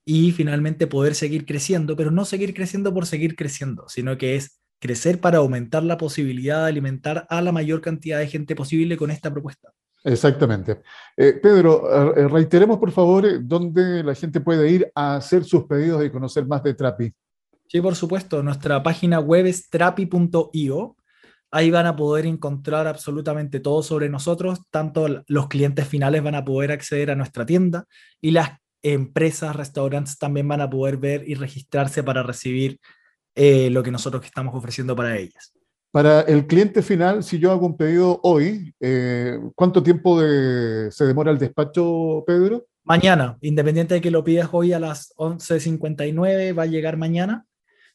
Y 0.06 0.32
finalmente 0.32 0.86
poder 0.86 1.14
seguir 1.14 1.44
creciendo, 1.44 1.96
pero 1.96 2.10
no 2.10 2.24
seguir 2.24 2.54
creciendo 2.54 2.94
por 2.94 3.04
seguir 3.04 3.36
creciendo, 3.36 3.88
sino 3.88 4.16
que 4.16 4.36
es 4.36 4.62
crecer 4.78 5.20
para 5.20 5.38
aumentar 5.38 5.82
la 5.82 5.98
posibilidad 5.98 6.62
de 6.62 6.68
alimentar 6.68 7.26
a 7.28 7.42
la 7.42 7.52
mayor 7.52 7.82
cantidad 7.82 8.18
de 8.20 8.28
gente 8.28 8.56
posible 8.56 8.96
con 8.96 9.10
esta 9.10 9.30
propuesta. 9.30 9.70
Exactamente. 10.06 10.82
Eh, 11.16 11.32
Pedro, 11.42 12.14
eh, 12.16 12.28
reiteremos 12.28 12.78
por 12.78 12.92
favor 12.92 13.26
eh, 13.26 13.40
dónde 13.42 14.04
la 14.04 14.14
gente 14.14 14.40
puede 14.40 14.70
ir 14.70 14.92
a 14.94 15.16
hacer 15.16 15.42
sus 15.42 15.64
pedidos 15.64 16.04
y 16.04 16.10
conocer 16.10 16.46
más 16.46 16.62
de 16.62 16.74
Trapi. 16.74 17.12
Sí, 17.66 17.80
por 17.80 17.96
supuesto. 17.96 18.40
Nuestra 18.40 18.80
página 18.84 19.18
web 19.18 19.46
es 19.46 19.68
trapi.io. 19.68 20.96
Ahí 21.50 21.70
van 21.72 21.86
a 21.86 21.96
poder 21.96 22.24
encontrar 22.24 22.86
absolutamente 22.86 23.58
todo 23.58 23.82
sobre 23.82 24.08
nosotros. 24.08 24.60
Tanto 24.70 25.08
los 25.26 25.48
clientes 25.48 25.88
finales 25.88 26.22
van 26.22 26.36
a 26.36 26.44
poder 26.44 26.70
acceder 26.70 27.10
a 27.10 27.16
nuestra 27.16 27.44
tienda 27.44 27.84
y 28.20 28.30
las 28.30 28.60
empresas, 28.82 29.56
restaurantes 29.56 30.18
también 30.18 30.46
van 30.46 30.60
a 30.60 30.70
poder 30.70 30.98
ver 30.98 31.28
y 31.28 31.34
registrarse 31.34 32.04
para 32.04 32.22
recibir 32.22 32.78
lo 33.34 33.82
que 33.82 33.90
nosotros 33.90 34.24
estamos 34.24 34.54
ofreciendo 34.54 34.94
para 34.94 35.16
ellas. 35.16 35.55
Para 35.90 36.20
el 36.22 36.46
cliente 36.46 36.82
final, 36.82 37.22
si 37.22 37.38
yo 37.38 37.50
hago 37.50 37.66
un 37.66 37.76
pedido 37.76 38.20
hoy, 38.22 38.74
eh, 38.80 39.38
¿cuánto 39.54 39.82
tiempo 39.82 40.20
se 40.20 41.04
demora 41.04 41.30
el 41.30 41.38
despacho, 41.38 42.22
Pedro? 42.26 42.66
Mañana, 42.84 43.36
independiente 43.40 43.94
de 43.94 44.00
que 44.00 44.10
lo 44.10 44.22
pidas 44.22 44.50
hoy 44.52 44.72
a 44.72 44.78
las 44.78 45.12
11.59, 45.16 46.56
va 46.56 46.64
a 46.64 46.66
llegar 46.66 46.96
mañana. 46.96 47.46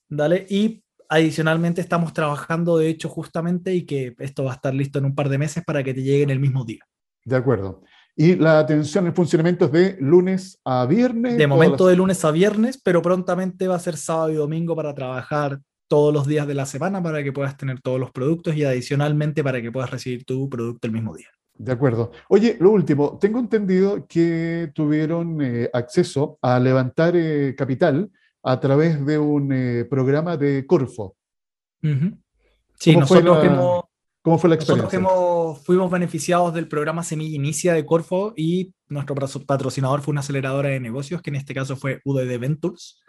Dale, 0.10 0.46
y 0.50 0.84
adicionalmente 1.08 1.80
estamos 1.80 2.12
trabajando, 2.14 2.78
de 2.78 2.90
hecho, 2.90 3.08
justamente, 3.08 3.74
y 3.74 3.86
que 3.86 4.16
esto 4.20 4.44
va 4.44 4.52
a 4.52 4.56
estar 4.56 4.74
listo 4.74 5.00
en 5.00 5.06
un 5.06 5.16
par 5.16 5.30
de 5.30 5.38
meses 5.38 5.64
para 5.64 5.84
que 5.84 5.94
te 5.94 6.04
llegue 6.04 6.24
en 6.24 6.30
el 6.30 6.40
mismo 6.40 6.66
día. 6.66 6.82
De 7.24 7.36
acuerdo. 7.36 7.84
Y 8.16 8.36
la 8.36 8.60
atención 8.60 9.08
en 9.08 9.16
funcionamiento 9.16 9.66
es 9.66 9.72
de 9.72 9.98
lunes 10.00 10.60
a 10.66 10.86
viernes. 10.86 11.38
De 11.38 11.48
momento 11.48 11.88
de 11.88 11.96
lunes 11.96 12.26
a 12.26 12.32
viernes, 12.32 12.80
pero 12.84 13.02
prontamente 13.02 13.68
va 13.68 13.76
a 13.76 13.80
ser 13.80 13.96
sábado 13.96 14.32
y 14.32 14.36
domingo 14.36 14.76
para 14.76 14.94
trabajar 14.94 15.60
todos 15.92 16.14
los 16.14 16.26
días 16.26 16.48
de 16.48 16.54
la 16.54 16.66
semana 16.66 17.04
para 17.04 17.22
que 17.22 17.34
puedas 17.34 17.58
tener 17.58 17.82
todos 17.82 18.00
los 18.00 18.12
productos 18.12 18.56
y 18.56 18.64
adicionalmente 18.64 19.44
para 19.44 19.62
que 19.62 19.74
puedas 19.74 19.92
recibir 19.92 20.24
tu 20.24 20.50
producto 20.50 20.88
el 20.88 20.94
mismo 20.94 21.14
día. 21.14 21.28
De 21.54 21.74
acuerdo. 21.74 22.14
Oye, 22.30 22.56
lo 22.62 22.72
último, 22.72 23.18
tengo 23.20 23.40
entendido 23.40 24.08
que 24.08 24.72
tuvieron 24.74 25.42
eh, 25.42 25.70
acceso 25.74 26.40
a 26.42 26.62
levantar 26.62 27.18
eh, 27.18 27.56
capital 27.58 28.10
a 28.42 28.58
través 28.62 29.06
de 29.06 29.20
un 29.20 29.52
eh, 29.52 29.84
programa 29.84 30.38
de 30.38 30.66
Corfo. 30.66 31.18
Sí, 31.82 32.96
nosotros 32.96 33.44
hemos, 33.44 33.84
¿Cómo 34.22 34.38
fue 34.38 34.50
la 34.50 34.56
experiencia? 34.56 34.98
Nosotros 34.98 35.66
fuimos 35.66 35.92
beneficiados 35.92 36.54
del 36.54 36.70
programa 36.70 37.04
Semilla 37.04 37.36
Inicia 37.36 37.74
de 37.74 37.86
Corfo 37.86 38.34
y 38.38 38.74
nuestro 38.88 39.14
patrocinador 39.46 40.02
fue 40.02 40.14
una 40.14 40.22
aceleradora 40.22 40.70
de 40.70 40.80
negocios, 40.80 41.22
que 41.22 41.32
en 41.32 41.36
este 41.36 41.54
caso 41.54 41.76
fue 41.76 42.00
UDD 42.06 42.40
Ventures. 42.40 43.01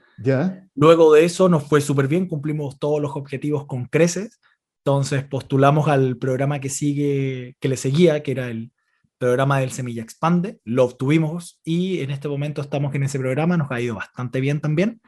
Luego 0.74 1.12
de 1.12 1.24
eso 1.24 1.48
nos 1.48 1.64
fue 1.64 1.80
súper 1.80 2.08
bien, 2.08 2.28
cumplimos 2.28 2.78
todos 2.78 3.00
los 3.00 3.12
objetivos 3.16 3.66
con 3.66 3.86
creces. 3.86 4.40
Entonces 4.84 5.24
postulamos 5.24 5.88
al 5.88 6.16
programa 6.16 6.60
que 6.60 6.68
sigue, 6.68 7.56
que 7.60 7.68
le 7.68 7.76
seguía, 7.76 8.22
que 8.22 8.32
era 8.32 8.48
el 8.48 8.72
programa 9.18 9.60
del 9.60 9.70
Semilla 9.70 10.02
Expande. 10.02 10.60
Lo 10.64 10.84
obtuvimos 10.84 11.60
y 11.64 12.00
en 12.00 12.10
este 12.10 12.28
momento 12.28 12.60
estamos 12.60 12.94
en 12.94 13.04
ese 13.04 13.18
programa, 13.18 13.56
nos 13.56 13.70
ha 13.70 13.80
ido 13.80 13.94
bastante 13.94 14.40
bien 14.40 14.60
también. 14.60 15.00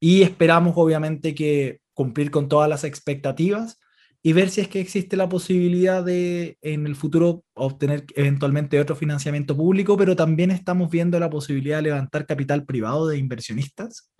Y 0.00 0.22
esperamos 0.22 0.74
obviamente 0.76 1.34
que 1.34 1.80
cumplir 1.94 2.30
con 2.30 2.48
todas 2.48 2.68
las 2.68 2.84
expectativas 2.84 3.80
y 4.22 4.32
ver 4.32 4.50
si 4.50 4.60
es 4.60 4.68
que 4.68 4.80
existe 4.80 5.16
la 5.16 5.28
posibilidad 5.28 6.04
de 6.04 6.58
en 6.60 6.86
el 6.86 6.96
futuro 6.96 7.44
obtener 7.54 8.04
eventualmente 8.14 8.80
otro 8.80 8.94
financiamiento 8.94 9.56
público, 9.56 9.96
pero 9.96 10.14
también 10.14 10.50
estamos 10.50 10.90
viendo 10.90 11.18
la 11.18 11.30
posibilidad 11.30 11.78
de 11.78 11.84
levantar 11.84 12.26
capital 12.26 12.66
privado 12.66 13.08
de 13.08 13.16
inversionistas 13.18 14.10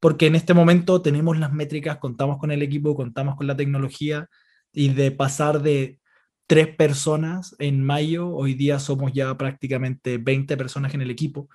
porque 0.00 0.26
en 0.26 0.34
este 0.34 0.54
momento 0.54 1.02
tenemos 1.02 1.38
las 1.38 1.52
métricas, 1.52 1.98
contamos 1.98 2.38
con 2.38 2.50
el 2.50 2.62
equipo, 2.62 2.94
contamos 2.94 3.36
con 3.36 3.46
la 3.46 3.56
tecnología 3.56 4.28
y 4.72 4.90
de 4.90 5.10
pasar 5.10 5.62
de 5.62 5.98
tres 6.46 6.68
personas 6.68 7.56
en 7.58 7.82
mayo, 7.82 8.28
hoy 8.28 8.54
día 8.54 8.78
somos 8.78 9.12
ya 9.12 9.36
prácticamente 9.36 10.18
20 10.18 10.56
personas 10.56 10.94
en 10.94 11.00
el 11.02 11.10
equipo. 11.10 11.48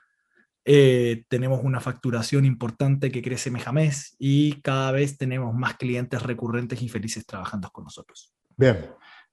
Eh, 0.63 1.23
tenemos 1.27 1.61
una 1.63 1.79
facturación 1.79 2.45
importante 2.45 3.11
que 3.11 3.21
crece 3.21 3.49
mes 3.49 3.67
a 3.67 3.71
mes 3.71 4.15
y 4.19 4.61
cada 4.61 4.91
vez 4.91 5.17
tenemos 5.17 5.55
más 5.55 5.77
clientes 5.77 6.21
recurrentes 6.21 6.81
y 6.81 6.89
felices 6.89 7.25
trabajando 7.25 7.69
con 7.71 7.85
nosotros. 7.85 8.33
Bien, 8.57 8.77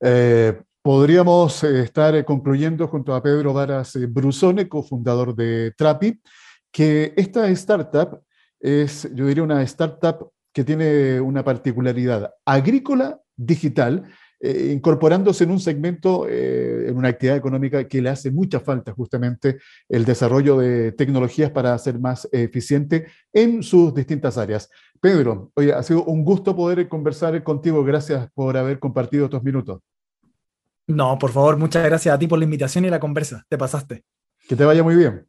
eh, 0.01 0.63
podríamos 0.81 1.65
eh, 1.65 1.83
estar 1.83 2.25
concluyendo 2.25 2.87
junto 2.89 3.15
a 3.15 3.23
Pedro 3.23 3.53
Varas 3.53 3.99
Brusone, 4.09 4.69
cofundador 4.69 5.35
de 5.35 5.73
Trapi, 5.73 6.21
que 6.71 7.13
esta 7.17 7.49
startup 7.49 8.23
es, 8.61 9.09
yo 9.15 9.27
diría, 9.27 9.43
una 9.43 9.63
startup 9.63 10.31
que 10.53 10.65
tiene 10.65 11.21
una 11.21 11.45
particularidad 11.45 12.33
agrícola 12.45 13.21
digital, 13.37 14.05
eh, 14.41 14.73
incorporándose 14.73 15.45
en 15.45 15.51
un 15.51 15.61
segmento, 15.61 16.27
eh, 16.29 16.89
en 16.89 16.97
una 16.97 17.09
actividad 17.09 17.37
económica 17.37 17.87
que 17.87 18.03
le 18.03 18.09
hace 18.09 18.31
mucha 18.31 18.61
falta 18.61 18.93
justamente 18.93 19.59
el 19.89 20.05
desarrollo 20.05 20.59
de 20.59 20.93
tecnologías 20.93 21.51
para 21.51 21.77
ser 21.79 21.99
más 21.99 22.29
eficiente 22.33 23.07
en 23.33 23.63
sus 23.63 23.95
distintas 23.95 24.39
áreas. 24.39 24.71
Pedro, 25.01 25.51
oye, 25.55 25.73
ha 25.73 25.83
sido 25.83 26.05
un 26.05 26.25
gusto 26.25 26.55
poder 26.57 26.89
conversar 26.89 27.43
contigo. 27.43 27.85
Gracias 27.85 28.29
por 28.33 28.57
haber 28.57 28.79
compartido 28.79 29.27
estos 29.27 29.43
minutos. 29.43 29.81
No, 30.89 31.19
por 31.19 31.31
favor, 31.31 31.57
muchas 31.57 31.85
gracias 31.85 32.15
a 32.15 32.19
ti 32.19 32.27
por 32.27 32.39
la 32.39 32.45
invitación 32.45 32.85
y 32.85 32.91
la 32.91 32.99
conversa. 32.99 33.45
Te 33.49 33.59
pasaste. 33.59 34.05
Que 34.49 34.57
te 34.57 34.65
vaya 34.65 34.83
muy 34.83 34.97
bien. 34.97 35.27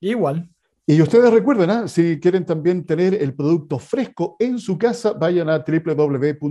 Igual. 0.00 0.50
Y 0.90 1.00
ustedes 1.00 1.32
recuerden, 1.32 1.70
¿ah? 1.70 1.86
si 1.86 2.18
quieren 2.18 2.44
también 2.44 2.84
tener 2.84 3.14
el 3.14 3.32
producto 3.32 3.78
fresco 3.78 4.34
en 4.40 4.58
su 4.58 4.76
casa, 4.76 5.12
vayan 5.12 5.48
a 5.48 5.60
www.trapi.io. 5.64 6.48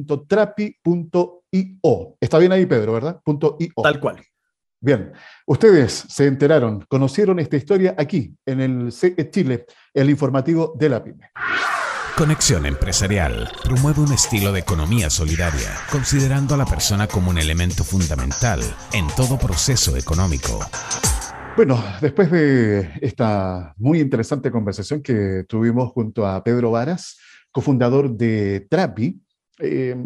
Está 2.22 2.38
bien 2.38 2.54
ahí, 2.54 2.66
Pedro, 2.66 2.94
¿verdad? 2.94 3.20
.io. 3.26 3.84
Tal 3.84 4.00
cual. 4.00 4.24
Bien, 4.80 5.12
ustedes 5.46 6.06
se 6.08 6.26
enteraron, 6.26 6.86
conocieron 6.88 7.38
esta 7.40 7.58
historia 7.58 7.96
aquí, 7.98 8.34
en 8.46 8.62
el 8.62 8.94
CE 8.94 9.30
Chile, 9.30 9.66
el 9.94 10.10
informativo 10.10 10.74
de 10.80 10.88
la 10.88 11.04
PyME. 11.04 11.32
Conexión 12.16 12.66
Empresarial 12.66 13.52
promueve 13.62 14.00
un 14.00 14.14
estilo 14.14 14.54
de 14.54 14.62
economía 14.62 15.10
solidaria, 15.10 15.76
considerando 15.92 16.56
a 16.56 16.58
la 16.58 16.66
persona 16.66 17.08
como 17.08 17.30
un 17.30 17.40
elemento 17.40 17.84
fundamental 17.84 18.62
en 18.94 19.06
todo 19.18 19.38
proceso 19.38 19.98
económico. 19.98 20.62
Bueno, 21.60 21.78
después 22.00 22.32
de 22.32 22.90
esta 23.02 23.74
muy 23.76 24.00
interesante 24.00 24.50
conversación 24.50 25.02
que 25.02 25.44
tuvimos 25.46 25.92
junto 25.92 26.26
a 26.26 26.42
Pedro 26.42 26.72
Varas, 26.72 27.20
cofundador 27.52 28.16
de 28.16 28.66
Trapi, 28.70 29.22
eh, 29.60 29.98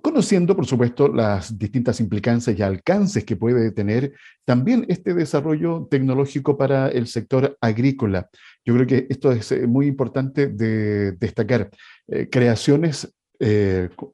conociendo, 0.00 0.54
por 0.54 0.66
supuesto, 0.66 1.08
las 1.08 1.58
distintas 1.58 1.98
implicancias 1.98 2.56
y 2.56 2.62
alcances 2.62 3.24
que 3.24 3.34
puede 3.34 3.72
tener 3.72 4.12
también 4.44 4.86
este 4.86 5.14
desarrollo 5.14 5.88
tecnológico 5.90 6.56
para 6.56 6.86
el 6.90 7.08
sector 7.08 7.58
agrícola. 7.60 8.30
Yo 8.64 8.74
creo 8.74 8.86
que 8.86 9.08
esto 9.10 9.32
es 9.32 9.50
eh, 9.50 9.66
muy 9.66 9.88
importante 9.88 10.46
de 10.46 11.10
destacar. 11.10 11.70
Eh, 12.06 12.28
creaciones 12.30 13.12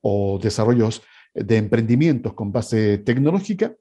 o 0.01 0.39
desarrollos 0.43 1.03
de 1.35 1.59
emprendimientos 1.59 2.33
con 2.33 2.53
base 2.53 2.97
tecnológica 2.99 3.75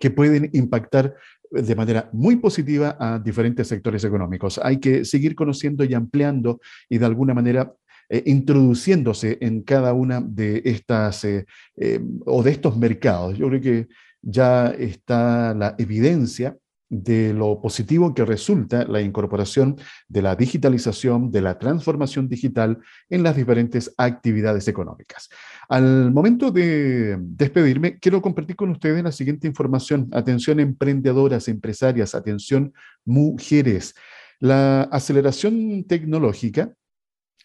que 0.00 0.10
pueden 0.10 0.50
impactar 0.52 1.14
de 1.50 1.76
manera 1.76 2.10
muy 2.12 2.36
positiva 2.36 2.96
a 2.98 3.18
diferentes 3.18 3.68
sectores 3.68 4.04
económicos. 4.04 4.60
Hay 4.62 4.78
que 4.78 5.04
seguir 5.04 5.34
conociendo 5.34 5.84
y 5.84 5.94
ampliando 5.94 6.60
y 6.88 6.98
de 6.98 7.06
alguna 7.06 7.34
manera 7.34 7.72
eh, 8.08 8.22
introduciéndose 8.26 9.38
en 9.40 9.62
cada 9.62 9.92
una 9.92 10.20
de 10.20 10.62
estas 10.64 11.24
eh, 11.24 11.46
eh, 11.76 12.00
o 12.24 12.42
de 12.42 12.50
estos 12.50 12.76
mercados. 12.76 13.36
Yo 13.38 13.48
creo 13.48 13.60
que 13.60 13.88
ya 14.22 14.68
está 14.68 15.54
la 15.54 15.74
evidencia 15.78 16.56
de 16.88 17.34
lo 17.34 17.60
positivo 17.60 18.14
que 18.14 18.24
resulta 18.24 18.84
la 18.84 19.00
incorporación 19.00 19.76
de 20.08 20.22
la 20.22 20.36
digitalización, 20.36 21.30
de 21.30 21.42
la 21.42 21.58
transformación 21.58 22.28
digital 22.28 22.78
en 23.08 23.22
las 23.22 23.36
diferentes 23.36 23.92
actividades 23.96 24.68
económicas. 24.68 25.28
Al 25.68 26.12
momento 26.12 26.50
de 26.50 27.16
despedirme, 27.20 27.98
quiero 27.98 28.22
compartir 28.22 28.54
con 28.54 28.70
ustedes 28.70 29.02
la 29.02 29.12
siguiente 29.12 29.48
información. 29.48 30.08
Atención 30.12 30.60
emprendedoras, 30.60 31.48
empresarias, 31.48 32.14
atención 32.14 32.72
mujeres. 33.04 33.94
La 34.38 34.82
aceleración 34.82 35.84
tecnológica 35.88 36.72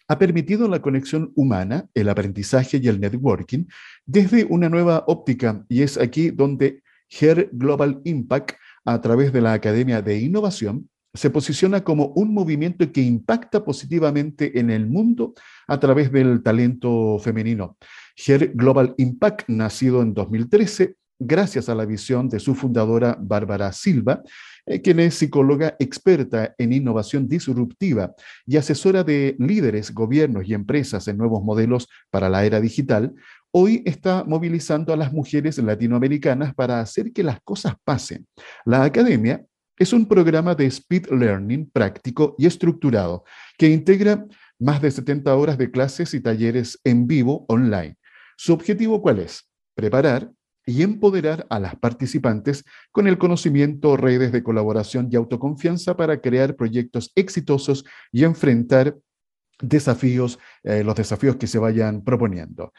ha 0.08 0.18
permitido 0.18 0.68
la 0.68 0.82
conexión 0.82 1.32
humana, 1.34 1.86
el 1.94 2.08
aprendizaje 2.08 2.78
y 2.82 2.88
el 2.88 3.00
networking 3.00 3.64
desde 4.04 4.44
una 4.44 4.68
nueva 4.68 5.04
óptica 5.06 5.64
y 5.68 5.82
es 5.82 5.96
aquí 5.96 6.30
donde 6.30 6.82
HER 7.08 7.50
Global 7.52 8.00
Impact 8.04 8.52
a 8.84 9.00
través 9.00 9.32
de 9.32 9.40
la 9.40 9.52
Academia 9.52 10.02
de 10.02 10.18
Innovación 10.18 10.88
se 11.14 11.30
posiciona 11.30 11.84
como 11.84 12.06
un 12.16 12.32
movimiento 12.32 12.90
que 12.90 13.02
impacta 13.02 13.64
positivamente 13.64 14.58
en 14.58 14.70
el 14.70 14.86
mundo 14.86 15.34
a 15.68 15.78
través 15.78 16.10
del 16.10 16.42
talento 16.42 17.18
femenino. 17.18 17.76
Her 18.26 18.52
Global 18.54 18.94
Impact, 18.96 19.48
nacido 19.48 20.00
en 20.00 20.14
2013, 20.14 20.96
gracias 21.18 21.68
a 21.68 21.74
la 21.74 21.84
visión 21.84 22.28
de 22.28 22.40
su 22.40 22.54
fundadora 22.54 23.16
Bárbara 23.20 23.72
Silva, 23.72 24.22
quien 24.82 25.00
es 25.00 25.14
psicóloga 25.14 25.76
experta 25.78 26.54
en 26.58 26.72
innovación 26.72 27.28
disruptiva 27.28 28.14
y 28.46 28.56
asesora 28.56 29.04
de 29.04 29.36
líderes, 29.38 29.92
gobiernos 29.92 30.46
y 30.46 30.54
empresas 30.54 31.08
en 31.08 31.16
nuevos 31.16 31.42
modelos 31.42 31.88
para 32.10 32.28
la 32.28 32.44
era 32.44 32.60
digital, 32.60 33.12
hoy 33.50 33.82
está 33.84 34.24
movilizando 34.24 34.92
a 34.92 34.96
las 34.96 35.12
mujeres 35.12 35.58
latinoamericanas 35.58 36.54
para 36.54 36.80
hacer 36.80 37.12
que 37.12 37.22
las 37.22 37.40
cosas 37.42 37.74
pasen. 37.84 38.26
La 38.64 38.84
academia 38.84 39.44
es 39.78 39.92
un 39.92 40.06
programa 40.06 40.54
de 40.54 40.66
speed 40.66 41.08
learning 41.10 41.68
práctico 41.70 42.34
y 42.38 42.46
estructurado 42.46 43.24
que 43.58 43.68
integra 43.68 44.24
más 44.58 44.80
de 44.80 44.90
70 44.90 45.34
horas 45.34 45.58
de 45.58 45.70
clases 45.70 46.14
y 46.14 46.20
talleres 46.20 46.78
en 46.84 47.06
vivo 47.06 47.44
online. 47.48 47.96
¿Su 48.36 48.52
objetivo 48.52 49.02
cuál 49.02 49.18
es? 49.18 49.48
Preparar 49.74 50.30
y 50.66 50.82
empoderar 50.82 51.46
a 51.50 51.58
las 51.58 51.76
participantes 51.76 52.64
con 52.90 53.08
el 53.08 53.18
conocimiento, 53.18 53.96
redes 53.96 54.32
de 54.32 54.42
colaboración 54.42 55.08
y 55.10 55.16
autoconfianza 55.16 55.96
para 55.96 56.20
crear 56.20 56.56
proyectos 56.56 57.12
exitosos 57.14 57.84
y 58.12 58.24
enfrentar 58.24 58.96
desafíos, 59.62 60.38
eh, 60.64 60.82
los 60.84 60.96
desafíos 60.96 61.36
que 61.36 61.46
se 61.46 61.58
vayan 61.58 62.02
proponiendo. 62.02 62.72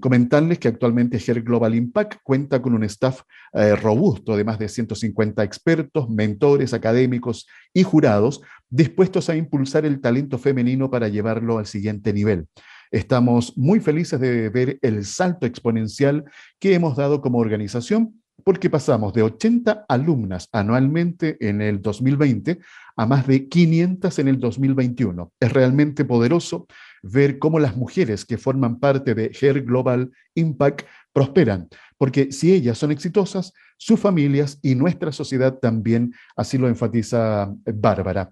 comentarles 0.00 0.58
que 0.58 0.66
actualmente 0.66 1.20
GER 1.20 1.42
Global 1.42 1.74
Impact 1.74 2.18
cuenta 2.24 2.60
con 2.60 2.74
un 2.74 2.82
staff 2.82 3.22
eh, 3.52 3.76
robusto 3.76 4.36
de 4.36 4.42
más 4.42 4.58
de 4.58 4.68
150 4.68 5.44
expertos, 5.44 6.10
mentores, 6.10 6.74
académicos 6.74 7.46
y 7.72 7.84
jurados 7.84 8.40
dispuestos 8.68 9.28
a 9.28 9.36
impulsar 9.36 9.84
el 9.86 10.00
talento 10.00 10.36
femenino 10.36 10.90
para 10.90 11.08
llevarlo 11.08 11.58
al 11.58 11.66
siguiente 11.66 12.12
nivel. 12.12 12.48
Estamos 12.90 13.56
muy 13.56 13.80
felices 13.80 14.20
de 14.20 14.48
ver 14.48 14.78
el 14.82 15.04
salto 15.04 15.46
exponencial 15.46 16.24
que 16.58 16.74
hemos 16.74 16.96
dado 16.96 17.20
como 17.20 17.38
organización 17.38 18.20
porque 18.42 18.70
pasamos 18.70 19.12
de 19.12 19.22
80 19.22 19.84
alumnas 19.88 20.48
anualmente 20.52 21.36
en 21.40 21.60
el 21.60 21.82
2020 21.82 22.58
a 22.96 23.06
más 23.06 23.26
de 23.26 23.48
500 23.48 24.18
en 24.18 24.28
el 24.28 24.38
2021. 24.38 25.32
Es 25.38 25.52
realmente 25.52 26.04
poderoso 26.04 26.66
ver 27.02 27.38
cómo 27.38 27.58
las 27.58 27.76
mujeres 27.76 28.24
que 28.24 28.38
forman 28.38 28.78
parte 28.78 29.14
de 29.14 29.30
Her 29.40 29.62
Global 29.62 30.10
Impact 30.34 30.82
prosperan, 31.12 31.68
porque 31.98 32.32
si 32.32 32.52
ellas 32.52 32.78
son 32.78 32.90
exitosas, 32.92 33.52
sus 33.76 33.98
familias 33.98 34.58
y 34.62 34.74
nuestra 34.74 35.12
sociedad 35.12 35.58
también, 35.58 36.12
así 36.36 36.58
lo 36.58 36.68
enfatiza 36.68 37.52
Bárbara. 37.64 38.30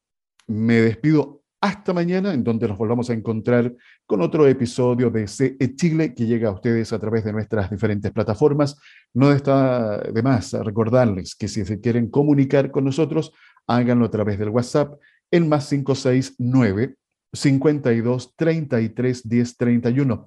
me 0.47 0.81
despido 0.81 1.39
hasta 1.61 1.93
mañana, 1.93 2.33
en 2.33 2.45
donde 2.45 2.69
nos 2.69 2.79
volvamos 2.79 3.11
a 3.11 3.15
encontrar 3.15 3.75
con 4.07 4.23
otro 4.23 4.47
episodio 4.47 5.11
de 5.11 5.27
CE 5.27 5.75
Chile 5.75 6.15
que 6.15 6.27
llega 6.27 6.49
a 6.49 6.53
ustedes 6.53 6.93
a 6.93 6.99
través 6.99 7.25
de 7.25 7.33
nuestras 7.33 7.71
diferentes 7.71 8.13
plataformas. 8.13 8.77
No 9.13 9.33
está 9.33 9.99
de 9.99 10.23
más 10.23 10.53
recordarles 10.53 11.35
que 11.35 11.49
si 11.49 11.65
se 11.65 11.81
quieren 11.81 12.11
comunicar 12.11 12.71
con 12.71 12.85
nosotros, 12.85 13.33
háganlo 13.67 14.07
a 14.07 14.11
través 14.11 14.39
del 14.39 14.51
WhatsApp, 14.51 15.01
el 15.31 15.47
más 15.47 15.69
569 15.69 16.95
52 17.33 18.35
33 18.37 19.29
10 19.29 19.57
31. 19.57 20.27